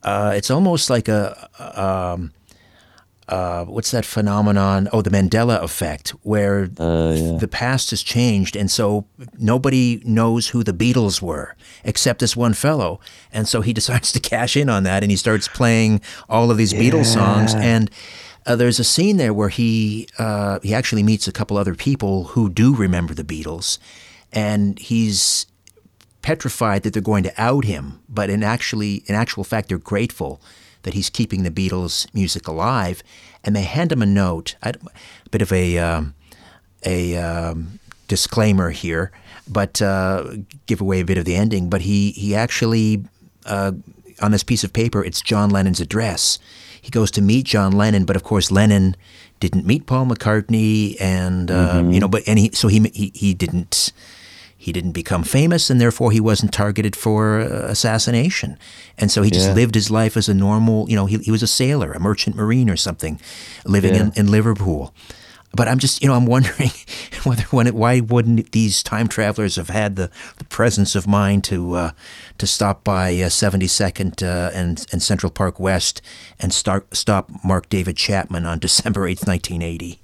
uh, 0.02 0.34
it's 0.36 0.50
almost 0.50 0.90
like 0.90 1.08
a. 1.08 1.50
Um, 1.60 2.34
uh, 3.32 3.64
what's 3.64 3.92
that 3.92 4.04
phenomenon? 4.04 4.90
Oh, 4.92 5.02
the 5.02 5.10
Mandela 5.10 5.64
effect, 5.64 6.10
where 6.22 6.70
uh, 6.78 7.14
yeah. 7.16 7.38
the 7.38 7.48
past 7.50 7.92
has 7.92 8.04
changed, 8.04 8.58
and 8.58 8.70
so 8.70 9.06
nobody 9.40 10.02
knows 10.04 10.50
who 10.50 10.66
the 10.66 10.74
Beatles 10.74 11.22
were 11.22 11.56
except 11.86 12.20
this 12.20 12.36
one 12.36 12.54
fellow, 12.54 13.00
and 13.32 13.48
so 13.48 13.62
he 13.62 13.72
decides 13.82 14.12
to 14.12 14.20
cash 14.20 14.58
in 14.58 14.70
on 14.70 14.84
that, 14.84 15.02
and 15.02 15.10
he 15.10 15.16
starts 15.16 15.48
playing 15.48 16.02
all 16.28 16.52
of 16.52 16.58
these 16.58 16.74
yeah. 16.74 16.82
Beatles 16.82 17.06
songs, 17.06 17.56
and 17.56 17.90
uh, 18.46 18.58
there's 18.58 18.80
a 18.80 18.84
scene 18.84 19.16
there 19.16 19.34
where 19.34 19.50
he 19.50 20.10
uh, 20.20 20.60
he 20.62 20.74
actually 20.74 21.04
meets 21.04 21.26
a 21.26 21.32
couple 21.32 21.58
other 21.58 21.74
people 21.74 22.26
who 22.26 22.50
do 22.50 22.76
remember 22.76 23.14
the 23.14 23.24
Beatles, 23.24 23.80
and 24.34 24.78
he's 24.78 25.46
petrified 26.22 26.84
that 26.84 26.92
they're 26.92 27.02
going 27.02 27.24
to 27.24 27.42
out 27.42 27.64
him, 27.64 28.02
but 28.10 28.30
in 28.30 28.44
actually 28.44 29.04
in 29.06 29.16
actual 29.16 29.46
fact 29.46 29.70
they're 29.70 29.78
grateful 29.78 30.42
that 30.84 30.94
he's 30.94 31.10
keeping 31.10 31.44
the 31.44 31.52
Beatles 31.52 32.12
music 32.14 32.48
alive, 32.48 33.04
and 33.44 33.56
they 33.56 33.64
hand 33.64 33.92
him 33.92 34.02
a 34.02 34.06
note. 34.06 34.56
A 34.62 34.74
bit 35.30 35.42
of 35.42 35.52
a 35.52 35.78
um, 35.78 36.14
a 36.86 37.18
um, 37.18 37.80
disclaimer 38.08 38.72
here, 38.72 39.12
but 39.48 39.82
uh, 39.82 40.36
give 40.66 40.82
away 40.82 41.02
a 41.02 41.06
bit 41.06 41.18
of 41.18 41.26
the 41.26 41.36
ending. 41.36 41.70
But 41.70 41.82
he 41.82 42.12
he 42.12 42.36
actually 42.36 43.04
uh, 43.46 43.74
on 44.22 44.32
this 44.32 44.44
piece 44.44 44.64
of 44.64 44.74
paper, 44.74 45.04
it's 45.04 45.22
John 45.22 45.50
Lennon's 45.50 45.82
address. 45.82 46.40
He 46.82 46.90
goes 46.90 47.12
to 47.12 47.22
meet 47.22 47.46
John 47.46 47.74
Lennon, 47.74 48.06
but 48.06 48.16
of 48.16 48.24
course 48.24 48.52
Lennon 48.52 48.96
didn't 49.40 49.66
meet 49.66 49.86
Paul 49.86 50.08
McCartney, 50.08 50.96
and 51.00 51.52
uh, 51.52 51.74
mm-hmm. 51.76 51.92
you 51.92 52.00
know, 52.00 52.08
but 52.08 52.24
and 52.28 52.40
he 52.40 52.52
so 52.54 52.68
he 52.68 52.80
he 52.94 53.12
he 53.14 53.34
didn't 53.34 53.92
he 54.62 54.72
didn't 54.72 54.91
become 54.91 55.24
famous, 55.24 55.72
and 55.72 55.82
therefore 55.82 56.12
he 56.12 56.20
wasn't 56.20 56.53
targeted 56.53 56.95
for 56.95 57.39
uh, 57.39 57.45
assassination. 57.68 58.59
And 58.95 59.09
so 59.09 59.24
he 59.24 59.32
just 59.32 59.47
yeah. 59.47 59.55
lived 59.55 59.74
his 59.74 59.89
life 59.89 60.16
as 60.16 60.30
a 60.30 60.36
normal, 60.36 60.88
you 60.88 60.95
know, 60.95 61.07
he, 61.07 61.18
he 61.18 61.32
was 61.32 61.41
a 61.41 61.47
sailor, 61.47 61.93
a 61.93 61.99
merchant 61.99 62.36
marine 62.36 62.70
or 62.70 62.78
something, 62.78 63.20
living 63.66 63.95
yeah. 63.95 64.01
in, 64.01 64.12
in 64.16 64.28
Liverpool. 64.30 64.93
But 65.51 65.68
I'm 65.68 65.80
just, 65.80 66.03
you 66.03 66.07
know, 66.07 66.14
I'm 66.14 66.28
wondering 66.28 66.70
whether 67.24 67.41
when 67.45 67.66
it, 67.66 67.74
why 67.74 68.01
wouldn't 68.01 68.51
these 68.51 68.84
time 68.84 69.07
travelers 69.07 69.55
have 69.55 69.70
had 69.70 69.95
the, 69.95 70.12
the 70.38 70.45
presence 70.45 70.93
of 70.93 71.07
mind 71.07 71.43
to 71.45 71.74
uh, 71.74 71.91
to 72.38 72.45
stop 72.45 72.84
by 72.84 73.14
uh, 73.14 73.30
72nd 73.30 74.22
uh, 74.22 74.51
and 74.53 74.86
and 74.91 75.01
Central 75.01 75.32
Park 75.32 75.59
West 75.59 76.03
and 76.39 76.53
start 76.53 76.95
stop 76.95 77.32
Mark 77.43 77.68
David 77.68 77.97
Chapman 77.97 78.45
on 78.45 78.59
December 78.68 79.01
8th, 79.09 79.26
1980. 79.26 79.99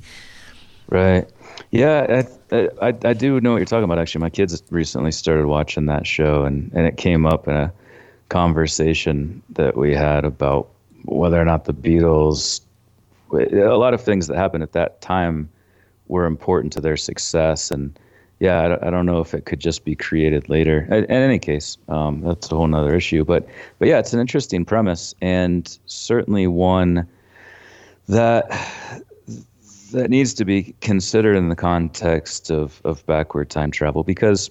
Right. 0.89 1.29
Yeah, 1.69 2.23
I, 2.51 2.95
I, 3.03 3.13
do 3.13 3.41
know 3.41 3.51
what 3.51 3.57
you're 3.57 3.65
talking 3.65 3.83
about. 3.83 3.99
Actually, 3.99 4.21
my 4.21 4.29
kids 4.29 4.61
recently 4.69 5.11
started 5.11 5.47
watching 5.47 5.85
that 5.87 6.07
show, 6.07 6.43
and, 6.43 6.71
and 6.73 6.85
it 6.85 6.97
came 6.97 7.25
up 7.25 7.47
in 7.47 7.55
a 7.55 7.73
conversation 8.29 9.41
that 9.49 9.75
we 9.75 9.93
had 9.93 10.23
about 10.23 10.69
whether 11.03 11.39
or 11.41 11.45
not 11.45 11.65
the 11.65 11.73
Beatles, 11.73 12.61
a 13.31 13.77
lot 13.77 13.93
of 13.93 14.01
things 14.01 14.27
that 14.27 14.37
happened 14.37 14.63
at 14.63 14.73
that 14.73 15.01
time 15.01 15.49
were 16.07 16.25
important 16.25 16.73
to 16.73 16.81
their 16.81 16.97
success. 16.97 17.71
And 17.71 17.97
yeah, 18.39 18.61
I, 18.61 18.87
I 18.87 18.89
don't 18.89 19.05
know 19.05 19.19
if 19.19 19.33
it 19.33 19.45
could 19.45 19.59
just 19.59 19.83
be 19.83 19.95
created 19.95 20.47
later. 20.47 20.87
In, 20.91 21.03
in 21.05 21.11
any 21.11 21.39
case, 21.39 21.77
um, 21.89 22.21
that's 22.21 22.51
a 22.51 22.55
whole 22.55 22.73
other 22.73 22.95
issue. 22.95 23.25
But 23.25 23.47
but 23.79 23.87
yeah, 23.87 23.99
it's 23.99 24.13
an 24.13 24.19
interesting 24.19 24.63
premise, 24.63 25.15
and 25.21 25.77
certainly 25.85 26.47
one 26.47 27.07
that 28.07 29.03
that 29.97 30.09
needs 30.09 30.33
to 30.35 30.45
be 30.45 30.75
considered 30.81 31.35
in 31.35 31.49
the 31.49 31.55
context 31.55 32.51
of, 32.51 32.81
of 32.85 33.05
backward 33.05 33.49
time 33.49 33.71
travel 33.71 34.03
because 34.03 34.49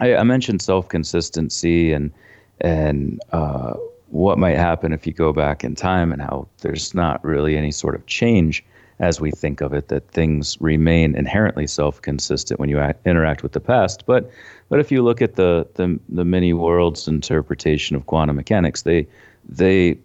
I, 0.00 0.16
I 0.16 0.22
mentioned 0.22 0.62
self 0.62 0.88
consistency 0.88 1.92
and 1.92 2.12
and 2.60 3.20
uh, 3.32 3.74
what 4.08 4.38
might 4.38 4.56
happen 4.56 4.92
if 4.92 5.06
you 5.06 5.12
go 5.12 5.32
back 5.32 5.64
in 5.64 5.74
time 5.74 6.12
and 6.12 6.22
how 6.22 6.48
there's 6.60 6.94
not 6.94 7.22
really 7.24 7.56
any 7.56 7.70
sort 7.70 7.94
of 7.94 8.06
change 8.06 8.64
as 8.98 9.20
we 9.20 9.30
think 9.30 9.60
of 9.60 9.74
it 9.74 9.88
that 9.88 10.08
things 10.10 10.56
remain 10.60 11.14
inherently 11.14 11.66
self 11.66 12.00
consistent 12.00 12.58
when 12.60 12.68
you 12.68 12.78
act, 12.78 13.06
interact 13.06 13.42
with 13.42 13.52
the 13.52 13.60
past. 13.60 14.04
But 14.06 14.30
but 14.68 14.80
if 14.80 14.90
you 14.92 15.02
look 15.02 15.22
at 15.22 15.36
the, 15.36 15.66
the 15.74 15.98
the 16.08 16.24
many 16.24 16.52
worlds 16.52 17.08
interpretation 17.08 17.96
of 17.96 18.06
quantum 18.06 18.36
mechanics 18.36 18.82
they 18.82 19.06
they 19.48 19.98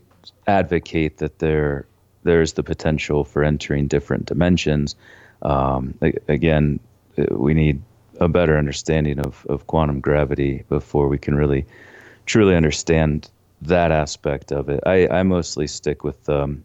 advocate 0.48 1.18
that 1.18 1.40
there 1.40 1.86
there's 2.24 2.54
the 2.54 2.64
potential 2.64 3.24
for 3.24 3.44
entering 3.44 3.88
different 3.88 4.26
dimensions. 4.26 4.96
Um, 5.42 5.96
again, 6.28 6.80
uh, 7.18 7.36
we 7.36 7.54
need 7.54 7.82
a 8.20 8.28
better 8.28 8.58
understanding 8.58 9.20
of, 9.20 9.46
of 9.50 9.68
quantum 9.68 10.00
gravity 10.00 10.64
before 10.70 11.08
we 11.08 11.18
can 11.18 11.36
really 11.36 11.66
truly 12.26 12.56
understand 12.56 13.30
that 13.62 13.92
aspect 13.92 14.52
of 14.52 14.70
it. 14.70 14.82
I, 14.86 15.08
I 15.08 15.24
mostly 15.24 15.68
stick 15.68 16.04
with 16.04 16.30
um, 16.30 16.64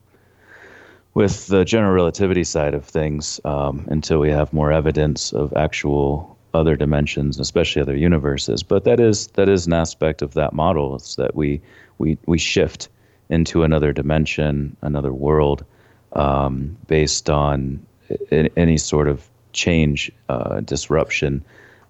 with 1.14 1.46
the 1.46 1.64
general 1.64 1.94
relativity 1.94 2.44
side 2.44 2.74
of 2.74 2.84
things 2.84 3.40
um, 3.46 3.86
until 3.88 4.20
we 4.20 4.30
have 4.30 4.52
more 4.52 4.70
evidence 4.70 5.32
of 5.32 5.50
actual 5.56 6.36
other 6.52 6.76
dimensions, 6.76 7.40
especially 7.40 7.80
other 7.80 7.96
universes. 7.96 8.62
But 8.62 8.84
that 8.84 9.00
is 9.00 9.28
that 9.28 9.48
is 9.48 9.66
an 9.66 9.72
aspect 9.72 10.22
of 10.22 10.34
that 10.34 10.52
model 10.52 10.96
is 10.96 11.16
that 11.16 11.34
we 11.34 11.60
we 11.98 12.18
we 12.26 12.38
shift 12.38 12.88
into 13.28 13.62
another 13.62 13.92
dimension, 13.92 14.76
another 14.82 15.12
world, 15.12 15.64
um, 16.12 16.76
based 16.86 17.28
on 17.28 17.84
any 18.30 18.78
sort 18.78 19.08
of 19.08 19.28
change, 19.52 20.10
uh, 20.28 20.60
disruption, 20.60 21.44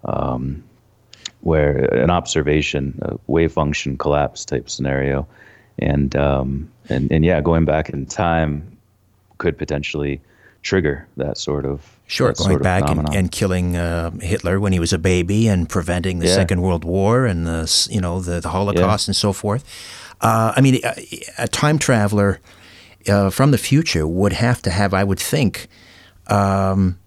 um, 0.04 0.62
where 1.40 1.84
an 1.94 2.10
observation, 2.10 2.98
a 3.02 3.18
wave 3.26 3.52
function 3.52 3.98
collapse 3.98 4.44
type 4.44 4.68
scenario, 4.70 5.26
and 5.78 6.16
um, 6.16 6.70
and 6.88 7.10
and 7.12 7.24
yeah, 7.24 7.40
going 7.40 7.64
back 7.64 7.90
in 7.90 8.06
time 8.06 8.76
could 9.38 9.58
potentially 9.58 10.20
trigger 10.62 11.06
that 11.16 11.38
sort 11.38 11.64
of 11.64 11.96
Sure, 12.08 12.32
going 12.32 12.60
back 12.60 12.88
and, 12.88 13.12
and, 13.14 13.32
killing 13.32 13.76
uh, 13.76 14.12
Hitler 14.20 14.60
when 14.60 14.72
he 14.72 14.78
was 14.78 14.92
a 14.92 14.98
baby 14.98 15.48
and 15.48 15.68
preventing 15.68 16.20
the 16.20 16.28
yeah. 16.28 16.34
Second 16.34 16.62
World 16.62 16.84
War 16.84 17.26
and 17.26 17.44
the 17.44 17.88
you 17.90 18.00
know 18.00 18.20
the, 18.20 18.38
the 18.40 18.48
Holocaust 18.48 19.08
yeah. 19.08 19.10
and 19.10 19.16
so 19.16 19.32
forth. 19.32 19.64
Uh, 20.20 20.52
I 20.56 20.60
mean, 20.60 20.80
a, 20.84 21.22
a 21.38 21.48
time 21.48 21.78
traveler 21.78 22.40
uh, 23.08 23.30
from 23.30 23.50
the 23.50 23.58
future 23.58 24.06
would 24.06 24.32
have 24.32 24.62
to 24.62 24.70
have, 24.70 24.94
I 24.94 25.04
would 25.04 25.18
think, 25.18 25.68
um, 26.28 26.98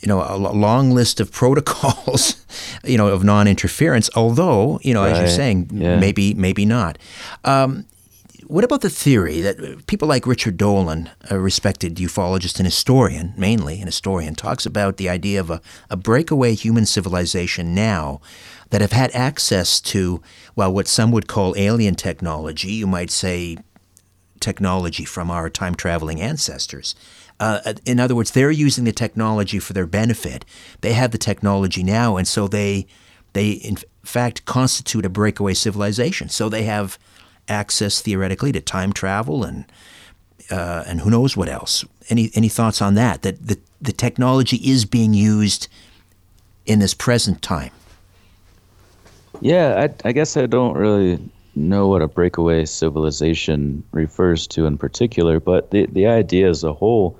you 0.00 0.08
know, 0.08 0.22
a, 0.22 0.36
long 0.36 0.90
list 0.90 1.20
of 1.20 1.32
protocols, 1.40 2.44
you 2.84 2.96
know, 2.98 3.08
of 3.08 3.24
non-interference. 3.24 4.10
Although, 4.14 4.78
you 4.82 4.94
know, 4.94 5.02
right. 5.02 5.12
as 5.12 5.18
you're 5.18 5.28
saying, 5.28 5.70
yeah. 5.72 5.98
maybe, 5.98 6.34
maybe 6.34 6.64
not. 6.64 6.98
Um, 7.44 7.86
what 8.46 8.64
about 8.64 8.80
the 8.80 8.90
theory 8.90 9.40
that 9.40 9.86
people 9.86 10.08
like 10.08 10.26
Richard 10.26 10.56
Dolan, 10.56 11.10
a 11.30 11.38
respected 11.38 11.96
ufologist 11.96 12.58
and 12.58 12.66
historian, 12.66 13.34
mainly 13.36 13.80
an 13.80 13.86
historian, 13.86 14.34
talks 14.34 14.66
about 14.66 14.96
the 14.96 15.08
idea 15.08 15.40
of 15.40 15.50
a, 15.50 15.60
a 15.90 15.96
breakaway 15.96 16.54
human 16.54 16.86
civilization 16.86 17.74
now 17.74 18.20
that 18.70 18.80
have 18.80 18.92
had 18.92 19.10
access 19.14 19.80
to, 19.80 20.22
well, 20.56 20.72
what 20.72 20.88
some 20.88 21.10
would 21.12 21.28
call 21.28 21.54
alien 21.56 21.94
technology. 21.94 22.72
You 22.72 22.86
might 22.86 23.10
say 23.10 23.56
technology 24.40 25.04
from 25.04 25.30
our 25.30 25.48
time 25.48 25.74
traveling 25.74 26.20
ancestors. 26.20 26.94
Uh, 27.40 27.74
in 27.84 27.98
other 27.98 28.14
words, 28.14 28.30
they're 28.30 28.50
using 28.50 28.84
the 28.84 28.92
technology 28.92 29.58
for 29.58 29.72
their 29.72 29.86
benefit. 29.86 30.44
They 30.82 30.92
have 30.92 31.10
the 31.10 31.18
technology 31.18 31.82
now, 31.82 32.16
and 32.16 32.28
so 32.28 32.46
they, 32.46 32.86
they 33.32 33.50
in 33.50 33.76
fact 34.04 34.44
constitute 34.44 35.04
a 35.04 35.08
breakaway 35.08 35.54
civilization. 35.54 36.28
So 36.28 36.48
they 36.48 36.64
have 36.64 36.98
access 37.48 38.00
theoretically 38.00 38.52
to 38.52 38.60
time 38.60 38.92
travel 38.92 39.44
and 39.44 39.64
uh, 40.50 40.84
and 40.86 41.00
who 41.00 41.10
knows 41.10 41.36
what 41.36 41.48
else. 41.48 41.84
Any 42.08 42.30
any 42.34 42.48
thoughts 42.48 42.82
on 42.82 42.94
that? 42.94 43.22
That 43.22 43.46
the 43.46 43.58
the 43.80 43.92
technology 43.92 44.56
is 44.56 44.84
being 44.84 45.14
used 45.14 45.68
in 46.66 46.78
this 46.78 46.94
present 46.94 47.42
time. 47.42 47.70
Yeah, 49.40 49.88
I, 49.88 50.08
I 50.08 50.12
guess 50.12 50.36
I 50.36 50.46
don't 50.46 50.76
really 50.76 51.18
know 51.56 51.88
what 51.88 52.02
a 52.02 52.08
breakaway 52.08 52.64
civilization 52.64 53.82
refers 53.92 54.46
to 54.48 54.66
in 54.66 54.78
particular, 54.78 55.40
but 55.40 55.70
the, 55.70 55.86
the 55.86 56.06
idea 56.06 56.48
as 56.48 56.64
a 56.64 56.72
whole, 56.72 57.18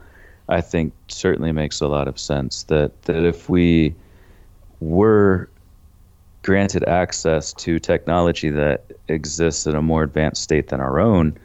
I 0.48 0.60
think, 0.60 0.92
certainly 1.08 1.52
makes 1.52 1.80
a 1.80 1.86
lot 1.86 2.08
of 2.08 2.18
sense. 2.18 2.64
That, 2.64 3.02
that 3.02 3.24
if 3.24 3.48
we 3.48 3.94
were 4.80 5.48
granted 6.44 6.84
access 6.84 7.54
to 7.54 7.78
technology 7.78 8.50
that 8.50 8.84
exists 9.08 9.66
in 9.66 9.74
a 9.74 9.82
more 9.82 10.02
advanced 10.02 10.42
state 10.42 10.68
than 10.68 10.78
our 10.78 11.00
own, 11.00 11.36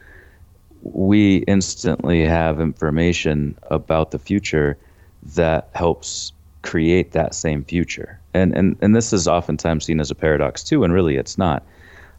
we 0.82 1.38
instantly 1.48 2.24
have 2.24 2.60
information 2.60 3.56
about 3.70 4.10
the 4.10 4.18
future 4.18 4.76
that 5.34 5.70
helps 5.74 6.32
create 6.62 7.12
that 7.12 7.34
same 7.34 7.64
future. 7.64 8.20
And, 8.34 8.54
and, 8.54 8.76
and 8.82 8.94
this 8.94 9.12
is 9.12 9.26
oftentimes 9.26 9.86
seen 9.86 10.00
as 10.00 10.10
a 10.10 10.14
paradox 10.14 10.62
too, 10.62 10.84
and 10.84 10.92
really 10.92 11.16
it's 11.16 11.38
not. 11.38 11.64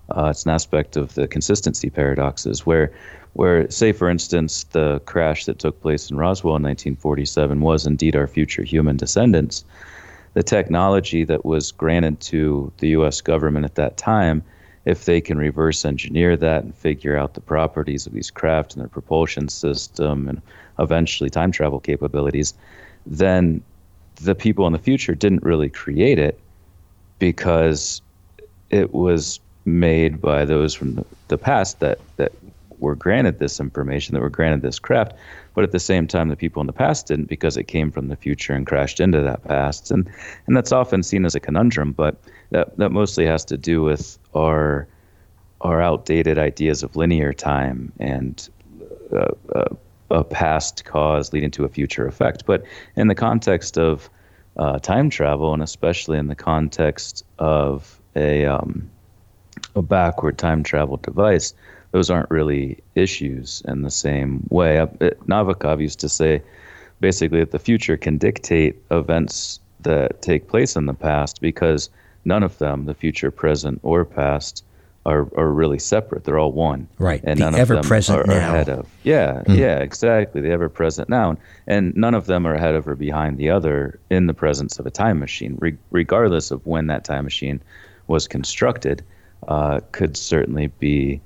Uh, 0.09 0.29
it's 0.31 0.43
an 0.43 0.51
aspect 0.51 0.97
of 0.97 1.13
the 1.13 1.27
consistency 1.27 1.89
paradoxes 1.89 2.65
where, 2.65 2.91
where, 3.33 3.69
say, 3.69 3.93
for 3.93 4.09
instance, 4.09 4.63
the 4.71 4.99
crash 5.05 5.45
that 5.45 5.59
took 5.59 5.79
place 5.81 6.09
in 6.09 6.17
Roswell 6.17 6.55
in 6.55 6.63
1947 6.63 7.61
was 7.61 7.85
indeed 7.85 8.15
our 8.15 8.27
future 8.27 8.63
human 8.63 8.97
descendants. 8.97 9.63
The 10.33 10.43
technology 10.43 11.23
that 11.25 11.45
was 11.45 11.71
granted 11.71 12.19
to 12.21 12.71
the 12.77 12.89
U.S. 12.89 13.21
government 13.21 13.65
at 13.65 13.75
that 13.75 13.97
time, 13.97 14.43
if 14.85 15.05
they 15.05 15.21
can 15.21 15.37
reverse 15.37 15.83
engineer 15.85 16.37
that 16.37 16.63
and 16.63 16.73
figure 16.73 17.17
out 17.17 17.33
the 17.33 17.41
properties 17.41 18.07
of 18.07 18.13
these 18.13 18.31
craft 18.31 18.73
and 18.73 18.81
their 18.81 18.89
propulsion 18.89 19.49
system 19.49 20.29
and 20.29 20.41
eventually 20.79 21.29
time 21.29 21.51
travel 21.51 21.79
capabilities, 21.79 22.53
then 23.05 23.61
the 24.15 24.35
people 24.35 24.65
in 24.67 24.73
the 24.73 24.79
future 24.79 25.15
didn't 25.15 25.43
really 25.43 25.69
create 25.69 26.19
it 26.19 26.39
because 27.19 28.01
it 28.69 28.93
was 28.93 29.39
made 29.65 30.21
by 30.21 30.45
those 30.45 30.73
from 30.73 31.05
the, 31.27 31.37
past 31.37 31.79
that 31.79 31.99
that 32.17 32.31
were 32.81 32.95
granted 32.95 33.39
this 33.39 33.59
information, 33.59 34.13
that 34.13 34.21
were 34.21 34.29
granted 34.29 34.61
this 34.61 34.79
craft, 34.79 35.13
but 35.55 35.63
at 35.63 35.71
the 35.71 35.79
same 35.79 36.07
time, 36.07 36.27
the 36.29 36.35
people 36.35 36.59
in 36.59 36.67
the 36.67 36.73
past 36.73 37.07
didn't 37.07 37.29
because 37.29 37.55
it 37.55 37.65
came 37.65 37.91
from 37.91 38.09
the 38.09 38.15
future 38.15 38.53
and 38.53 38.67
crashed 38.67 38.99
into 38.99 39.21
that 39.21 39.43
past, 39.45 39.91
and 39.91 40.09
and 40.47 40.57
that's 40.57 40.73
often 40.73 41.03
seen 41.03 41.25
as 41.25 41.35
a 41.35 41.39
conundrum, 41.39 41.93
but 41.93 42.15
that 42.49 42.75
that 42.77 42.91
mostly 42.91 43.25
has 43.25 43.45
to 43.45 43.57
do 43.57 43.81
with 43.81 44.19
our 44.35 44.87
are 45.61 45.81
outdated 45.81 46.37
ideas 46.37 46.83
of 46.83 46.95
linear 46.95 47.33
time 47.33 47.91
and 47.99 48.49
uh, 49.13 49.27
uh, 49.55 49.75
a 50.09 50.23
past 50.23 50.85
cause 50.85 51.33
leading 51.33 51.51
to 51.51 51.63
a 51.63 51.69
future 51.69 52.07
effect. 52.07 52.45
But 52.45 52.63
in 52.95 53.07
the 53.07 53.15
context 53.15 53.77
of 53.77 54.09
uh, 54.57 54.79
time 54.79 55.09
travel, 55.09 55.53
and 55.53 55.63
especially 55.63 56.17
in 56.17 56.27
the 56.27 56.35
context 56.35 57.23
of 57.39 57.99
a, 58.15 58.45
um, 58.45 58.89
a 59.75 59.81
backward 59.81 60.37
time 60.37 60.63
travel 60.63 60.97
device, 60.97 61.53
those 61.91 62.09
aren't 62.09 62.29
really 62.29 62.77
issues 62.95 63.61
in 63.67 63.81
the 63.81 63.91
same 63.91 64.47
way. 64.49 64.79
Uh, 64.79 64.87
Novikov 65.27 65.81
used 65.81 65.99
to 65.99 66.09
say 66.09 66.41
basically 66.99 67.39
that 67.39 67.51
the 67.51 67.59
future 67.59 67.97
can 67.97 68.17
dictate 68.17 68.81
events 68.91 69.59
that 69.81 70.21
take 70.21 70.47
place 70.47 70.75
in 70.75 70.85
the 70.85 70.93
past 70.93 71.41
because 71.41 71.89
none 72.25 72.43
of 72.43 72.57
them, 72.59 72.85
the 72.85 72.93
future, 72.93 73.31
present, 73.31 73.79
or 73.83 74.05
past, 74.05 74.63
are, 75.05 75.27
are 75.35 75.51
really 75.51 75.79
separate. 75.79 76.23
They're 76.23 76.37
all 76.37 76.51
one. 76.51 76.87
Right. 76.99 77.21
And 77.23 77.39
the 77.39 77.45
none 77.45 77.55
ever 77.55 77.73
of 77.73 77.81
them 77.81 77.89
present 77.89 78.19
are, 78.19 78.23
now. 78.27 78.33
are 78.33 78.37
ahead 78.37 78.69
of. 78.69 78.87
Yeah, 79.03 79.41
mm. 79.45 79.57
yeah, 79.57 79.79
exactly. 79.79 80.41
The 80.41 80.51
ever 80.51 80.69
present 80.69 81.09
now. 81.09 81.37
And 81.65 81.95
none 81.95 82.13
of 82.13 82.27
them 82.27 82.45
are 82.45 82.53
ahead 82.53 82.75
of 82.75 82.87
or 82.87 82.95
behind 82.95 83.37
the 83.37 83.49
other 83.49 83.99
in 84.11 84.27
the 84.27 84.33
presence 84.33 84.77
of 84.77 84.85
a 84.85 84.91
time 84.91 85.19
machine, 85.19 85.57
Re- 85.59 85.77
regardless 85.89 86.51
of 86.51 86.65
when 86.67 86.87
that 86.87 87.03
time 87.03 87.23
machine 87.23 87.61
was 88.07 88.27
constructed. 88.27 89.03
Uh, 89.47 89.79
could 89.91 90.15
certainly 90.15 90.67
be 90.67 91.19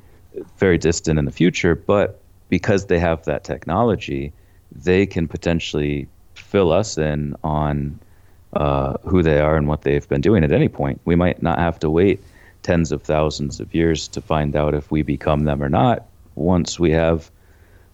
very 0.57 0.77
distant 0.77 1.19
in 1.19 1.25
the 1.25 1.31
future, 1.31 1.75
but 1.75 2.21
because 2.49 2.85
they 2.85 2.99
have 2.99 3.25
that 3.25 3.43
technology, 3.43 4.31
they 4.71 5.05
can 5.05 5.27
potentially 5.27 6.07
fill 6.35 6.71
us 6.71 6.97
in 6.97 7.35
on 7.43 7.99
uh, 8.53 8.93
who 9.03 9.21
they 9.21 9.39
are 9.39 9.57
and 9.57 9.67
what 9.67 9.81
they've 9.81 10.07
been 10.07 10.21
doing 10.21 10.43
at 10.43 10.51
any 10.51 10.69
point. 10.69 10.99
We 11.05 11.15
might 11.15 11.41
not 11.41 11.59
have 11.59 11.79
to 11.79 11.89
wait 11.89 12.21
tens 12.63 12.91
of 12.91 13.03
thousands 13.03 13.59
of 13.59 13.73
years 13.75 14.07
to 14.09 14.21
find 14.21 14.55
out 14.55 14.73
if 14.73 14.91
we 14.91 15.01
become 15.01 15.43
them 15.43 15.61
or 15.61 15.69
not. 15.69 16.05
Once 16.35 16.79
we 16.79 16.91
have 16.91 17.29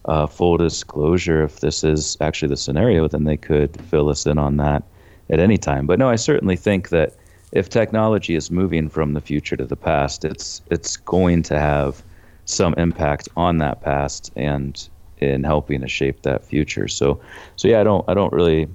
uh, 0.06 0.26
full 0.26 0.56
disclosure, 0.56 1.44
if 1.44 1.60
this 1.60 1.84
is 1.84 2.16
actually 2.20 2.48
the 2.48 2.56
scenario, 2.56 3.06
then 3.08 3.24
they 3.24 3.36
could 3.36 3.80
fill 3.82 4.08
us 4.08 4.26
in 4.26 4.38
on 4.38 4.56
that 4.56 4.82
at 5.30 5.38
any 5.38 5.58
time. 5.58 5.86
But 5.86 5.98
no, 5.98 6.08
I 6.08 6.16
certainly 6.16 6.56
think 6.56 6.88
that 6.88 7.14
if 7.52 7.68
technology 7.68 8.34
is 8.34 8.50
moving 8.50 8.88
from 8.88 9.12
the 9.12 9.20
future 9.20 9.56
to 9.56 9.66
the 9.66 9.76
past, 9.76 10.24
it's 10.24 10.62
it's 10.70 10.96
going 10.96 11.42
to 11.44 11.58
have 11.58 12.02
some 12.44 12.74
impact 12.74 13.28
on 13.36 13.58
that 13.58 13.80
past 13.82 14.32
and 14.36 14.88
in 15.18 15.44
helping 15.44 15.80
to 15.80 15.88
shape 15.88 16.22
that 16.22 16.44
future. 16.44 16.88
So, 16.88 17.20
so 17.56 17.68
yeah, 17.68 17.80
I 17.80 17.84
don't 17.84 18.04
I 18.08 18.14
don't 18.14 18.32
really 18.32 18.68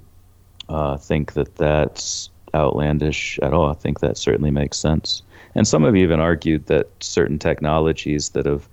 uh, 0.69 0.97
think 0.97 1.33
that 1.33 1.55
that's 1.55 2.29
outlandish 2.55 3.39
at 3.41 3.53
all. 3.53 3.69
I 3.69 3.73
think 3.73 3.99
that 3.99 4.17
certainly 4.17 4.51
makes 4.51 4.77
sense. 4.77 5.21
And 5.55 5.67
some 5.67 5.83
have 5.83 5.95
even 5.95 6.19
argued 6.19 6.67
that 6.67 6.87
certain 7.01 7.39
technologies 7.39 8.29
that 8.29 8.45
have 8.45 8.67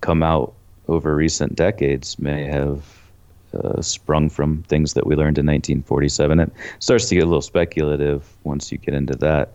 come 0.00 0.22
out 0.22 0.52
over 0.88 1.16
recent 1.16 1.56
decades 1.56 2.18
may 2.18 2.44
have 2.44 2.84
uh, 3.54 3.80
sprung 3.80 4.28
from 4.28 4.62
things 4.64 4.94
that 4.94 5.06
we 5.06 5.14
learned 5.14 5.38
in 5.38 5.46
1947. 5.46 6.40
It 6.40 6.52
starts 6.78 7.08
to 7.08 7.14
get 7.14 7.24
a 7.24 7.26
little 7.26 7.42
speculative 7.42 8.36
once 8.44 8.70
you 8.70 8.78
get 8.78 8.94
into 8.94 9.16
that 9.16 9.52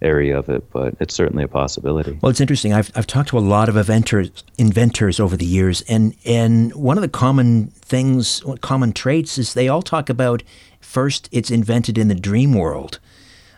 area 0.00 0.38
of 0.38 0.48
it, 0.48 0.70
but 0.70 0.94
it's 1.00 1.14
certainly 1.14 1.44
a 1.44 1.48
possibility. 1.48 2.18
Well, 2.20 2.30
it's 2.30 2.40
interesting. 2.40 2.72
I've, 2.72 2.90
I've 2.94 3.06
talked 3.06 3.30
to 3.30 3.38
a 3.38 3.40
lot 3.40 3.68
of 3.68 3.76
inventors, 3.76 4.44
inventors 4.56 5.18
over 5.18 5.36
the 5.36 5.46
years, 5.46 5.82
and, 5.82 6.14
and 6.24 6.74
one 6.74 6.96
of 6.96 7.02
the 7.02 7.08
common 7.08 7.68
things, 7.68 8.42
common 8.60 8.92
traits 8.92 9.38
is 9.38 9.54
they 9.54 9.68
all 9.68 9.82
talk 9.82 10.08
about 10.08 10.42
first 10.80 11.28
it's 11.32 11.50
invented 11.50 11.98
in 11.98 12.08
the 12.08 12.14
dream 12.14 12.54
world 12.54 12.98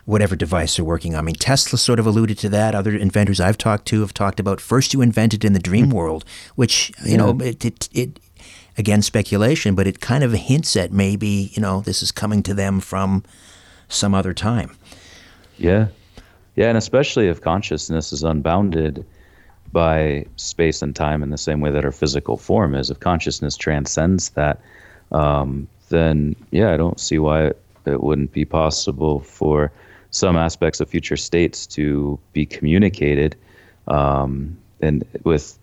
whatever 0.05 0.35
device 0.35 0.75
they're 0.75 0.85
working 0.85 1.13
on. 1.13 1.19
I 1.19 1.21
mean, 1.21 1.35
Tesla 1.35 1.77
sort 1.77 1.99
of 1.99 2.05
alluded 2.05 2.37
to 2.39 2.49
that. 2.49 2.75
Other 2.75 2.95
inventors 2.95 3.39
I've 3.39 3.57
talked 3.57 3.85
to 3.87 4.01
have 4.01 4.13
talked 4.13 4.39
about 4.39 4.59
first 4.59 4.93
you 4.93 5.01
invented 5.01 5.45
in 5.45 5.53
the 5.53 5.59
dream 5.59 5.85
hmm. 5.85 5.95
world, 5.95 6.25
which 6.55 6.89
you 7.03 7.11
yeah. 7.11 7.17
know 7.17 7.37
it, 7.39 7.63
it, 7.63 7.89
it 7.93 8.19
again 8.77 9.01
speculation, 9.01 9.75
but 9.75 9.87
it 9.87 9.99
kind 9.99 10.23
of 10.23 10.33
hints 10.33 10.75
at 10.75 10.91
maybe 10.91 11.51
you 11.53 11.61
know 11.61 11.81
this 11.81 12.01
is 12.01 12.11
coming 12.11 12.43
to 12.43 12.53
them 12.53 12.79
from 12.79 13.23
some 13.87 14.13
other 14.13 14.33
time. 14.33 14.75
Yeah, 15.57 15.87
yeah, 16.55 16.67
and 16.67 16.77
especially 16.77 17.27
if 17.27 17.41
consciousness 17.41 18.11
is 18.11 18.23
unbounded 18.23 19.05
by 19.71 20.25
space 20.35 20.81
and 20.81 20.95
time 20.95 21.23
in 21.23 21.29
the 21.29 21.37
same 21.37 21.61
way 21.61 21.71
that 21.71 21.85
our 21.85 21.91
physical 21.91 22.37
form 22.37 22.75
is. 22.75 22.89
If 22.89 22.99
consciousness 22.99 23.55
transcends 23.55 24.29
that, 24.31 24.59
um, 25.11 25.67
then 25.89 26.35
yeah, 26.51 26.73
I 26.73 26.77
don't 26.77 26.99
see 26.99 27.19
why 27.19 27.51
it, 27.85 28.03
wouldn't 28.03 28.31
be 28.31 28.45
possible 28.45 29.21
for 29.21 29.71
some 30.11 30.35
aspects 30.35 30.79
of 30.81 30.89
future 30.89 31.17
states 31.17 31.65
to 31.65 32.19
be 32.33 32.45
communicated 32.45 33.35
um, 33.87 34.57
and 34.81 35.05
with 35.23 35.57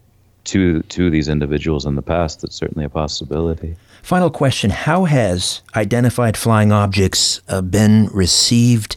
to 0.45 0.83
to 0.85 1.11
these 1.11 1.29
individuals 1.29 1.85
in 1.85 1.95
the 1.95 2.03
past 2.03 2.41
that's 2.41 2.57
certainly 2.57 2.85
a 2.85 2.89
possibility. 2.89 3.77
Final 4.03 4.31
question. 4.31 4.71
How 4.71 5.05
has 5.05 5.61
identified 5.77 6.37
flying 6.37 6.73
objects 6.73 7.43
uh, 7.49 7.61
been 7.61 8.09
received 8.13 8.97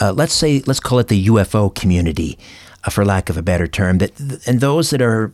uh, 0.00 0.12
let's 0.12 0.34
say 0.34 0.62
let's 0.66 0.80
call 0.80 0.98
it 0.98 1.08
the 1.08 1.26
UFO 1.26 1.74
community 1.74 2.38
uh, 2.84 2.90
for 2.90 3.04
lack 3.04 3.28
of 3.28 3.36
a 3.36 3.42
better 3.42 3.66
term 3.66 3.98
that 3.98 4.46
and 4.46 4.60
those 4.60 4.90
that 4.90 5.02
are 5.02 5.32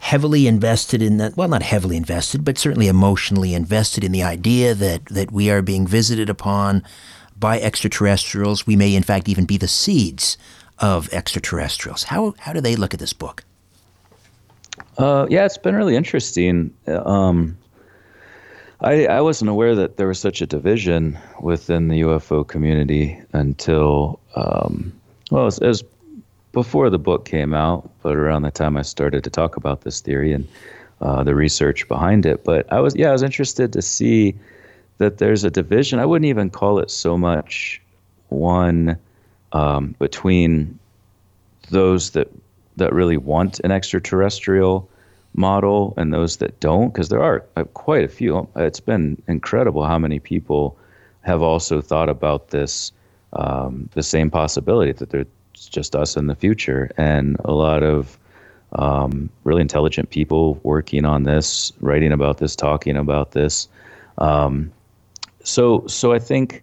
heavily 0.00 0.46
invested 0.46 1.00
in 1.00 1.16
that 1.16 1.36
well 1.36 1.48
not 1.48 1.62
heavily 1.62 1.96
invested 1.96 2.44
but 2.44 2.58
certainly 2.58 2.88
emotionally 2.88 3.54
invested 3.54 4.04
in 4.04 4.12
the 4.12 4.22
idea 4.22 4.74
that 4.74 5.04
that 5.06 5.30
we 5.30 5.50
are 5.50 5.62
being 5.62 5.86
visited 5.86 6.28
upon 6.28 6.82
by 7.36 7.60
extraterrestrials. 7.60 8.66
We 8.66 8.76
may, 8.76 8.94
in 8.94 9.02
fact, 9.02 9.28
even 9.28 9.44
be 9.44 9.56
the 9.56 9.68
seeds 9.68 10.38
of 10.78 11.12
extraterrestrials. 11.12 12.04
How, 12.04 12.34
how 12.38 12.52
do 12.52 12.60
they 12.60 12.76
look 12.76 12.94
at 12.94 13.00
this 13.00 13.12
book? 13.12 13.44
Uh, 14.98 15.26
yeah, 15.28 15.44
it's 15.44 15.58
been 15.58 15.74
really 15.74 15.96
interesting. 15.96 16.72
Um, 16.86 17.56
I, 18.80 19.06
I 19.06 19.20
wasn't 19.20 19.50
aware 19.50 19.74
that 19.74 19.96
there 19.96 20.08
was 20.08 20.18
such 20.18 20.42
a 20.42 20.46
division 20.46 21.18
within 21.40 21.88
the 21.88 22.00
UFO 22.02 22.46
community 22.46 23.20
until, 23.32 24.20
um, 24.34 24.92
well, 25.30 25.44
was 25.44 25.84
before 26.52 26.90
the 26.90 26.98
book 26.98 27.24
came 27.24 27.54
out, 27.54 27.90
but 28.02 28.16
around 28.16 28.42
the 28.42 28.50
time 28.50 28.76
I 28.76 28.82
started 28.82 29.24
to 29.24 29.30
talk 29.30 29.56
about 29.56 29.82
this 29.82 30.00
theory 30.00 30.32
and 30.32 30.46
uh, 31.00 31.24
the 31.24 31.34
research 31.34 31.86
behind 31.88 32.26
it. 32.26 32.44
But 32.44 32.72
I 32.72 32.80
was, 32.80 32.94
yeah, 32.96 33.08
I 33.08 33.12
was 33.12 33.22
interested 33.22 33.72
to 33.72 33.82
see 33.82 34.34
that 34.98 35.18
there's 35.18 35.44
a 35.44 35.50
division. 35.50 35.98
I 35.98 36.06
wouldn't 36.06 36.28
even 36.28 36.50
call 36.50 36.78
it 36.78 36.90
so 36.90 37.18
much 37.18 37.80
one 38.28 38.96
um, 39.52 39.94
between 39.98 40.78
those 41.70 42.10
that 42.10 42.28
that 42.76 42.92
really 42.92 43.16
want 43.16 43.60
an 43.60 43.70
extraterrestrial 43.70 44.88
model 45.34 45.94
and 45.96 46.12
those 46.12 46.36
that 46.38 46.58
don't, 46.60 46.92
because 46.92 47.08
there 47.08 47.22
are 47.22 47.44
uh, 47.56 47.64
quite 47.64 48.04
a 48.04 48.08
few. 48.08 48.48
It's 48.56 48.80
been 48.80 49.20
incredible 49.26 49.84
how 49.84 49.98
many 49.98 50.18
people 50.18 50.76
have 51.22 51.42
also 51.42 51.80
thought 51.80 52.08
about 52.08 52.48
this, 52.48 52.92
um, 53.32 53.88
the 53.94 54.02
same 54.02 54.30
possibility 54.30 54.92
that 54.92 55.10
there's 55.10 55.26
just 55.54 55.96
us 55.96 56.16
in 56.16 56.26
the 56.26 56.34
future, 56.34 56.90
and 56.96 57.36
a 57.44 57.52
lot 57.52 57.82
of 57.82 58.18
um, 58.72 59.30
really 59.44 59.62
intelligent 59.62 60.10
people 60.10 60.60
working 60.62 61.04
on 61.04 61.24
this, 61.24 61.72
writing 61.80 62.12
about 62.12 62.38
this, 62.38 62.56
talking 62.56 62.96
about 62.96 63.32
this. 63.32 63.68
Um, 64.18 64.72
so 65.42 65.86
so 65.86 66.12
I 66.12 66.18
think 66.18 66.62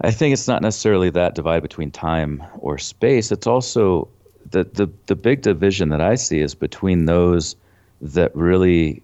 I 0.00 0.10
think 0.10 0.32
it's 0.32 0.48
not 0.48 0.62
necessarily 0.62 1.10
that 1.10 1.34
divide 1.34 1.62
between 1.62 1.90
time 1.90 2.42
or 2.58 2.78
space. 2.78 3.30
It's 3.30 3.46
also 3.46 4.08
the 4.50 4.64
the 4.64 4.90
the 5.06 5.16
big 5.16 5.42
division 5.42 5.88
that 5.90 6.00
I 6.00 6.14
see 6.14 6.40
is 6.40 6.54
between 6.54 7.06
those 7.06 7.56
that 8.00 8.34
really 8.34 9.02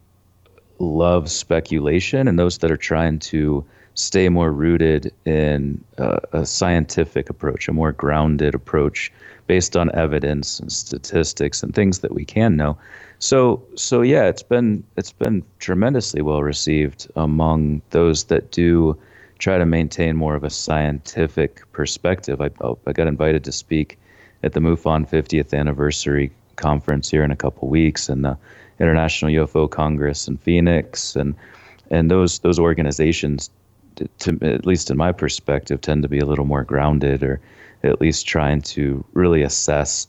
love 0.79 1.31
speculation 1.31 2.29
and 2.29 2.39
those 2.39 2.59
that 2.59 2.71
are 2.71 2.77
trying 2.77 3.19
to 3.19 3.65
stay 3.95 4.29
more 4.29 4.53
rooted 4.53 5.13
in 5.25 5.83
a 5.97 6.47
scientific 6.47 7.29
approach, 7.29 7.69
a 7.69 7.73
more 7.73 7.91
grounded 7.91 8.55
approach 8.55 9.13
based 9.49 9.77
on 9.77 9.91
evidence 9.93 10.61
and 10.61 10.71
statistics 10.71 11.63
and 11.63 11.75
things 11.75 11.99
that 11.99 12.15
we 12.15 12.25
can 12.25 12.57
know. 12.57 12.79
So 13.19 13.61
so 13.75 14.03
yeah, 14.03 14.27
it's 14.27 14.43
been 14.43 14.85
it's 14.97 15.13
been 15.13 15.43
tremendously 15.59 16.23
well 16.23 16.43
received 16.43 17.11
among 17.17 17.83
those 17.91 18.25
that 18.25 18.53
do 18.53 18.97
try 19.39 19.59
to 19.59 19.67
maintain 19.67 20.17
more 20.17 20.37
of 20.37 20.45
a 20.45 20.51
scientific 20.51 21.63
perspective. 21.73 22.41
I 22.41 22.51
I 22.87 22.93
got 22.93 23.09
invited 23.09 23.43
to 23.45 23.53
speak 23.53 23.99
at 24.43 24.53
the 24.53 24.61
MUFON 24.61 25.09
50th 25.09 25.59
anniversary 25.59 26.31
conference 26.57 27.11
here 27.11 27.23
in 27.23 27.31
a 27.31 27.37
couple 27.37 27.69
weeks 27.69 28.09
and 28.09 28.25
the 28.25 28.37
International 28.81 29.31
UFO 29.31 29.71
Congress 29.71 30.29
in 30.29 30.37
Phoenix 30.37 31.17
and 31.17 31.35
and 31.91 32.11
those 32.11 32.41
those 32.41 32.59
organizations 32.59 33.51
to, 34.19 34.39
at 34.43 34.67
least 34.67 34.91
in 34.91 34.97
my 34.97 35.11
perspective 35.11 35.81
tend 35.81 36.03
to 36.03 36.09
be 36.09 36.19
a 36.19 36.27
little 36.27 36.45
more 36.45 36.63
grounded 36.63 37.23
or 37.23 37.41
at 37.83 38.01
least 38.01 38.27
trying 38.27 38.61
to 38.61 39.05
really 39.13 39.43
assess 39.43 40.07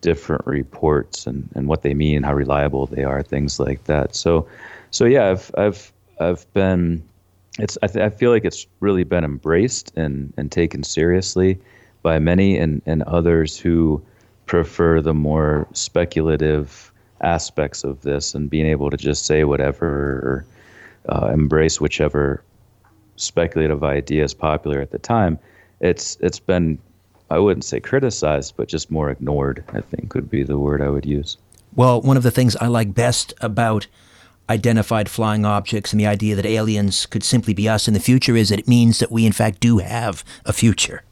different 0.00 0.46
reports 0.46 1.26
and, 1.26 1.48
and 1.54 1.68
what 1.68 1.82
they 1.82 1.94
mean, 1.94 2.22
how 2.22 2.34
reliable 2.34 2.86
they 2.86 3.04
are, 3.04 3.22
things 3.22 3.60
like 3.60 3.84
that. 3.84 4.14
So, 4.14 4.48
so 4.90 5.04
yeah, 5.04 5.30
I've 5.30 5.50
I've 5.56 5.92
I've 6.18 6.52
been 6.52 7.02
it's 7.58 7.76
I, 7.82 7.86
th- 7.86 8.04
I 8.04 8.10
feel 8.10 8.30
like 8.30 8.44
it's 8.44 8.66
really 8.80 9.04
been 9.04 9.24
embraced 9.24 9.96
and 9.96 10.32
and 10.36 10.50
taken 10.50 10.82
seriously 10.82 11.58
by 12.02 12.18
many 12.18 12.56
and 12.58 12.82
and 12.86 13.02
others 13.04 13.58
who 13.58 14.02
prefer 14.46 15.00
the 15.00 15.14
more 15.14 15.66
speculative 15.72 16.92
aspects 17.20 17.84
of 17.84 18.00
this 18.02 18.34
and 18.34 18.50
being 18.50 18.66
able 18.66 18.90
to 18.90 18.96
just 18.96 19.26
say 19.26 19.44
whatever 19.44 19.86
or 19.86 20.46
uh, 21.08 21.26
embrace 21.26 21.80
whichever 21.80 22.42
speculative 23.16 23.84
idea 23.84 24.24
is 24.24 24.34
popular 24.34 24.80
at 24.80 24.90
the 24.90 24.98
time. 24.98 25.38
It's 25.80 26.16
it's 26.20 26.40
been 26.40 26.78
I 27.30 27.38
wouldn't 27.38 27.64
say 27.64 27.80
criticized, 27.80 28.54
but 28.56 28.68
just 28.68 28.90
more 28.90 29.10
ignored. 29.10 29.62
I 29.72 29.80
think 29.80 30.14
would 30.14 30.30
be 30.30 30.42
the 30.42 30.58
word 30.58 30.82
I 30.82 30.88
would 30.88 31.06
use. 31.06 31.36
Well, 31.74 32.00
one 32.00 32.16
of 32.16 32.24
the 32.24 32.32
things 32.32 32.56
I 32.56 32.66
like 32.66 32.92
best 32.92 33.32
about 33.40 33.86
identified 34.48 35.08
flying 35.08 35.44
objects 35.44 35.92
and 35.92 36.00
the 36.00 36.06
idea 36.08 36.34
that 36.34 36.44
aliens 36.44 37.06
could 37.06 37.22
simply 37.22 37.54
be 37.54 37.68
us 37.68 37.86
in 37.86 37.94
the 37.94 38.00
future 38.00 38.34
is 38.34 38.48
that 38.48 38.58
it 38.58 38.66
means 38.66 38.98
that 38.98 39.12
we, 39.12 39.24
in 39.24 39.32
fact, 39.32 39.60
do 39.60 39.78
have 39.78 40.24
a 40.44 40.52
future. 40.52 41.04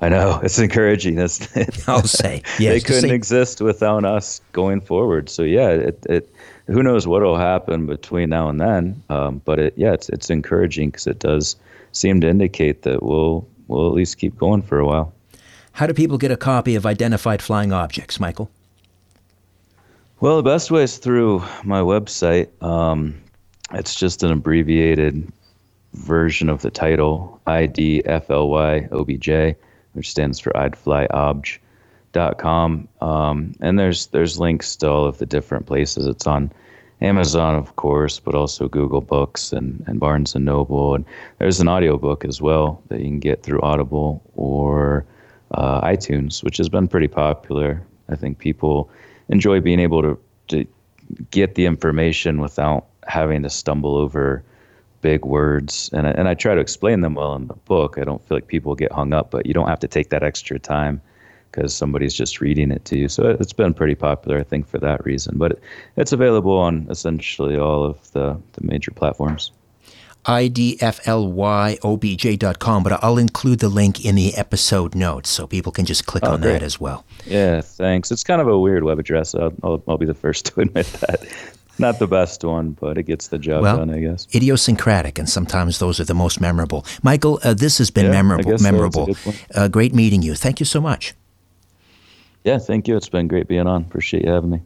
I 0.00 0.08
know 0.08 0.40
it's 0.42 0.58
encouraging. 0.58 1.16
That's 1.16 1.46
I'll 1.88 2.02
say 2.02 2.42
yes, 2.58 2.74
they 2.74 2.80
couldn't 2.80 3.10
say, 3.10 3.14
exist 3.14 3.60
without 3.60 4.04
us 4.04 4.40
going 4.52 4.80
forward. 4.80 5.28
So 5.28 5.42
yeah, 5.42 5.70
it, 5.70 6.04
it 6.08 6.34
who 6.66 6.82
knows 6.82 7.06
what 7.06 7.22
will 7.22 7.36
happen 7.36 7.86
between 7.86 8.30
now 8.30 8.48
and 8.48 8.60
then. 8.60 9.02
Um, 9.08 9.42
but 9.44 9.58
it 9.58 9.74
yeah, 9.76 9.92
it's 9.92 10.08
it's 10.08 10.30
encouraging 10.30 10.90
because 10.90 11.06
it 11.06 11.18
does 11.18 11.56
seem 11.92 12.20
to 12.20 12.28
indicate 12.28 12.82
that 12.82 13.02
we'll 13.02 13.46
we'll 13.68 13.88
at 13.88 13.94
least 13.94 14.18
keep 14.18 14.36
going 14.38 14.62
for 14.62 14.78
a 14.78 14.86
while. 14.86 15.12
How 15.72 15.86
do 15.86 15.94
people 15.94 16.18
get 16.18 16.30
a 16.30 16.36
copy 16.36 16.74
of 16.74 16.84
Identified 16.84 17.40
Flying 17.40 17.72
Objects, 17.72 18.18
Michael? 18.18 18.50
Well, 20.20 20.36
the 20.36 20.42
best 20.42 20.70
way 20.70 20.82
is 20.82 20.98
through 20.98 21.42
my 21.64 21.80
website. 21.80 22.48
Um, 22.62 23.18
it's 23.72 23.94
just 23.94 24.22
an 24.22 24.32
abbreviated 24.32 25.32
version 25.94 26.50
of 26.50 26.62
the 26.62 26.70
title, 26.70 27.40
IDFLYOBJ, 27.46 29.56
which 29.92 30.10
stands 30.10 30.38
for 30.38 30.56
I'd 30.56 30.76
Fly 30.76 31.06
Obj.com. 31.10 32.88
Um, 33.00 33.54
and 33.60 33.78
there's 33.78 34.06
there's 34.08 34.38
links 34.38 34.76
to 34.76 34.88
all 34.88 35.06
of 35.06 35.18
the 35.18 35.26
different 35.26 35.66
places. 35.66 36.06
It's 36.06 36.26
on 36.26 36.52
Amazon, 37.00 37.54
of 37.54 37.76
course, 37.76 38.20
but 38.20 38.34
also 38.34 38.68
Google 38.68 39.00
Books 39.00 39.52
and, 39.52 39.82
and 39.86 39.98
Barnes 39.98 40.34
and 40.34 40.44
Noble. 40.44 40.94
And 40.94 41.04
there's 41.38 41.60
an 41.60 41.68
audiobook 41.68 42.24
as 42.24 42.42
well 42.42 42.82
that 42.88 43.00
you 43.00 43.06
can 43.06 43.20
get 43.20 43.42
through 43.42 43.60
Audible 43.62 44.22
or 44.34 45.06
uh, 45.52 45.80
iTunes, 45.80 46.42
which 46.42 46.58
has 46.58 46.68
been 46.68 46.88
pretty 46.88 47.08
popular. 47.08 47.82
I 48.08 48.16
think 48.16 48.38
people 48.38 48.90
enjoy 49.28 49.60
being 49.60 49.80
able 49.80 50.02
to, 50.02 50.18
to 50.48 50.66
get 51.30 51.54
the 51.54 51.66
information 51.66 52.40
without 52.40 52.86
having 53.06 53.42
to 53.42 53.50
stumble 53.50 53.96
over 53.96 54.44
big 55.00 55.24
words 55.24 55.90
and 55.92 56.06
I, 56.06 56.10
and 56.10 56.28
I 56.28 56.34
try 56.34 56.54
to 56.54 56.60
explain 56.60 57.00
them 57.00 57.14
well 57.14 57.34
in 57.34 57.46
the 57.46 57.54
book. 57.54 57.98
I 57.98 58.04
don't 58.04 58.22
feel 58.26 58.36
like 58.36 58.46
people 58.46 58.74
get 58.74 58.92
hung 58.92 59.12
up, 59.12 59.30
but 59.30 59.46
you 59.46 59.54
don't 59.54 59.68
have 59.68 59.80
to 59.80 59.88
take 59.88 60.10
that 60.10 60.22
extra 60.22 60.58
time 60.58 61.00
because 61.50 61.74
somebody's 61.74 62.14
just 62.14 62.40
reading 62.40 62.70
it 62.70 62.84
to 62.86 62.96
you. 62.96 63.08
So 63.08 63.28
it's 63.28 63.52
been 63.52 63.74
pretty 63.74 63.96
popular, 63.96 64.38
I 64.38 64.44
think, 64.44 64.68
for 64.68 64.78
that 64.78 65.04
reason. 65.04 65.36
But 65.36 65.58
it's 65.96 66.12
available 66.12 66.56
on 66.56 66.86
essentially 66.90 67.56
all 67.56 67.84
of 67.84 68.12
the, 68.12 68.40
the 68.52 68.66
major 68.66 68.92
platforms 68.92 69.50
idflyobj.com, 70.26 72.82
but 72.82 73.02
I'll 73.02 73.16
include 73.18 73.60
the 73.60 73.68
link 73.68 74.04
in 74.04 74.16
the 74.16 74.34
episode 74.34 74.94
notes 74.94 75.30
so 75.30 75.46
people 75.46 75.72
can 75.72 75.86
just 75.86 76.04
click 76.06 76.24
oh, 76.26 76.32
on 76.32 76.42
great. 76.42 76.52
that 76.52 76.62
as 76.62 76.78
well. 76.78 77.06
Yeah, 77.24 77.62
thanks. 77.62 78.10
It's 78.10 78.24
kind 78.24 78.40
of 78.40 78.48
a 78.48 78.58
weird 78.58 78.84
web 78.84 78.98
address. 78.98 79.34
I'll, 79.34 79.52
I'll, 79.62 79.82
I'll, 79.88 79.98
be 79.98 80.06
the 80.06 80.14
first 80.14 80.46
to 80.46 80.60
admit 80.62 80.86
that. 80.86 81.26
Not 81.78 81.98
the 81.98 82.06
best 82.06 82.44
one, 82.44 82.72
but 82.72 82.98
it 82.98 83.04
gets 83.04 83.28
the 83.28 83.38
job 83.38 83.62
well, 83.62 83.78
done, 83.78 83.90
I 83.90 84.00
guess. 84.00 84.26
Idiosyncratic, 84.34 85.18
and 85.18 85.28
sometimes 85.28 85.78
those 85.78 85.98
are 85.98 86.04
the 86.04 86.14
most 86.14 86.40
memorable. 86.40 86.84
Michael, 87.02 87.40
uh, 87.42 87.54
this 87.54 87.78
has 87.78 87.90
been 87.90 88.06
yeah, 88.06 88.12
memorable. 88.12 88.58
memorable. 88.58 89.14
So. 89.14 89.32
Uh, 89.54 89.68
great 89.68 89.94
meeting 89.94 90.20
you. 90.20 90.34
Thank 90.34 90.60
you 90.60 90.66
so 90.66 90.80
much. 90.80 91.14
Yeah, 92.44 92.58
thank 92.58 92.88
you. 92.88 92.96
It's 92.96 93.08
been 93.08 93.28
great 93.28 93.48
being 93.48 93.66
on. 93.66 93.82
Appreciate 93.82 94.24
you 94.24 94.30
having 94.30 94.50
me. 94.50 94.60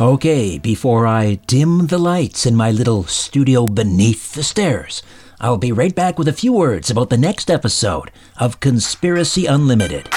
Okay, 0.00 0.58
before 0.58 1.06
I 1.06 1.34
dim 1.46 1.86
the 1.88 1.98
lights 1.98 2.46
in 2.46 2.56
my 2.56 2.70
little 2.70 3.04
studio 3.04 3.66
beneath 3.66 4.32
the 4.32 4.42
stairs, 4.42 5.02
I'll 5.40 5.58
be 5.58 5.70
right 5.70 5.94
back 5.94 6.18
with 6.18 6.28
a 6.28 6.32
few 6.32 6.52
words 6.52 6.90
about 6.90 7.10
the 7.10 7.18
next 7.18 7.50
episode 7.50 8.10
of 8.38 8.58
Conspiracy 8.58 9.46
Unlimited. 9.46 10.08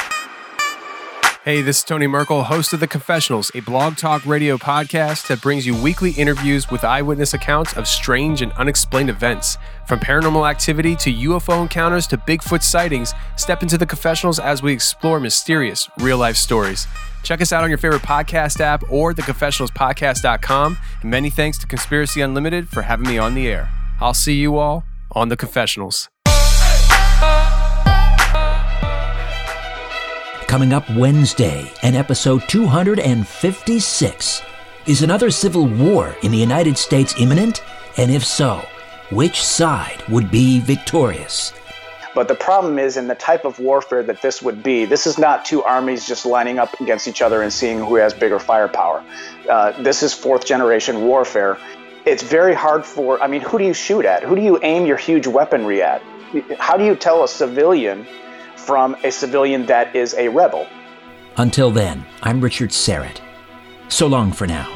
Hey, 1.46 1.62
this 1.62 1.78
is 1.78 1.84
Tony 1.84 2.08
Merkel, 2.08 2.46
host 2.46 2.74
of 2.74 2.80
The 2.80 2.88
Confessionals, 2.88 3.52
a 3.54 3.60
blog 3.60 3.98
talk 3.98 4.26
radio 4.26 4.58
podcast 4.58 5.28
that 5.28 5.44
brings 5.44 5.64
you 5.64 5.80
weekly 5.80 6.10
interviews 6.14 6.72
with 6.72 6.84
eyewitness 6.84 7.36
accounts 7.36 7.78
of 7.78 7.88
strange 7.88 8.42
and 8.42 8.52
unexplained 8.54 9.12
events. 9.12 9.60
From 9.88 10.00
paranormal 10.00 10.50
activity 10.50 10.96
to 10.96 11.14
UFO 11.14 11.62
encounters 11.62 12.08
to 12.08 12.18
Bigfoot 12.18 12.64
sightings, 12.64 13.14
step 13.38 13.62
into 13.62 13.78
The 13.78 13.86
Confessionals 13.86 14.40
as 14.40 14.64
we 14.64 14.74
explore 14.74 15.20
mysterious, 15.20 15.88
real 16.00 16.18
life 16.18 16.36
stories. 16.36 16.88
Check 17.22 17.42
us 17.42 17.54
out 17.54 17.64
on 17.64 17.70
your 17.70 17.78
favorite 17.78 18.02
podcast 18.02 18.60
app 18.60 18.84
or 18.90 19.14
theconfessionalspodcast.com. 19.14 20.78
And 21.04 21.12
many 21.12 21.30
thanks 21.30 21.60
to 21.60 21.68
Conspiracy 21.68 22.22
Unlimited 22.22 22.70
for 22.70 22.82
having 22.82 23.08
me 23.08 23.20
on 23.20 23.36
the 23.36 23.48
air. 23.48 23.70
I'll 24.02 24.16
see 24.16 24.34
you 24.34 24.58
all 24.58 24.84
on 25.12 25.30
The 25.30 25.38
Confessionals. 25.38 26.10
Coming 30.56 30.72
up 30.72 30.90
Wednesday, 30.92 31.70
and 31.84 31.98
episode 31.98 32.48
256. 32.48 34.42
Is 34.86 35.02
another 35.02 35.30
civil 35.30 35.68
war 35.68 36.16
in 36.24 36.32
the 36.32 36.38
United 36.38 36.78
States 36.78 37.14
imminent? 37.20 37.62
And 37.98 38.10
if 38.10 38.24
so, 38.24 38.66
which 39.12 39.44
side 39.44 40.02
would 40.08 40.32
be 40.32 40.62
victorious? 40.62 41.52
But 42.14 42.30
the 42.30 42.36
problem 42.36 42.80
is 42.80 42.96
in 42.96 43.10
the 43.10 43.16
type 43.16 43.44
of 43.44 43.60
warfare 43.60 44.02
that 44.04 44.22
this 44.22 44.42
would 44.42 44.64
be, 44.64 44.86
this 44.86 45.06
is 45.06 45.18
not 45.18 45.44
two 45.44 45.62
armies 45.62 46.08
just 46.08 46.26
lining 46.26 46.58
up 46.58 46.80
against 46.80 47.10
each 47.10 47.22
other 47.22 47.42
and 47.42 47.52
seeing 47.52 47.80
who 47.80 47.96
has 47.96 48.14
bigger 48.14 48.40
firepower. 48.40 49.04
Uh, 49.50 49.74
this 49.84 50.04
is 50.04 50.14
fourth 50.14 50.46
generation 50.46 51.02
warfare. 51.02 51.58
It's 52.06 52.24
very 52.24 52.54
hard 52.54 52.86
for, 52.86 53.22
I 53.22 53.28
mean, 53.28 53.42
who 53.42 53.58
do 53.58 53.66
you 53.66 53.74
shoot 53.74 54.06
at? 54.06 54.24
Who 54.24 54.38
do 54.38 54.42
you 54.42 54.58
aim 54.64 54.86
your 54.86 54.96
huge 54.96 55.28
weaponry 55.28 55.82
at? 55.84 56.02
How 56.60 56.78
do 56.78 56.86
you 56.86 56.96
tell 56.96 57.26
a 57.26 57.28
civilian 57.28 58.08
from 58.66 58.96
a 59.04 59.12
civilian 59.12 59.68
that 59.68 59.96
is 59.96 60.16
a 60.16 60.28
rebel. 60.28 60.66
Until 61.38 61.70
then, 61.70 62.04
I'm 62.24 62.42
Richard 62.42 62.72
Syrett. 62.72 63.20
So 63.90 64.08
long 64.08 64.32
for 64.32 64.48
now. 64.48 64.68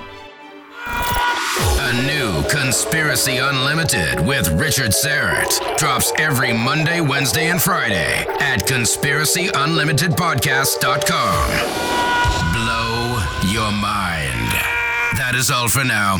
A 0.86 1.94
new 2.06 2.44
Conspiracy 2.50 3.38
Unlimited 3.38 4.20
with 4.26 4.48
Richard 4.60 4.92
Syrett 4.92 5.60
drops 5.78 6.12
every 6.20 6.54
Monday, 6.54 7.02
Wednesday, 7.02 7.50
and 7.50 7.60
Friday 7.60 8.28
at 8.40 8.68
conspiracyunlimitedpodcast.com. 8.68 11.50
Blow 12.54 13.18
your 13.52 13.72
mind. 13.72 14.52
That 15.18 15.34
is 15.36 15.50
all 15.50 15.68
for 15.68 15.84
now. 15.84 16.20